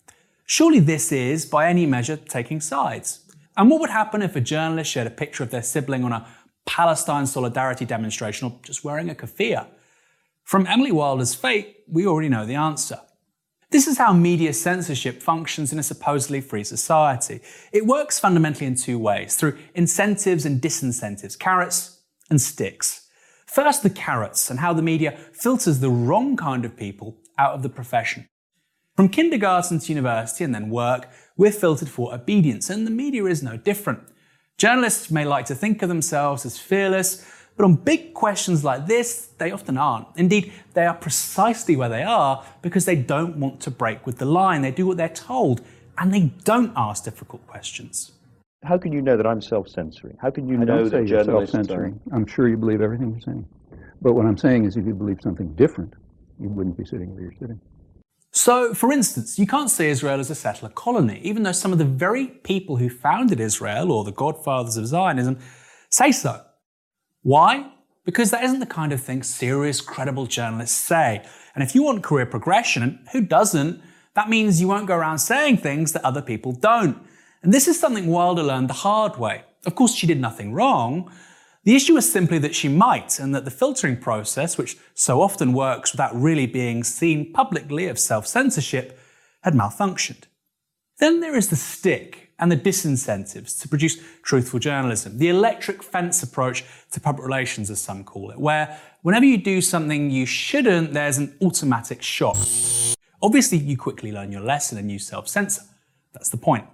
Surely 0.44 0.80
this 0.80 1.12
is, 1.12 1.46
by 1.46 1.70
any 1.70 1.86
measure, 1.86 2.18
taking 2.18 2.60
sides. 2.60 3.20
And 3.56 3.70
what 3.70 3.80
would 3.80 3.90
happen 3.90 4.20
if 4.20 4.36
a 4.36 4.40
journalist 4.40 4.92
shared 4.92 5.08
a 5.08 5.10
picture 5.10 5.42
of 5.42 5.50
their 5.50 5.62
sibling 5.62 6.04
on 6.04 6.12
a 6.12 6.26
Palestine 6.68 7.26
solidarity 7.26 7.86
demonstration 7.86 8.46
or 8.46 8.58
just 8.62 8.84
wearing 8.84 9.08
a 9.08 9.14
keffiyeh? 9.14 9.66
From 10.44 10.66
Emily 10.66 10.92
Wilder's 10.92 11.34
fate, 11.34 11.78
we 11.88 12.06
already 12.06 12.28
know 12.28 12.44
the 12.44 12.54
answer. 12.54 13.00
This 13.70 13.86
is 13.86 13.98
how 13.98 14.12
media 14.12 14.52
censorship 14.52 15.22
functions 15.22 15.72
in 15.72 15.78
a 15.78 15.82
supposedly 15.82 16.40
free 16.40 16.64
society. 16.64 17.40
It 17.72 17.86
works 17.86 18.20
fundamentally 18.20 18.66
in 18.66 18.74
two 18.74 18.98
ways 18.98 19.34
through 19.34 19.58
incentives 19.74 20.44
and 20.44 20.60
disincentives, 20.60 21.38
carrots 21.38 22.02
and 22.30 22.40
sticks. 22.40 23.08
First, 23.46 23.82
the 23.82 23.90
carrots 23.90 24.50
and 24.50 24.60
how 24.60 24.74
the 24.74 24.82
media 24.82 25.18
filters 25.32 25.80
the 25.80 25.90
wrong 25.90 26.36
kind 26.36 26.66
of 26.66 26.76
people 26.76 27.16
out 27.38 27.54
of 27.54 27.62
the 27.62 27.70
profession. 27.70 28.26
From 28.94 29.08
kindergarten 29.08 29.78
to 29.78 29.92
university 29.92 30.44
and 30.44 30.54
then 30.54 30.68
work, 30.68 31.08
we're 31.36 31.52
filtered 31.52 31.88
for 31.88 32.14
obedience, 32.14 32.68
and 32.68 32.86
the 32.86 32.90
media 32.90 33.24
is 33.24 33.42
no 33.42 33.56
different. 33.56 34.00
Journalists 34.58 35.08
may 35.12 35.24
like 35.24 35.46
to 35.46 35.54
think 35.54 35.82
of 35.82 35.88
themselves 35.88 36.44
as 36.44 36.58
fearless, 36.58 37.24
but 37.56 37.64
on 37.64 37.76
big 37.76 38.12
questions 38.12 38.64
like 38.64 38.88
this, 38.88 39.28
they 39.38 39.52
often 39.52 39.78
aren't. 39.78 40.08
Indeed, 40.16 40.52
they 40.74 40.84
are 40.84 40.94
precisely 40.94 41.76
where 41.76 41.88
they 41.88 42.02
are 42.02 42.44
because 42.60 42.84
they 42.84 42.96
don't 42.96 43.36
want 43.36 43.60
to 43.60 43.70
break 43.70 44.04
with 44.04 44.18
the 44.18 44.24
line. 44.24 44.62
They 44.62 44.72
do 44.72 44.84
what 44.84 44.96
they're 44.96 45.08
told, 45.08 45.60
and 45.96 46.12
they 46.12 46.32
don't 46.42 46.72
ask 46.74 47.04
difficult 47.04 47.46
questions. 47.46 48.10
How 48.64 48.78
can 48.78 48.92
you 48.92 49.00
know 49.00 49.16
that 49.16 49.28
I'm 49.28 49.40
self-censoring? 49.40 50.18
How 50.20 50.30
can 50.30 50.48
you 50.48 50.56
I 50.56 50.64
know 50.64 50.78
don't 50.78 50.90
say 50.90 51.02
that 51.02 51.06
you're 51.06 51.22
journalists 51.22 51.52
self-censoring. 51.52 52.00
I'm 52.12 52.26
sure 52.26 52.48
you 52.48 52.56
believe 52.56 52.80
everything 52.80 53.12
you're 53.12 53.20
saying. 53.20 53.46
But 54.02 54.14
what 54.14 54.26
I'm 54.26 54.36
saying 54.36 54.64
is 54.64 54.76
if 54.76 54.84
you 54.84 54.94
believe 54.94 55.18
something 55.22 55.54
different, 55.54 55.94
you 56.40 56.48
wouldn't 56.48 56.76
be 56.76 56.84
sitting 56.84 57.14
where 57.14 57.22
you're 57.22 57.38
sitting. 57.38 57.60
So, 58.38 58.72
for 58.72 58.92
instance, 58.92 59.36
you 59.36 59.48
can't 59.48 59.68
see 59.68 59.88
Israel 59.88 60.20
as 60.20 60.30
a 60.30 60.34
settler 60.36 60.68
colony, 60.68 61.20
even 61.24 61.42
though 61.42 61.50
some 61.50 61.72
of 61.72 61.78
the 61.78 61.84
very 61.84 62.28
people 62.28 62.76
who 62.76 62.88
founded 62.88 63.40
Israel, 63.40 63.90
or 63.90 64.04
the 64.04 64.12
godfathers 64.12 64.76
of 64.76 64.86
Zionism, 64.86 65.40
say 65.90 66.12
so. 66.12 66.44
Why? 67.22 67.72
Because 68.04 68.30
that 68.30 68.44
isn't 68.44 68.60
the 68.60 68.64
kind 68.80 68.92
of 68.92 69.02
thing 69.02 69.24
serious, 69.24 69.80
credible 69.80 70.26
journalists 70.26 70.78
say. 70.78 71.24
And 71.56 71.64
if 71.64 71.74
you 71.74 71.82
want 71.82 72.04
career 72.04 72.26
progression, 72.26 72.84
and 72.84 73.00
who 73.10 73.22
doesn't, 73.22 73.82
that 74.14 74.30
means 74.30 74.60
you 74.60 74.68
won't 74.68 74.86
go 74.86 74.94
around 74.94 75.18
saying 75.18 75.56
things 75.56 75.90
that 75.92 76.04
other 76.04 76.22
people 76.22 76.52
don't. 76.52 76.96
And 77.42 77.52
this 77.52 77.66
is 77.66 77.80
something 77.80 78.06
Wilder 78.06 78.44
learned 78.44 78.70
the 78.70 78.84
hard 78.84 79.16
way. 79.16 79.42
Of 79.66 79.74
course, 79.74 79.96
she 79.96 80.06
did 80.06 80.20
nothing 80.20 80.52
wrong. 80.52 81.10
The 81.68 81.76
issue 81.76 81.98
is 81.98 82.10
simply 82.10 82.38
that 82.38 82.54
she 82.54 82.66
might, 82.66 83.20
and 83.20 83.34
that 83.34 83.44
the 83.44 83.50
filtering 83.50 83.98
process, 83.98 84.56
which 84.56 84.78
so 84.94 85.20
often 85.20 85.52
works 85.52 85.92
without 85.92 86.18
really 86.18 86.46
being 86.46 86.82
seen 86.82 87.30
publicly 87.30 87.88
of 87.88 87.98
self 87.98 88.26
censorship, 88.26 88.98
had 89.42 89.52
malfunctioned. 89.52 90.22
Then 90.98 91.20
there 91.20 91.36
is 91.36 91.50
the 91.50 91.56
stick 91.56 92.30
and 92.38 92.50
the 92.50 92.56
disincentives 92.56 93.60
to 93.60 93.68
produce 93.68 93.98
truthful 94.22 94.58
journalism, 94.58 95.18
the 95.18 95.28
electric 95.28 95.82
fence 95.82 96.22
approach 96.22 96.64
to 96.92 97.00
public 97.00 97.26
relations, 97.26 97.70
as 97.70 97.82
some 97.82 98.02
call 98.02 98.30
it, 98.30 98.38
where 98.40 98.80
whenever 99.02 99.26
you 99.26 99.36
do 99.36 99.60
something 99.60 100.10
you 100.10 100.24
shouldn't, 100.24 100.94
there's 100.94 101.18
an 101.18 101.36
automatic 101.42 102.00
shock. 102.00 102.38
Obviously, 103.20 103.58
you 103.58 103.76
quickly 103.76 104.10
learn 104.10 104.32
your 104.32 104.40
lesson 104.40 104.78
and 104.78 104.90
you 104.90 104.98
self 104.98 105.28
censor. 105.28 105.64
That's 106.14 106.30
the 106.30 106.38
point. 106.38 106.64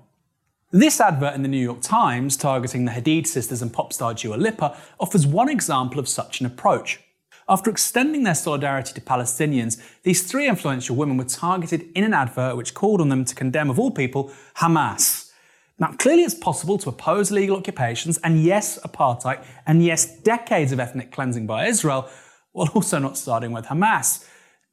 This 0.75 1.01
advert 1.01 1.37
in 1.37 1.43
the 1.43 1.49
New 1.49 1.63
York 1.63 1.83
Times, 1.83 2.37
targeting 2.37 2.85
the 2.85 2.91
Hadid 2.91 3.29
sisters 3.29 3.63
and 3.63 3.73
pop 3.73 3.93
star 3.93 4.13
Dua 4.13 4.35
Lipa, 4.35 4.77
offers 4.99 5.25
one 5.25 5.49
example 5.49 6.01
of 6.01 6.09
such 6.09 6.41
an 6.41 6.47
approach. 6.47 6.99
After 7.49 7.71
extending 7.71 8.25
their 8.25 8.35
solidarity 8.35 8.93
to 8.95 9.01
Palestinians, 9.01 9.81
these 10.03 10.25
three 10.25 10.49
influential 10.49 10.97
women 10.97 11.17
were 11.17 11.27
targeted 11.27 11.87
in 11.95 12.03
an 12.03 12.13
advert 12.13 12.57
which 12.57 12.75
called 12.75 13.01
on 13.01 13.09
them 13.09 13.25
to 13.25 13.37
condemn, 13.37 13.71
of 13.71 13.79
all 13.79 13.93
people, 13.93 14.33
Hamas. 14.57 15.31
Now, 15.79 15.93
clearly 15.93 16.25
it's 16.25 16.35
possible 16.35 16.77
to 16.79 16.89
oppose 16.89 17.31
illegal 17.31 17.57
occupations 17.57 18.19
and 18.25 18.43
yes, 18.43 18.77
apartheid, 18.81 19.45
and 19.69 19.81
yes, 19.81 20.19
decades 20.23 20.73
of 20.73 20.81
ethnic 20.81 21.13
cleansing 21.13 21.47
by 21.47 21.69
Israel, 21.69 22.09
while 22.51 22.71
also 22.75 22.99
not 22.99 23.17
starting 23.17 23.53
with 23.53 23.67
Hamas. 23.67 24.27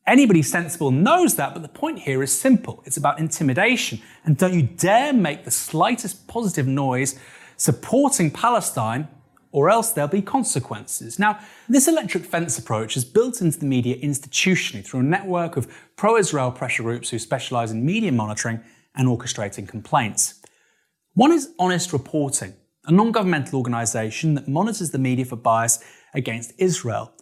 Anybody 0.07 0.41
sensible 0.41 0.91
knows 0.91 1.35
that, 1.35 1.53
but 1.53 1.61
the 1.61 1.69
point 1.69 1.99
here 1.99 2.23
is 2.23 2.37
simple. 2.37 2.81
It's 2.85 2.97
about 2.97 3.19
intimidation. 3.19 4.01
And 4.25 4.35
don't 4.35 4.53
you 4.53 4.63
dare 4.63 5.13
make 5.13 5.45
the 5.45 5.51
slightest 5.51 6.27
positive 6.27 6.67
noise 6.67 7.19
supporting 7.55 8.31
Palestine, 8.31 9.07
or 9.51 9.69
else 9.69 9.91
there'll 9.91 10.09
be 10.09 10.21
consequences. 10.21 11.19
Now, 11.19 11.39
this 11.69 11.87
electric 11.87 12.25
fence 12.25 12.57
approach 12.57 12.97
is 12.97 13.05
built 13.05 13.41
into 13.41 13.59
the 13.59 13.65
media 13.65 13.97
institutionally 13.97 14.83
through 14.83 15.01
a 15.01 15.03
network 15.03 15.57
of 15.57 15.71
pro 15.95 16.17
Israel 16.17 16.51
pressure 16.51 16.83
groups 16.83 17.09
who 17.09 17.19
specialize 17.19 17.71
in 17.71 17.85
media 17.85 18.11
monitoring 18.11 18.61
and 18.95 19.07
orchestrating 19.07 19.67
complaints. 19.67 20.41
One 21.13 21.31
is 21.31 21.53
Honest 21.59 21.93
Reporting, 21.93 22.53
a 22.85 22.91
non 22.91 23.11
governmental 23.11 23.59
organisation 23.59 24.33
that 24.35 24.47
monitors 24.47 24.91
the 24.91 24.97
media 24.97 25.25
for 25.25 25.35
bias 25.35 25.83
against 26.13 26.53
Israel. 26.57 27.13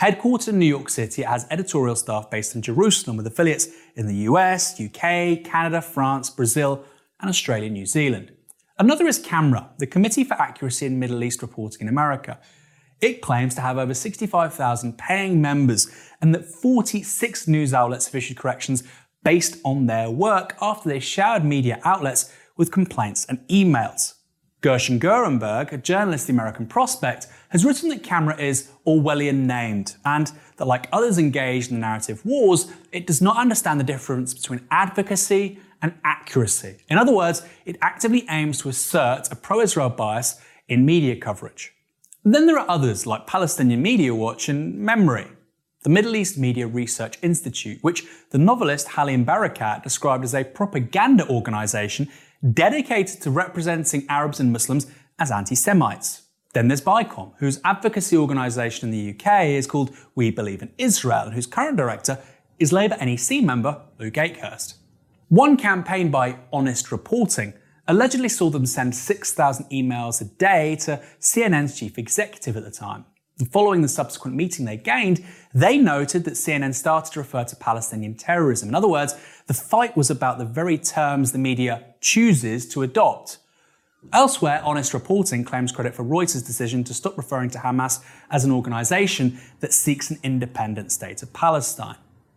Headquartered 0.00 0.48
in 0.48 0.60
New 0.60 0.66
York 0.66 0.90
City, 0.90 1.22
it 1.22 1.28
has 1.28 1.44
editorial 1.50 1.96
staff 1.96 2.30
based 2.30 2.54
in 2.54 2.62
Jerusalem 2.62 3.16
with 3.16 3.26
affiliates 3.26 3.66
in 3.96 4.06
the 4.06 4.14
US, 4.30 4.80
UK, 4.80 5.42
Canada, 5.42 5.82
France, 5.82 6.30
Brazil, 6.30 6.84
and 7.18 7.28
Australia, 7.28 7.68
New 7.68 7.84
Zealand. 7.84 8.30
Another 8.78 9.08
is 9.08 9.18
CAMERA, 9.18 9.70
the 9.78 9.88
Committee 9.88 10.22
for 10.22 10.34
Accuracy 10.34 10.86
in 10.86 11.00
Middle 11.00 11.24
East 11.24 11.42
Reporting 11.42 11.80
in 11.80 11.88
America. 11.88 12.38
It 13.00 13.20
claims 13.20 13.56
to 13.56 13.60
have 13.60 13.76
over 13.76 13.92
65,000 13.92 14.96
paying 14.96 15.42
members 15.42 15.88
and 16.20 16.32
that 16.32 16.44
46 16.44 17.48
news 17.48 17.74
outlets 17.74 18.06
have 18.06 18.14
issued 18.14 18.36
corrections 18.36 18.84
based 19.24 19.58
on 19.64 19.86
their 19.86 20.10
work 20.10 20.56
after 20.60 20.88
they 20.88 21.00
showered 21.00 21.44
media 21.44 21.80
outlets 21.84 22.32
with 22.56 22.70
complaints 22.70 23.26
and 23.28 23.40
emails. 23.48 24.14
Gershom 24.60 25.00
Gorenberg, 25.00 25.72
a 25.72 25.78
journalist 25.78 26.24
at 26.24 26.26
the 26.28 26.32
American 26.34 26.66
Prospect, 26.66 27.26
has 27.50 27.64
written 27.64 27.88
that 27.88 28.02
CAMERA 28.02 28.38
is 28.38 28.70
Orwellian 28.86 29.46
named, 29.46 29.96
and 30.04 30.32
that, 30.56 30.66
like 30.66 30.88
others 30.92 31.18
engaged 31.18 31.70
in 31.70 31.76
the 31.76 31.80
narrative 31.80 32.24
wars, 32.24 32.70
it 32.92 33.06
does 33.06 33.22
not 33.22 33.36
understand 33.36 33.80
the 33.80 33.84
difference 33.84 34.34
between 34.34 34.66
advocacy 34.70 35.58
and 35.80 35.94
accuracy. 36.04 36.78
In 36.88 36.98
other 36.98 37.14
words, 37.14 37.42
it 37.64 37.76
actively 37.80 38.26
aims 38.28 38.60
to 38.62 38.68
assert 38.68 39.30
a 39.30 39.36
pro 39.36 39.60
Israel 39.60 39.88
bias 39.88 40.40
in 40.68 40.84
media 40.84 41.16
coverage. 41.16 41.72
then 42.24 42.46
there 42.46 42.58
are 42.58 42.68
others 42.68 43.06
like 43.06 43.26
Palestinian 43.26 43.80
Media 43.80 44.14
Watch 44.14 44.48
and 44.50 44.74
MEMRI, 44.86 45.30
the 45.82 45.88
Middle 45.88 46.16
East 46.16 46.36
Media 46.36 46.66
Research 46.66 47.16
Institute, 47.22 47.78
which 47.80 48.04
the 48.30 48.38
novelist 48.38 48.88
Halim 48.88 49.24
Barakat 49.24 49.82
described 49.82 50.24
as 50.24 50.34
a 50.34 50.44
propaganda 50.44 51.26
organization 51.28 52.08
dedicated 52.52 53.22
to 53.22 53.30
representing 53.30 54.04
Arabs 54.08 54.40
and 54.40 54.52
Muslims 54.52 54.86
as 55.18 55.30
anti 55.30 55.54
Semites. 55.54 56.27
Then 56.58 56.66
there's 56.66 56.80
BICOM, 56.80 57.34
whose 57.38 57.60
advocacy 57.64 58.16
organisation 58.16 58.88
in 58.88 58.90
the 58.90 59.14
UK 59.14 59.44
is 59.44 59.68
called 59.68 59.96
We 60.16 60.32
Believe 60.32 60.60
in 60.60 60.72
Israel, 60.76 61.26
and 61.26 61.34
whose 61.34 61.46
current 61.46 61.76
director 61.76 62.18
is 62.58 62.72
Labour 62.72 62.96
NEC 62.96 63.44
member 63.44 63.80
Luke 64.00 64.14
Akehurst. 64.14 64.74
One 65.28 65.56
campaign 65.56 66.10
by 66.10 66.40
Honest 66.52 66.90
Reporting 66.90 67.52
allegedly 67.86 68.28
saw 68.28 68.50
them 68.50 68.66
send 68.66 68.96
6,000 68.96 69.66
emails 69.70 70.20
a 70.20 70.24
day 70.24 70.74
to 70.80 71.00
CNN's 71.20 71.78
chief 71.78 71.96
executive 71.96 72.56
at 72.56 72.64
the 72.64 72.72
time. 72.72 73.04
And 73.38 73.48
following 73.52 73.82
the 73.82 73.88
subsequent 73.88 74.36
meeting 74.36 74.64
they 74.64 74.78
gained, 74.78 75.24
they 75.54 75.78
noted 75.78 76.24
that 76.24 76.34
CNN 76.34 76.74
started 76.74 77.12
to 77.12 77.20
refer 77.20 77.44
to 77.44 77.54
Palestinian 77.54 78.16
terrorism. 78.16 78.68
In 78.68 78.74
other 78.74 78.88
words, 78.88 79.14
the 79.46 79.54
fight 79.54 79.96
was 79.96 80.10
about 80.10 80.38
the 80.38 80.44
very 80.44 80.76
terms 80.76 81.30
the 81.30 81.38
media 81.38 81.94
chooses 82.00 82.68
to 82.70 82.82
adopt. 82.82 83.38
Elsewhere, 84.12 84.62
Honest 84.64 84.94
Reporting 84.94 85.44
claims 85.44 85.72
credit 85.72 85.94
for 85.94 86.04
Reuters' 86.04 86.46
decision 86.46 86.84
to 86.84 86.94
stop 86.94 87.16
referring 87.16 87.50
to 87.50 87.58
Hamas 87.58 88.02
as 88.30 88.44
an 88.44 88.52
organization 88.52 89.38
that 89.60 89.72
seeks 89.72 90.10
an 90.10 90.18
independent 90.22 90.92
state 90.92 91.22
of 91.22 91.32
Palestine. 91.32 91.96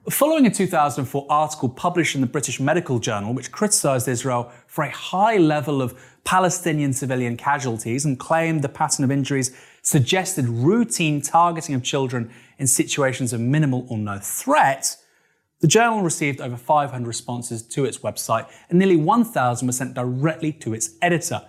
Following 0.09 0.47
a 0.47 0.49
2004 0.49 1.28
article 1.30 1.70
published 1.70 2.16
in 2.16 2.22
the 2.22 2.28
British 2.28 2.59
Medical 2.59 2.97
Journal, 2.97 3.36
which 3.36 3.51
criticized 3.51 4.07
Israel 4.07 4.51
for 4.66 4.84
a 4.84 4.89
high 4.89 5.38
level 5.38 5.84
of 5.84 5.93
Palestinian 6.24 6.93
civilian 6.93 7.38
casualties 7.38 8.05
and 8.05 8.20
claimed 8.20 8.64
the 8.64 8.70
pattern 8.70 9.05
of 9.05 9.12
injuries 9.12 9.55
suggested 9.84 10.49
routine 10.49 11.22
targeting 11.22 11.76
of 11.76 11.84
children 11.84 12.32
in 12.57 12.66
situations 12.66 13.34
of 13.34 13.39
minimal 13.39 13.86
or 13.88 13.99
no 13.99 14.18
threat, 14.18 14.97
the 15.62 15.68
journal 15.68 16.01
received 16.01 16.41
over 16.41 16.57
500 16.57 17.07
responses 17.07 17.62
to 17.62 17.86
its 17.86 17.99
website, 17.99 18.51
and 18.70 18.80
nearly 18.80 18.95
1,000 18.95 19.68
were 19.68 19.72
sent 19.72 19.93
directly 19.93 20.51
to 20.53 20.74
its 20.74 20.95
editor. 21.03 21.43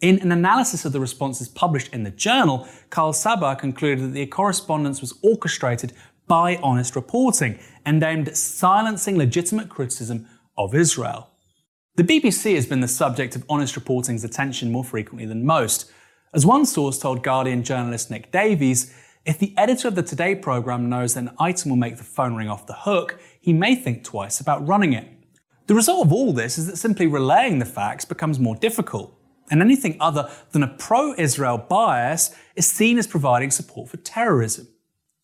In 0.00 0.20
an 0.20 0.30
analysis 0.30 0.84
of 0.84 0.92
the 0.92 1.00
responses 1.00 1.48
published 1.48 1.92
in 1.92 2.04
the 2.04 2.12
journal, 2.12 2.68
Karl 2.88 3.12
Sabbagh 3.12 3.58
concluded 3.58 4.04
that 4.04 4.14
the 4.14 4.26
correspondence 4.26 5.00
was 5.00 5.18
orchestrated 5.22 5.92
by 6.28 6.54
honest 6.62 6.94
reporting 6.94 7.58
and 7.84 8.00
aimed 8.04 8.28
at 8.28 8.36
silencing 8.36 9.18
legitimate 9.18 9.68
criticism 9.68 10.28
of 10.56 10.72
Israel. 10.72 11.30
The 11.96 12.04
BBC 12.04 12.54
has 12.54 12.64
been 12.64 12.80
the 12.80 12.86
subject 12.86 13.34
of 13.34 13.44
honest 13.48 13.74
reporting's 13.74 14.22
attention 14.22 14.70
more 14.70 14.84
frequently 14.84 15.26
than 15.26 15.44
most. 15.44 15.90
As 16.32 16.46
one 16.46 16.64
source 16.64 17.00
told 17.00 17.24
Guardian 17.24 17.64
journalist 17.64 18.08
Nick 18.08 18.30
Davies, 18.30 18.94
if 19.24 19.40
the 19.40 19.52
editor 19.58 19.88
of 19.88 19.96
the 19.96 20.04
Today 20.04 20.36
programme 20.36 20.88
knows 20.88 21.14
that 21.14 21.24
an 21.24 21.34
item 21.40 21.70
will 21.70 21.76
make 21.76 21.96
the 21.96 22.04
phone 22.04 22.36
ring 22.36 22.48
off 22.48 22.68
the 22.68 22.72
hook, 22.72 23.18
he 23.40 23.52
may 23.52 23.74
think 23.74 24.04
twice 24.04 24.38
about 24.38 24.64
running 24.64 24.92
it. 24.92 25.08
The 25.66 25.74
result 25.74 26.06
of 26.06 26.12
all 26.12 26.32
this 26.32 26.56
is 26.56 26.68
that 26.68 26.76
simply 26.76 27.08
relaying 27.08 27.58
the 27.58 27.66
facts 27.66 28.04
becomes 28.04 28.38
more 28.38 28.54
difficult, 28.54 29.17
and 29.50 29.62
anything 29.62 29.96
other 30.00 30.30
than 30.52 30.62
a 30.62 30.68
pro 30.68 31.14
Israel 31.16 31.58
bias 31.58 32.34
is 32.56 32.66
seen 32.66 32.98
as 32.98 33.06
providing 33.06 33.50
support 33.50 33.88
for 33.88 33.96
terrorism. 33.98 34.68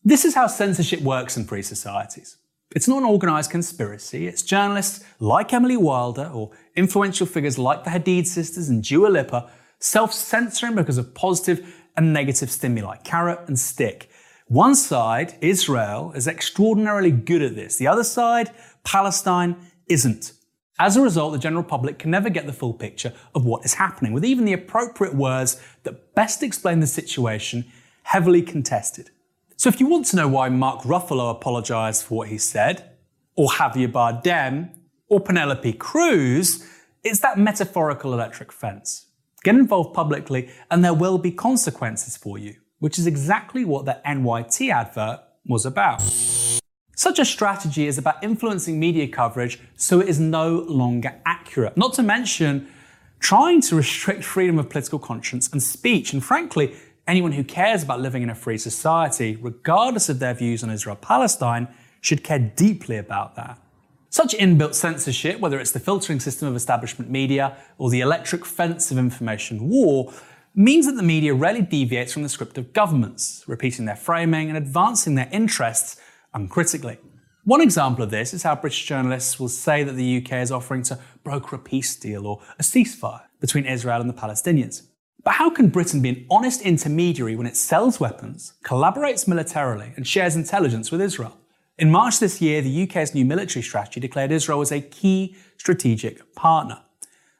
This 0.03 0.25
is 0.25 0.35
how 0.35 0.47
censorship 0.47 1.01
works 1.01 1.35
in 1.37 1.45
free 1.45 1.61
societies. 1.61 2.37
It's 2.75 2.87
not 2.87 2.99
an 2.99 3.09
organised 3.09 3.51
conspiracy, 3.51 4.27
it's 4.27 4.41
journalists 4.41 5.03
like 5.19 5.53
Emily 5.53 5.77
Wilder 5.77 6.29
or 6.33 6.51
influential 6.75 7.25
figures 7.25 7.57
like 7.57 7.83
the 7.83 7.89
Hadid 7.91 8.27
sisters 8.27 8.69
and 8.69 8.83
Dua 8.83 9.07
Lipa 9.07 9.49
self 9.79 10.13
censoring 10.13 10.75
because 10.75 10.97
of 10.97 11.13
positive 11.13 11.73
and 11.95 12.11
negative 12.13 12.51
stimuli, 12.51 12.97
carrot 12.97 13.39
and 13.47 13.57
stick. 13.57 14.09
One 14.47 14.75
side, 14.75 15.35
Israel, 15.41 16.11
is 16.15 16.27
extraordinarily 16.27 17.11
good 17.11 17.41
at 17.41 17.55
this. 17.55 17.77
The 17.77 17.87
other 17.87 18.03
side, 18.03 18.51
Palestine, 18.83 19.55
isn't. 19.87 20.33
As 20.77 20.97
a 20.97 21.01
result, 21.01 21.31
the 21.31 21.39
general 21.39 21.63
public 21.63 21.99
can 21.99 22.11
never 22.11 22.29
get 22.29 22.47
the 22.47 22.53
full 22.53 22.73
picture 22.73 23.13
of 23.33 23.45
what 23.45 23.63
is 23.63 23.75
happening, 23.75 24.11
with 24.11 24.25
even 24.25 24.43
the 24.43 24.53
appropriate 24.53 25.15
words 25.15 25.61
that 25.83 26.13
best 26.15 26.43
explain 26.43 26.81
the 26.81 26.87
situation 26.87 27.63
heavily 28.03 28.41
contested. 28.41 29.09
So 29.55 29.69
if 29.69 29.79
you 29.79 29.87
want 29.87 30.05
to 30.07 30.17
know 30.17 30.27
why 30.27 30.49
Mark 30.49 30.81
Ruffalo 30.81 31.31
apologised 31.31 32.03
for 32.03 32.17
what 32.17 32.27
he 32.27 32.37
said, 32.37 32.91
or 33.35 33.47
Javier 33.49 33.89
Bardem, 33.89 34.69
or 35.07 35.21
Penelope 35.21 35.73
Cruz, 35.73 36.67
it's 37.03 37.21
that 37.21 37.37
metaphorical 37.37 38.13
electric 38.13 38.51
fence. 38.51 39.05
Get 39.43 39.55
involved 39.55 39.93
publicly 39.93 40.49
and 40.69 40.83
there 40.83 40.93
will 40.93 41.17
be 41.17 41.31
consequences 41.31 42.17
for 42.17 42.37
you, 42.37 42.55
which 42.79 42.99
is 42.99 43.07
exactly 43.07 43.63
what 43.63 43.85
the 43.85 44.01
NYT 44.05 44.71
advert 44.71 45.21
was 45.45 45.65
about. 45.65 46.01
Such 46.95 47.19
a 47.19 47.25
strategy 47.25 47.87
is 47.87 47.97
about 47.97 48.23
influencing 48.23 48.79
media 48.79 49.07
coverage 49.07 49.59
so 49.75 49.99
it 49.99 50.07
is 50.07 50.19
no 50.19 50.59
longer 50.67 51.13
accurate. 51.25 51.77
Not 51.77 51.93
to 51.95 52.03
mention 52.03 52.67
trying 53.19 53.61
to 53.61 53.75
restrict 53.75 54.23
freedom 54.23 54.59
of 54.59 54.69
political 54.69 54.99
conscience 54.99 55.49
and 55.51 55.61
speech. 55.61 56.13
And 56.13 56.23
frankly, 56.23 56.75
Anyone 57.07 57.33
who 57.33 57.43
cares 57.43 57.83
about 57.83 58.01
living 58.01 58.23
in 58.23 58.31
a 58.31 58.35
free 58.35 58.57
society, 58.57 59.37
regardless 59.39 60.09
of 60.09 60.17
their 60.17 60.33
views 60.33 60.63
on 60.63 60.71
Israel 60.71 60.95
Palestine, 60.95 61.67
should 62.01 62.23
care 62.23 62.39
deeply 62.39 62.97
about 62.97 63.35
that. 63.35 63.59
Such 64.09 64.33
inbuilt 64.33 64.73
censorship, 64.73 65.39
whether 65.39 65.59
it's 65.59 65.71
the 65.71 65.79
filtering 65.79 66.19
system 66.19 66.47
of 66.47 66.55
establishment 66.55 67.11
media 67.11 67.57
or 67.77 67.89
the 67.89 68.01
electric 68.01 68.45
fence 68.45 68.89
of 68.89 68.97
information 68.97 69.69
war, 69.69 70.11
means 70.55 70.87
that 70.87 70.93
the 70.93 71.03
media 71.03 71.33
rarely 71.33 71.61
deviates 71.61 72.13
from 72.13 72.23
the 72.23 72.29
script 72.29 72.57
of 72.57 72.73
governments, 72.73 73.43
repeating 73.45 73.85
their 73.85 73.95
framing 73.95 74.47
and 74.47 74.57
advancing 74.57 75.15
their 75.15 75.29
interests 75.31 76.01
uncritically. 76.35 76.99
One 77.45 77.61
example 77.61 78.03
of 78.03 78.11
this 78.11 78.33
is 78.33 78.43
how 78.43 78.55
British 78.55 78.85
journalists 78.85 79.39
will 79.39 79.49
say 79.49 79.83
that 79.83 79.93
the 79.93 80.17
UK 80.17 80.33
is 80.33 80.51
offering 80.51 80.83
to 80.83 80.99
broker 81.23 81.55
a 81.55 81.59
peace 81.59 81.95
deal 81.95 82.27
or 82.27 82.41
a 82.59 82.63
ceasefire 82.63 83.21
between 83.39 83.65
Israel 83.65 84.01
and 84.01 84.09
the 84.09 84.13
Palestinians. 84.13 84.87
But 85.23 85.35
how 85.35 85.49
can 85.49 85.69
Britain 85.69 86.01
be 86.01 86.09
an 86.09 86.25
honest 86.29 86.61
intermediary 86.61 87.35
when 87.35 87.47
it 87.47 87.57
sells 87.57 87.99
weapons, 87.99 88.53
collaborates 88.63 89.27
militarily, 89.27 89.93
and 89.95 90.05
shares 90.05 90.35
intelligence 90.35 90.91
with 90.91 91.01
Israel? 91.01 91.37
In 91.77 91.91
March 91.91 92.19
this 92.19 92.41
year, 92.41 92.61
the 92.61 92.83
UK's 92.83 93.15
new 93.15 93.25
military 93.25 93.63
strategy 93.63 93.99
declared 93.99 94.31
Israel 94.31 94.61
as 94.61 94.71
a 94.71 94.81
key 94.81 95.35
strategic 95.57 96.35
partner. 96.35 96.81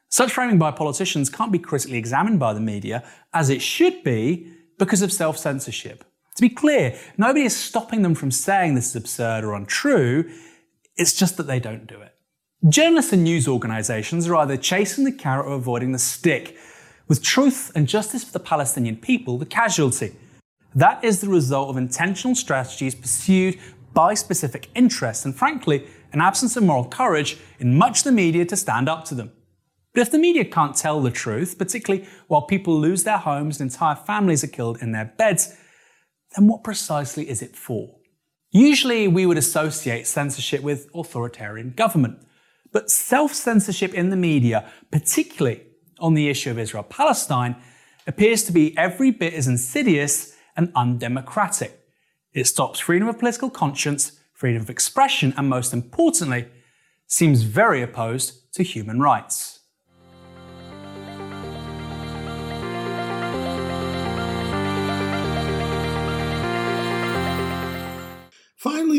Such 0.08 0.32
framing 0.32 0.58
by 0.58 0.70
politicians 0.70 1.30
can't 1.30 1.52
be 1.52 1.58
critically 1.58 1.98
examined 1.98 2.38
by 2.38 2.54
the 2.54 2.60
media, 2.60 3.04
as 3.32 3.50
it 3.50 3.62
should 3.62 4.02
be, 4.02 4.52
because 4.78 5.02
of 5.02 5.12
self 5.12 5.38
censorship. 5.38 6.04
To 6.36 6.42
be 6.42 6.50
clear, 6.50 6.98
nobody 7.16 7.46
is 7.46 7.56
stopping 7.56 8.02
them 8.02 8.14
from 8.14 8.30
saying 8.30 8.74
this 8.74 8.90
is 8.90 8.96
absurd 8.96 9.42
or 9.42 9.54
untrue, 9.54 10.30
it's 10.96 11.14
just 11.14 11.36
that 11.38 11.46
they 11.46 11.58
don't 11.58 11.86
do 11.86 12.00
it. 12.00 12.14
Journalists 12.68 13.12
and 13.12 13.24
news 13.24 13.48
organisations 13.48 14.28
are 14.28 14.36
either 14.36 14.56
chasing 14.56 15.04
the 15.04 15.12
carrot 15.12 15.46
or 15.46 15.54
avoiding 15.54 15.92
the 15.92 15.98
stick 15.98 16.56
with 17.08 17.22
truth 17.22 17.72
and 17.74 17.88
justice 17.88 18.24
for 18.24 18.32
the 18.32 18.40
Palestinian 18.40 18.96
people 18.96 19.38
the 19.38 19.46
casualty. 19.46 20.14
That 20.74 21.02
is 21.02 21.20
the 21.20 21.28
result 21.28 21.70
of 21.70 21.78
intentional 21.78 22.34
strategies 22.34 22.94
pursued 22.94 23.58
by 23.94 24.12
specific 24.12 24.68
interests, 24.74 25.24
and 25.24 25.34
frankly, 25.34 25.86
an 26.12 26.20
absence 26.20 26.54
of 26.54 26.64
moral 26.64 26.84
courage 26.84 27.38
in 27.58 27.78
much 27.78 28.00
of 28.00 28.04
the 28.04 28.12
media 28.12 28.44
to 28.44 28.56
stand 28.56 28.90
up 28.90 29.06
to 29.06 29.14
them. 29.14 29.32
But 29.94 30.02
if 30.02 30.10
the 30.10 30.18
media 30.18 30.44
can't 30.44 30.76
tell 30.76 31.00
the 31.00 31.10
truth, 31.10 31.56
particularly 31.56 32.06
while 32.26 32.42
people 32.42 32.78
lose 32.78 33.04
their 33.04 33.16
homes 33.16 33.58
and 33.58 33.70
entire 33.70 33.94
families 33.94 34.44
are 34.44 34.48
killed 34.48 34.82
in 34.82 34.92
their 34.92 35.06
beds, 35.16 35.56
then 36.36 36.46
what 36.46 36.62
precisely 36.62 37.28
is 37.28 37.42
it 37.42 37.56
for? 37.56 37.96
Usually, 38.50 39.08
we 39.08 39.26
would 39.26 39.38
associate 39.38 40.06
censorship 40.06 40.62
with 40.62 40.88
authoritarian 40.94 41.70
government. 41.70 42.18
But 42.72 42.90
self 42.90 43.32
censorship 43.34 43.94
in 43.94 44.10
the 44.10 44.16
media, 44.16 44.70
particularly 44.90 45.62
on 45.98 46.14
the 46.14 46.28
issue 46.28 46.50
of 46.50 46.58
Israel 46.58 46.82
Palestine 46.82 47.56
appears 48.06 48.44
to 48.44 48.52
be 48.52 48.76
every 48.76 49.10
bit 49.10 49.34
as 49.34 49.48
insidious 49.48 50.36
and 50.56 50.70
undemocratic. 50.74 51.80
It 52.32 52.46
stops 52.46 52.80
freedom 52.80 53.08
of 53.08 53.18
political 53.18 53.50
conscience, 53.50 54.20
freedom 54.32 54.62
of 54.62 54.70
expression, 54.70 55.32
and 55.36 55.48
most 55.48 55.72
importantly, 55.72 56.46
seems 57.06 57.42
very 57.42 57.82
opposed 57.82 58.52
to 58.54 58.62
human 58.62 59.00
rights. 59.00 59.55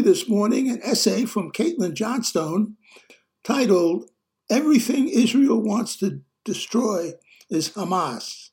This 0.08 0.30
morning, 0.30 0.70
an 0.70 0.80
essay 0.84 1.26
from 1.26 1.51
Caitlin 1.51 1.93
Johnstone 1.93 2.78
titled 3.43 4.10
Everything 4.49 5.10
Israel 5.10 5.62
Wants 5.62 5.97
to 5.97 6.22
destroy 6.45 7.12
is 7.49 7.72
Hamas. 7.72 8.51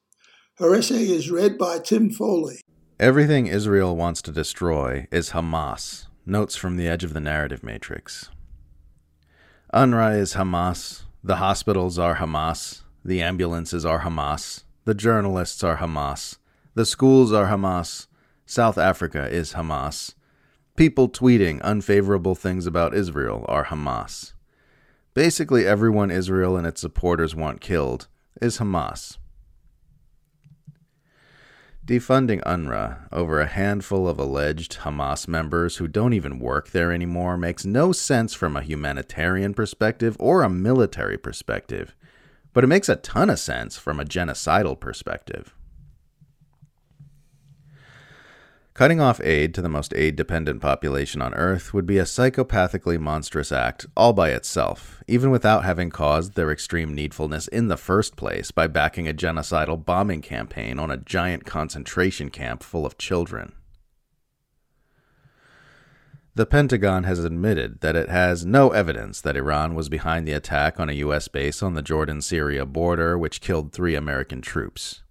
Her 0.56 0.74
essay 0.74 1.04
is 1.04 1.30
read 1.30 1.56
by 1.56 1.78
Tim 1.78 2.10
Foley. 2.10 2.60
Everything 2.98 3.46
Israel 3.46 3.94
wants 3.94 4.20
to 4.22 4.32
destroy 4.32 5.06
is 5.12 5.30
Hamas. 5.30 6.08
Notes 6.26 6.56
from 6.56 6.76
the 6.76 6.88
edge 6.88 7.04
of 7.04 7.14
the 7.14 7.20
narrative 7.20 7.62
matrix. 7.62 8.30
UNRWA 9.72 10.18
is 10.18 10.34
Hamas. 10.34 11.02
The 11.22 11.36
hospitals 11.36 12.00
are 12.00 12.16
Hamas. 12.16 12.82
The 13.04 13.22
ambulances 13.22 13.84
are 13.86 14.00
Hamas. 14.00 14.64
The 14.86 14.94
journalists 14.94 15.62
are 15.62 15.76
Hamas. 15.76 16.38
The 16.74 16.84
schools 16.84 17.32
are 17.32 17.46
Hamas. 17.46 18.08
South 18.44 18.76
Africa 18.76 19.28
is 19.28 19.52
Hamas. 19.52 20.14
People 20.76 21.08
tweeting 21.08 21.62
unfavorable 21.62 22.34
things 22.34 22.66
about 22.66 22.96
Israel 22.96 23.44
are 23.48 23.66
Hamas. 23.66 24.32
Basically, 25.14 25.64
everyone 25.64 26.10
Israel 26.10 26.56
and 26.56 26.66
its 26.66 26.80
supporters 26.80 27.32
want 27.32 27.60
killed 27.60 28.08
is 28.42 28.58
Hamas. 28.58 29.18
Defunding 31.86 32.42
UNRWA 32.42 33.06
over 33.12 33.40
a 33.40 33.46
handful 33.46 34.08
of 34.08 34.18
alleged 34.18 34.78
Hamas 34.78 35.28
members 35.28 35.76
who 35.76 35.86
don't 35.86 36.12
even 36.12 36.40
work 36.40 36.70
there 36.70 36.90
anymore 36.90 37.36
makes 37.36 37.64
no 37.64 37.92
sense 37.92 38.34
from 38.34 38.56
a 38.56 38.62
humanitarian 38.62 39.54
perspective 39.54 40.16
or 40.18 40.42
a 40.42 40.50
military 40.50 41.16
perspective, 41.16 41.94
but 42.52 42.64
it 42.64 42.68
makes 42.68 42.88
a 42.88 42.96
ton 42.96 43.30
of 43.30 43.38
sense 43.38 43.76
from 43.76 44.00
a 44.00 44.04
genocidal 44.04 44.80
perspective. 44.80 45.54
Cutting 48.74 49.00
off 49.00 49.20
aid 49.20 49.54
to 49.54 49.62
the 49.62 49.68
most 49.68 49.94
aid 49.94 50.16
dependent 50.16 50.60
population 50.60 51.22
on 51.22 51.32
Earth 51.34 51.72
would 51.72 51.86
be 51.86 51.98
a 51.98 52.02
psychopathically 52.02 52.98
monstrous 52.98 53.52
act 53.52 53.86
all 53.96 54.12
by 54.12 54.30
itself, 54.30 55.00
even 55.06 55.30
without 55.30 55.64
having 55.64 55.90
caused 55.90 56.34
their 56.34 56.50
extreme 56.50 56.92
needfulness 56.92 57.46
in 57.46 57.68
the 57.68 57.76
first 57.76 58.16
place 58.16 58.50
by 58.50 58.66
backing 58.66 59.06
a 59.06 59.14
genocidal 59.14 59.84
bombing 59.84 60.20
campaign 60.20 60.80
on 60.80 60.90
a 60.90 60.96
giant 60.96 61.46
concentration 61.46 62.30
camp 62.30 62.64
full 62.64 62.84
of 62.84 62.98
children. 62.98 63.52
The 66.34 66.44
Pentagon 66.44 67.04
has 67.04 67.24
admitted 67.24 67.80
that 67.80 67.94
it 67.94 68.08
has 68.08 68.44
no 68.44 68.70
evidence 68.70 69.20
that 69.20 69.36
Iran 69.36 69.76
was 69.76 69.88
behind 69.88 70.26
the 70.26 70.32
attack 70.32 70.80
on 70.80 70.90
a 70.90 70.94
U.S. 70.94 71.28
base 71.28 71.62
on 71.62 71.74
the 71.74 71.82
Jordan 71.82 72.20
Syria 72.20 72.66
border, 72.66 73.16
which 73.16 73.40
killed 73.40 73.72
three 73.72 73.94
American 73.94 74.42
troops. 74.42 75.03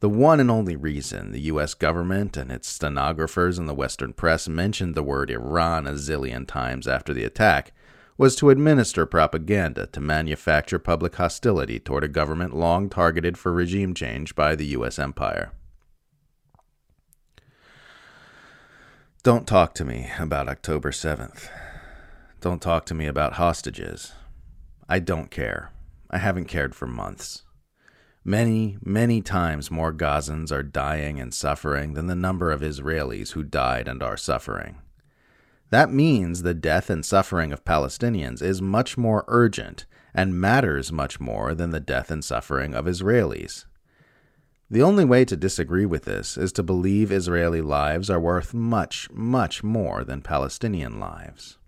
The 0.00 0.08
one 0.10 0.40
and 0.40 0.50
only 0.50 0.76
reason 0.76 1.32
the 1.32 1.40
US 1.52 1.72
government 1.72 2.36
and 2.36 2.52
its 2.52 2.68
stenographers 2.68 3.58
in 3.58 3.66
the 3.66 3.74
Western 3.74 4.12
press 4.12 4.46
mentioned 4.46 4.94
the 4.94 5.02
word 5.02 5.30
Iran 5.30 5.86
a 5.86 5.92
zillion 5.92 6.46
times 6.46 6.86
after 6.86 7.14
the 7.14 7.24
attack 7.24 7.72
was 8.18 8.36
to 8.36 8.50
administer 8.50 9.06
propaganda 9.06 9.86
to 9.86 10.00
manufacture 10.00 10.78
public 10.78 11.16
hostility 11.16 11.78
toward 11.78 12.04
a 12.04 12.08
government 12.08 12.54
long 12.54 12.88
targeted 12.88 13.38
for 13.38 13.52
regime 13.52 13.94
change 13.94 14.34
by 14.34 14.54
the 14.54 14.66
U.S. 14.66 14.98
empire. 14.98 15.52
Don't 19.22 19.46
talk 19.46 19.74
to 19.74 19.84
me 19.84 20.10
about 20.18 20.48
October 20.48 20.90
7th. 20.90 21.48
Don't 22.40 22.62
talk 22.62 22.86
to 22.86 22.94
me 22.94 23.06
about 23.06 23.34
hostages. 23.34 24.12
I 24.88 24.98
don't 24.98 25.30
care. 25.30 25.72
I 26.10 26.18
haven't 26.18 26.44
cared 26.46 26.74
for 26.74 26.86
months. 26.86 27.42
Many, 28.28 28.76
many 28.84 29.22
times 29.22 29.70
more 29.70 29.92
Gazans 29.92 30.50
are 30.50 30.64
dying 30.64 31.20
and 31.20 31.32
suffering 31.32 31.94
than 31.94 32.08
the 32.08 32.16
number 32.16 32.50
of 32.50 32.60
Israelis 32.60 33.34
who 33.34 33.44
died 33.44 33.86
and 33.86 34.02
are 34.02 34.16
suffering. 34.16 34.78
That 35.70 35.92
means 35.92 36.42
the 36.42 36.52
death 36.52 36.90
and 36.90 37.04
suffering 37.04 37.52
of 37.52 37.64
Palestinians 37.64 38.42
is 38.42 38.60
much 38.60 38.98
more 38.98 39.24
urgent 39.28 39.86
and 40.12 40.40
matters 40.40 40.90
much 40.90 41.20
more 41.20 41.54
than 41.54 41.70
the 41.70 41.78
death 41.78 42.10
and 42.10 42.24
suffering 42.24 42.74
of 42.74 42.86
Israelis. 42.86 43.64
The 44.68 44.82
only 44.82 45.04
way 45.04 45.24
to 45.24 45.36
disagree 45.36 45.86
with 45.86 46.02
this 46.02 46.36
is 46.36 46.50
to 46.54 46.64
believe 46.64 47.12
Israeli 47.12 47.60
lives 47.60 48.10
are 48.10 48.18
worth 48.18 48.52
much, 48.52 49.08
much 49.12 49.62
more 49.62 50.02
than 50.02 50.20
Palestinian 50.20 50.98
lives. 50.98 51.58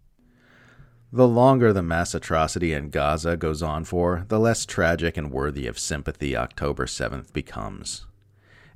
The 1.10 1.26
longer 1.26 1.72
the 1.72 1.82
mass 1.82 2.14
atrocity 2.14 2.74
in 2.74 2.90
Gaza 2.90 3.34
goes 3.34 3.62
on 3.62 3.84
for, 3.84 4.26
the 4.28 4.38
less 4.38 4.66
tragic 4.66 5.16
and 5.16 5.30
worthy 5.30 5.66
of 5.66 5.78
sympathy 5.78 6.36
October 6.36 6.84
7th 6.84 7.32
becomes. 7.32 8.04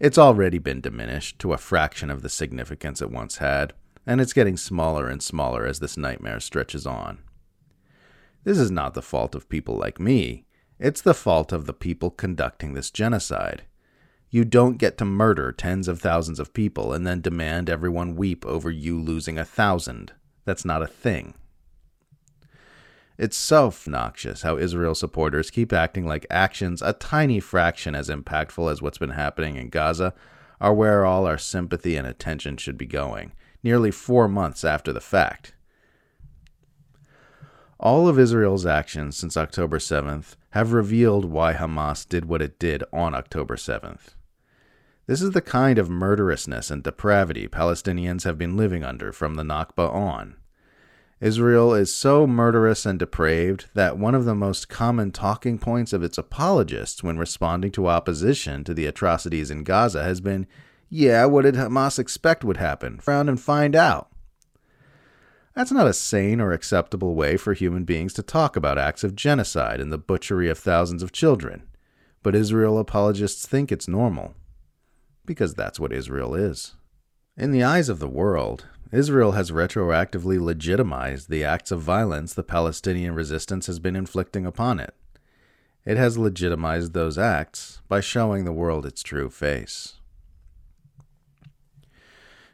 It's 0.00 0.16
already 0.16 0.58
been 0.58 0.80
diminished 0.80 1.38
to 1.40 1.52
a 1.52 1.58
fraction 1.58 2.10
of 2.10 2.22
the 2.22 2.30
significance 2.30 3.02
it 3.02 3.10
once 3.10 3.36
had, 3.36 3.74
and 4.06 4.18
it's 4.18 4.32
getting 4.32 4.56
smaller 4.56 5.08
and 5.08 5.22
smaller 5.22 5.66
as 5.66 5.80
this 5.80 5.98
nightmare 5.98 6.40
stretches 6.40 6.86
on. 6.86 7.18
This 8.44 8.58
is 8.58 8.70
not 8.70 8.94
the 8.94 9.02
fault 9.02 9.34
of 9.34 9.50
people 9.50 9.76
like 9.76 10.00
me, 10.00 10.46
it's 10.78 11.02
the 11.02 11.14
fault 11.14 11.52
of 11.52 11.66
the 11.66 11.74
people 11.74 12.10
conducting 12.10 12.72
this 12.72 12.90
genocide. 12.90 13.64
You 14.30 14.46
don't 14.46 14.78
get 14.78 14.96
to 14.98 15.04
murder 15.04 15.52
tens 15.52 15.86
of 15.86 16.00
thousands 16.00 16.40
of 16.40 16.54
people 16.54 16.94
and 16.94 17.06
then 17.06 17.20
demand 17.20 17.68
everyone 17.68 18.16
weep 18.16 18.46
over 18.46 18.70
you 18.70 18.98
losing 18.98 19.36
a 19.36 19.44
thousand. 19.44 20.12
That's 20.46 20.64
not 20.64 20.82
a 20.82 20.86
thing. 20.86 21.34
It's 23.18 23.36
so 23.36 23.72
noxious 23.86 24.42
how 24.42 24.56
Israel 24.56 24.94
supporters 24.94 25.50
keep 25.50 25.72
acting 25.72 26.06
like 26.06 26.26
actions 26.30 26.80
a 26.82 26.94
tiny 26.94 27.40
fraction 27.40 27.94
as 27.94 28.08
impactful 28.08 28.70
as 28.70 28.80
what's 28.80 28.98
been 28.98 29.10
happening 29.10 29.56
in 29.56 29.68
Gaza 29.68 30.14
are 30.60 30.72
where 30.72 31.04
all 31.04 31.26
our 31.26 31.38
sympathy 31.38 31.96
and 31.96 32.06
attention 32.06 32.56
should 32.56 32.78
be 32.78 32.86
going, 32.86 33.32
nearly 33.62 33.90
four 33.90 34.28
months 34.28 34.64
after 34.64 34.92
the 34.92 35.00
fact. 35.00 35.54
All 37.78 38.08
of 38.08 38.18
Israel's 38.18 38.64
actions 38.64 39.16
since 39.16 39.36
October 39.36 39.78
7th 39.78 40.36
have 40.50 40.72
revealed 40.72 41.24
why 41.24 41.52
Hamas 41.52 42.08
did 42.08 42.26
what 42.26 42.40
it 42.40 42.58
did 42.58 42.84
on 42.92 43.14
October 43.14 43.56
7th. 43.56 44.14
This 45.06 45.20
is 45.20 45.32
the 45.32 45.40
kind 45.40 45.78
of 45.78 45.90
murderousness 45.90 46.70
and 46.70 46.82
depravity 46.82 47.48
Palestinians 47.48 48.22
have 48.22 48.38
been 48.38 48.56
living 48.56 48.84
under 48.84 49.12
from 49.12 49.34
the 49.34 49.42
Nakba 49.42 49.92
on. 49.92 50.36
Israel 51.22 51.72
is 51.72 51.94
so 51.94 52.26
murderous 52.26 52.84
and 52.84 52.98
depraved 52.98 53.66
that 53.74 53.96
one 53.96 54.16
of 54.16 54.24
the 54.24 54.34
most 54.34 54.68
common 54.68 55.12
talking 55.12 55.56
points 55.56 55.92
of 55.92 56.02
its 56.02 56.18
apologists 56.18 57.04
when 57.04 57.16
responding 57.16 57.70
to 57.70 57.86
opposition 57.86 58.64
to 58.64 58.74
the 58.74 58.86
atrocities 58.86 59.48
in 59.48 59.62
Gaza 59.62 60.02
has 60.02 60.20
been 60.20 60.48
yeah, 60.88 61.24
what 61.26 61.42
did 61.42 61.54
Hamas 61.54 62.00
expect 62.00 62.42
would 62.42 62.56
happen? 62.56 62.98
Frown 62.98 63.28
and 63.28 63.40
find 63.40 63.76
out. 63.76 64.10
That's 65.54 65.70
not 65.70 65.86
a 65.86 65.92
sane 65.92 66.40
or 66.40 66.50
acceptable 66.50 67.14
way 67.14 67.36
for 67.36 67.54
human 67.54 67.84
beings 67.84 68.12
to 68.14 68.22
talk 68.22 68.56
about 68.56 68.76
acts 68.76 69.04
of 69.04 69.14
genocide 69.14 69.80
and 69.80 69.92
the 69.92 69.98
butchery 69.98 70.50
of 70.50 70.58
thousands 70.58 71.04
of 71.04 71.12
children. 71.12 71.62
But 72.24 72.34
Israel 72.34 72.78
apologists 72.78 73.46
think 73.46 73.70
it's 73.70 73.86
normal. 73.86 74.34
Because 75.24 75.54
that's 75.54 75.78
what 75.78 75.92
Israel 75.92 76.34
is. 76.34 76.74
In 77.36 77.52
the 77.52 77.62
eyes 77.62 77.88
of 77.88 78.00
the 78.00 78.08
world, 78.08 78.66
Israel 78.92 79.32
has 79.32 79.50
retroactively 79.50 80.38
legitimized 80.38 81.30
the 81.30 81.42
acts 81.42 81.70
of 81.70 81.80
violence 81.80 82.34
the 82.34 82.42
Palestinian 82.42 83.14
resistance 83.14 83.66
has 83.66 83.78
been 83.78 83.96
inflicting 83.96 84.44
upon 84.44 84.78
it. 84.78 84.94
It 85.86 85.96
has 85.96 86.18
legitimized 86.18 86.92
those 86.92 87.16
acts 87.16 87.80
by 87.88 88.00
showing 88.00 88.44
the 88.44 88.52
world 88.52 88.84
its 88.84 89.02
true 89.02 89.30
face. 89.30 89.94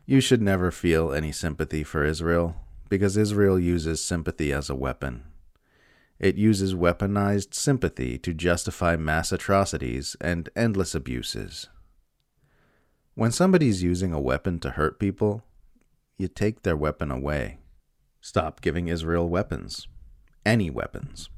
You 0.07 0.21
should 0.21 0.41
never 0.41 0.71
feel 0.71 1.13
any 1.13 1.33
sympathy 1.33 1.83
for 1.83 2.05
Israel, 2.05 2.55
because 2.89 3.17
Israel 3.17 3.59
uses 3.59 4.03
sympathy 4.03 4.53
as 4.53 4.71
a 4.71 4.77
weapon. 4.77 5.25
It 6.21 6.37
uses 6.37 6.73
weaponized 6.73 7.53
sympathy 7.53 8.17
to 8.19 8.33
justify 8.33 8.97
mass 8.97 9.33
atrocities 9.33 10.17
and 10.21 10.49
endless 10.57 10.95
abuses. 10.95 11.69
When 13.15 13.33
somebody's 13.33 13.83
using 13.83 14.13
a 14.13 14.21
weapon 14.21 14.61
to 14.61 14.71
hurt 14.71 15.01
people, 15.01 15.43
you 16.19 16.29
take 16.29 16.63
their 16.63 16.77
weapon 16.77 17.11
away. 17.11 17.59
Stop 18.21 18.61
giving 18.61 18.89
Israel 18.89 19.29
weapons. 19.29 19.87
Any 20.45 20.69
weapons. 20.69 21.31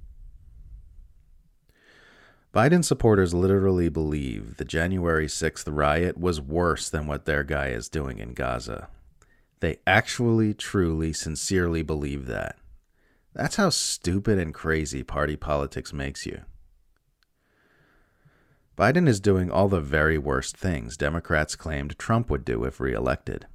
Biden 2.53 2.85
supporters 2.85 3.33
literally 3.33 3.89
believe 3.89 4.57
the 4.57 4.65
January 4.65 5.27
6th 5.27 5.65
riot 5.69 6.19
was 6.19 6.41
worse 6.41 6.91
than 6.91 7.07
what 7.07 7.25
their 7.25 7.45
guy 7.45 7.69
is 7.69 7.89
doing 7.89 8.19
in 8.19 8.33
Gaza. 8.33 8.89
They 9.61 9.77
actually, 9.87 10.55
truly, 10.55 11.13
sincerely 11.13 11.83
believe 11.83 12.27
that. 12.27 12.57
That's 13.35 13.57
how 13.57 13.69
stupid 13.69 14.39
and 14.39 14.53
crazy 14.53 15.05
party 15.05 15.37
politics 15.37 15.93
makes 15.93 16.27
you. 16.27 16.41
Biden 18.77 19.07
is 19.07 19.21
doing 19.21 19.51
all 19.51 19.69
the 19.69 19.81
very 19.81 20.17
worst 20.19 20.57
things 20.57 20.97
Democrats 20.97 21.55
claimed 21.55 21.99
Trump 21.99 22.31
would 22.31 22.45
do 22.45 22.65
if 22.65 22.81
reelected. 22.81 23.47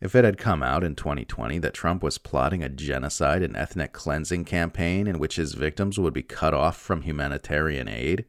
If 0.00 0.14
it 0.14 0.24
had 0.24 0.38
come 0.38 0.62
out 0.62 0.84
in 0.84 0.94
2020 0.94 1.58
that 1.60 1.74
Trump 1.74 2.02
was 2.02 2.18
plotting 2.18 2.62
a 2.62 2.68
genocide 2.68 3.42
and 3.42 3.56
ethnic 3.56 3.92
cleansing 3.92 4.44
campaign 4.44 5.06
in 5.06 5.18
which 5.18 5.36
his 5.36 5.54
victims 5.54 5.98
would 5.98 6.12
be 6.12 6.22
cut 6.22 6.52
off 6.52 6.76
from 6.76 7.02
humanitarian 7.02 7.88
aid, 7.88 8.26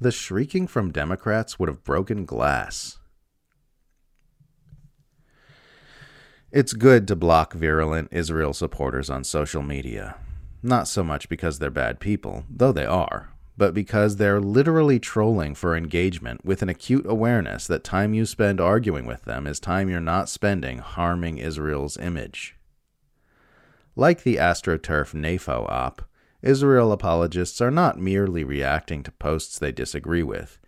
the 0.00 0.10
shrieking 0.10 0.66
from 0.66 0.92
Democrats 0.92 1.58
would 1.58 1.68
have 1.68 1.84
broken 1.84 2.24
glass. 2.24 2.98
It's 6.50 6.72
good 6.72 7.06
to 7.08 7.16
block 7.16 7.52
virulent 7.52 8.08
Israel 8.10 8.52
supporters 8.52 9.10
on 9.10 9.22
social 9.22 9.62
media. 9.62 10.16
Not 10.62 10.88
so 10.88 11.04
much 11.04 11.28
because 11.28 11.58
they're 11.58 11.70
bad 11.70 12.00
people, 12.00 12.44
though 12.50 12.72
they 12.72 12.86
are, 12.86 13.30
but 13.56 13.74
because 13.74 14.16
they're 14.16 14.40
literally 14.40 14.98
trolling 14.98 15.54
for 15.54 15.76
engagement 15.76 16.44
with 16.44 16.62
an 16.62 16.68
acute 16.68 17.06
awareness 17.06 17.66
that 17.66 17.84
time 17.84 18.14
you 18.14 18.24
spend 18.24 18.60
arguing 18.60 19.06
with 19.06 19.24
them 19.24 19.46
is 19.46 19.60
time 19.60 19.88
you're 19.88 20.00
not 20.00 20.28
spending 20.28 20.78
harming 20.78 21.38
Israel's 21.38 21.96
image. 21.98 22.56
Like 23.96 24.22
the 24.22 24.36
AstroTurf 24.36 25.14
NAFO 25.14 25.68
op, 25.68 26.02
Israel 26.42 26.90
apologists 26.90 27.60
are 27.60 27.70
not 27.70 27.98
merely 27.98 28.44
reacting 28.44 29.02
to 29.02 29.12
posts 29.12 29.58
they 29.58 29.72
disagree 29.72 30.22
with. 30.22 30.58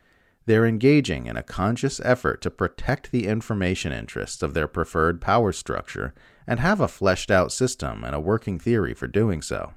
They're 0.45 0.67
engaging 0.67 1.27
in 1.27 1.37
a 1.37 1.43
conscious 1.43 2.01
effort 2.05 2.43
to 2.43 2.51
protect 2.51 3.11
the 3.11 3.27
information 3.27 3.93
interests 3.93 4.43
of 4.43 4.55
their 4.55 4.67
preferred 4.67 5.21
power 5.21 5.53
structure 5.53 6.15
and 6.47 6.59
have 6.59 6.81
a 6.81 6.89
fleshed 6.89 7.31
out 7.31 7.53
system 7.53 8.03
and 8.05 8.15
a 8.15 8.21
working 8.21 8.59
theory 8.59 8.93
for 8.93 9.07
doing 9.07 9.41
so. 9.41 9.73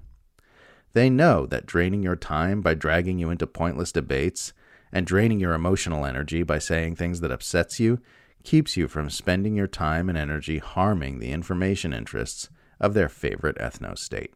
They 0.95 1.09
know 1.09 1.45
that 1.47 1.65
draining 1.65 2.03
your 2.03 2.15
time 2.15 2.61
by 2.61 2.73
dragging 2.73 3.19
you 3.19 3.29
into 3.29 3.45
pointless 3.45 3.91
debates 3.91 4.53
and 4.93 5.05
draining 5.05 5.41
your 5.41 5.53
emotional 5.53 6.05
energy 6.05 6.41
by 6.41 6.57
saying 6.57 6.95
things 6.95 7.19
that 7.19 7.33
upsets 7.33 7.81
you 7.81 7.99
keeps 8.45 8.77
you 8.77 8.87
from 8.87 9.09
spending 9.09 9.57
your 9.57 9.67
time 9.67 10.07
and 10.07 10.17
energy 10.17 10.59
harming 10.59 11.19
the 11.19 11.33
information 11.33 11.91
interests 11.91 12.49
of 12.79 12.93
their 12.93 13.09
favorite 13.09 13.57
ethno 13.57 13.97
state. 13.97 14.33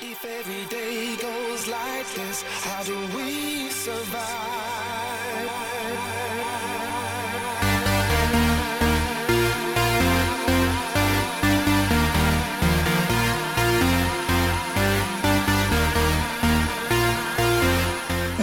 If 0.00 0.24
every 0.24 0.64
day 0.70 1.14
goes 1.20 1.68
like 1.68 2.14
this, 2.14 2.42
how 2.64 2.82
do 2.82 2.98
we 3.14 3.68
survive? 3.68 4.55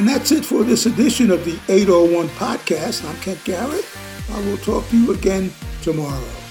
And 0.03 0.11
that's 0.11 0.33
it 0.33 0.43
for 0.43 0.65
this 0.65 0.85
edition 0.85 1.31
of 1.31 1.45
the 1.45 1.57
801 1.71 2.27
podcast. 2.35 3.07
I'm 3.09 3.15
Kent 3.21 3.41
Garrett. 3.45 3.85
I 4.33 4.39
will 4.41 4.57
talk 4.57 4.85
to 4.89 4.97
you 4.97 5.13
again 5.13 5.49
tomorrow. 5.81 6.42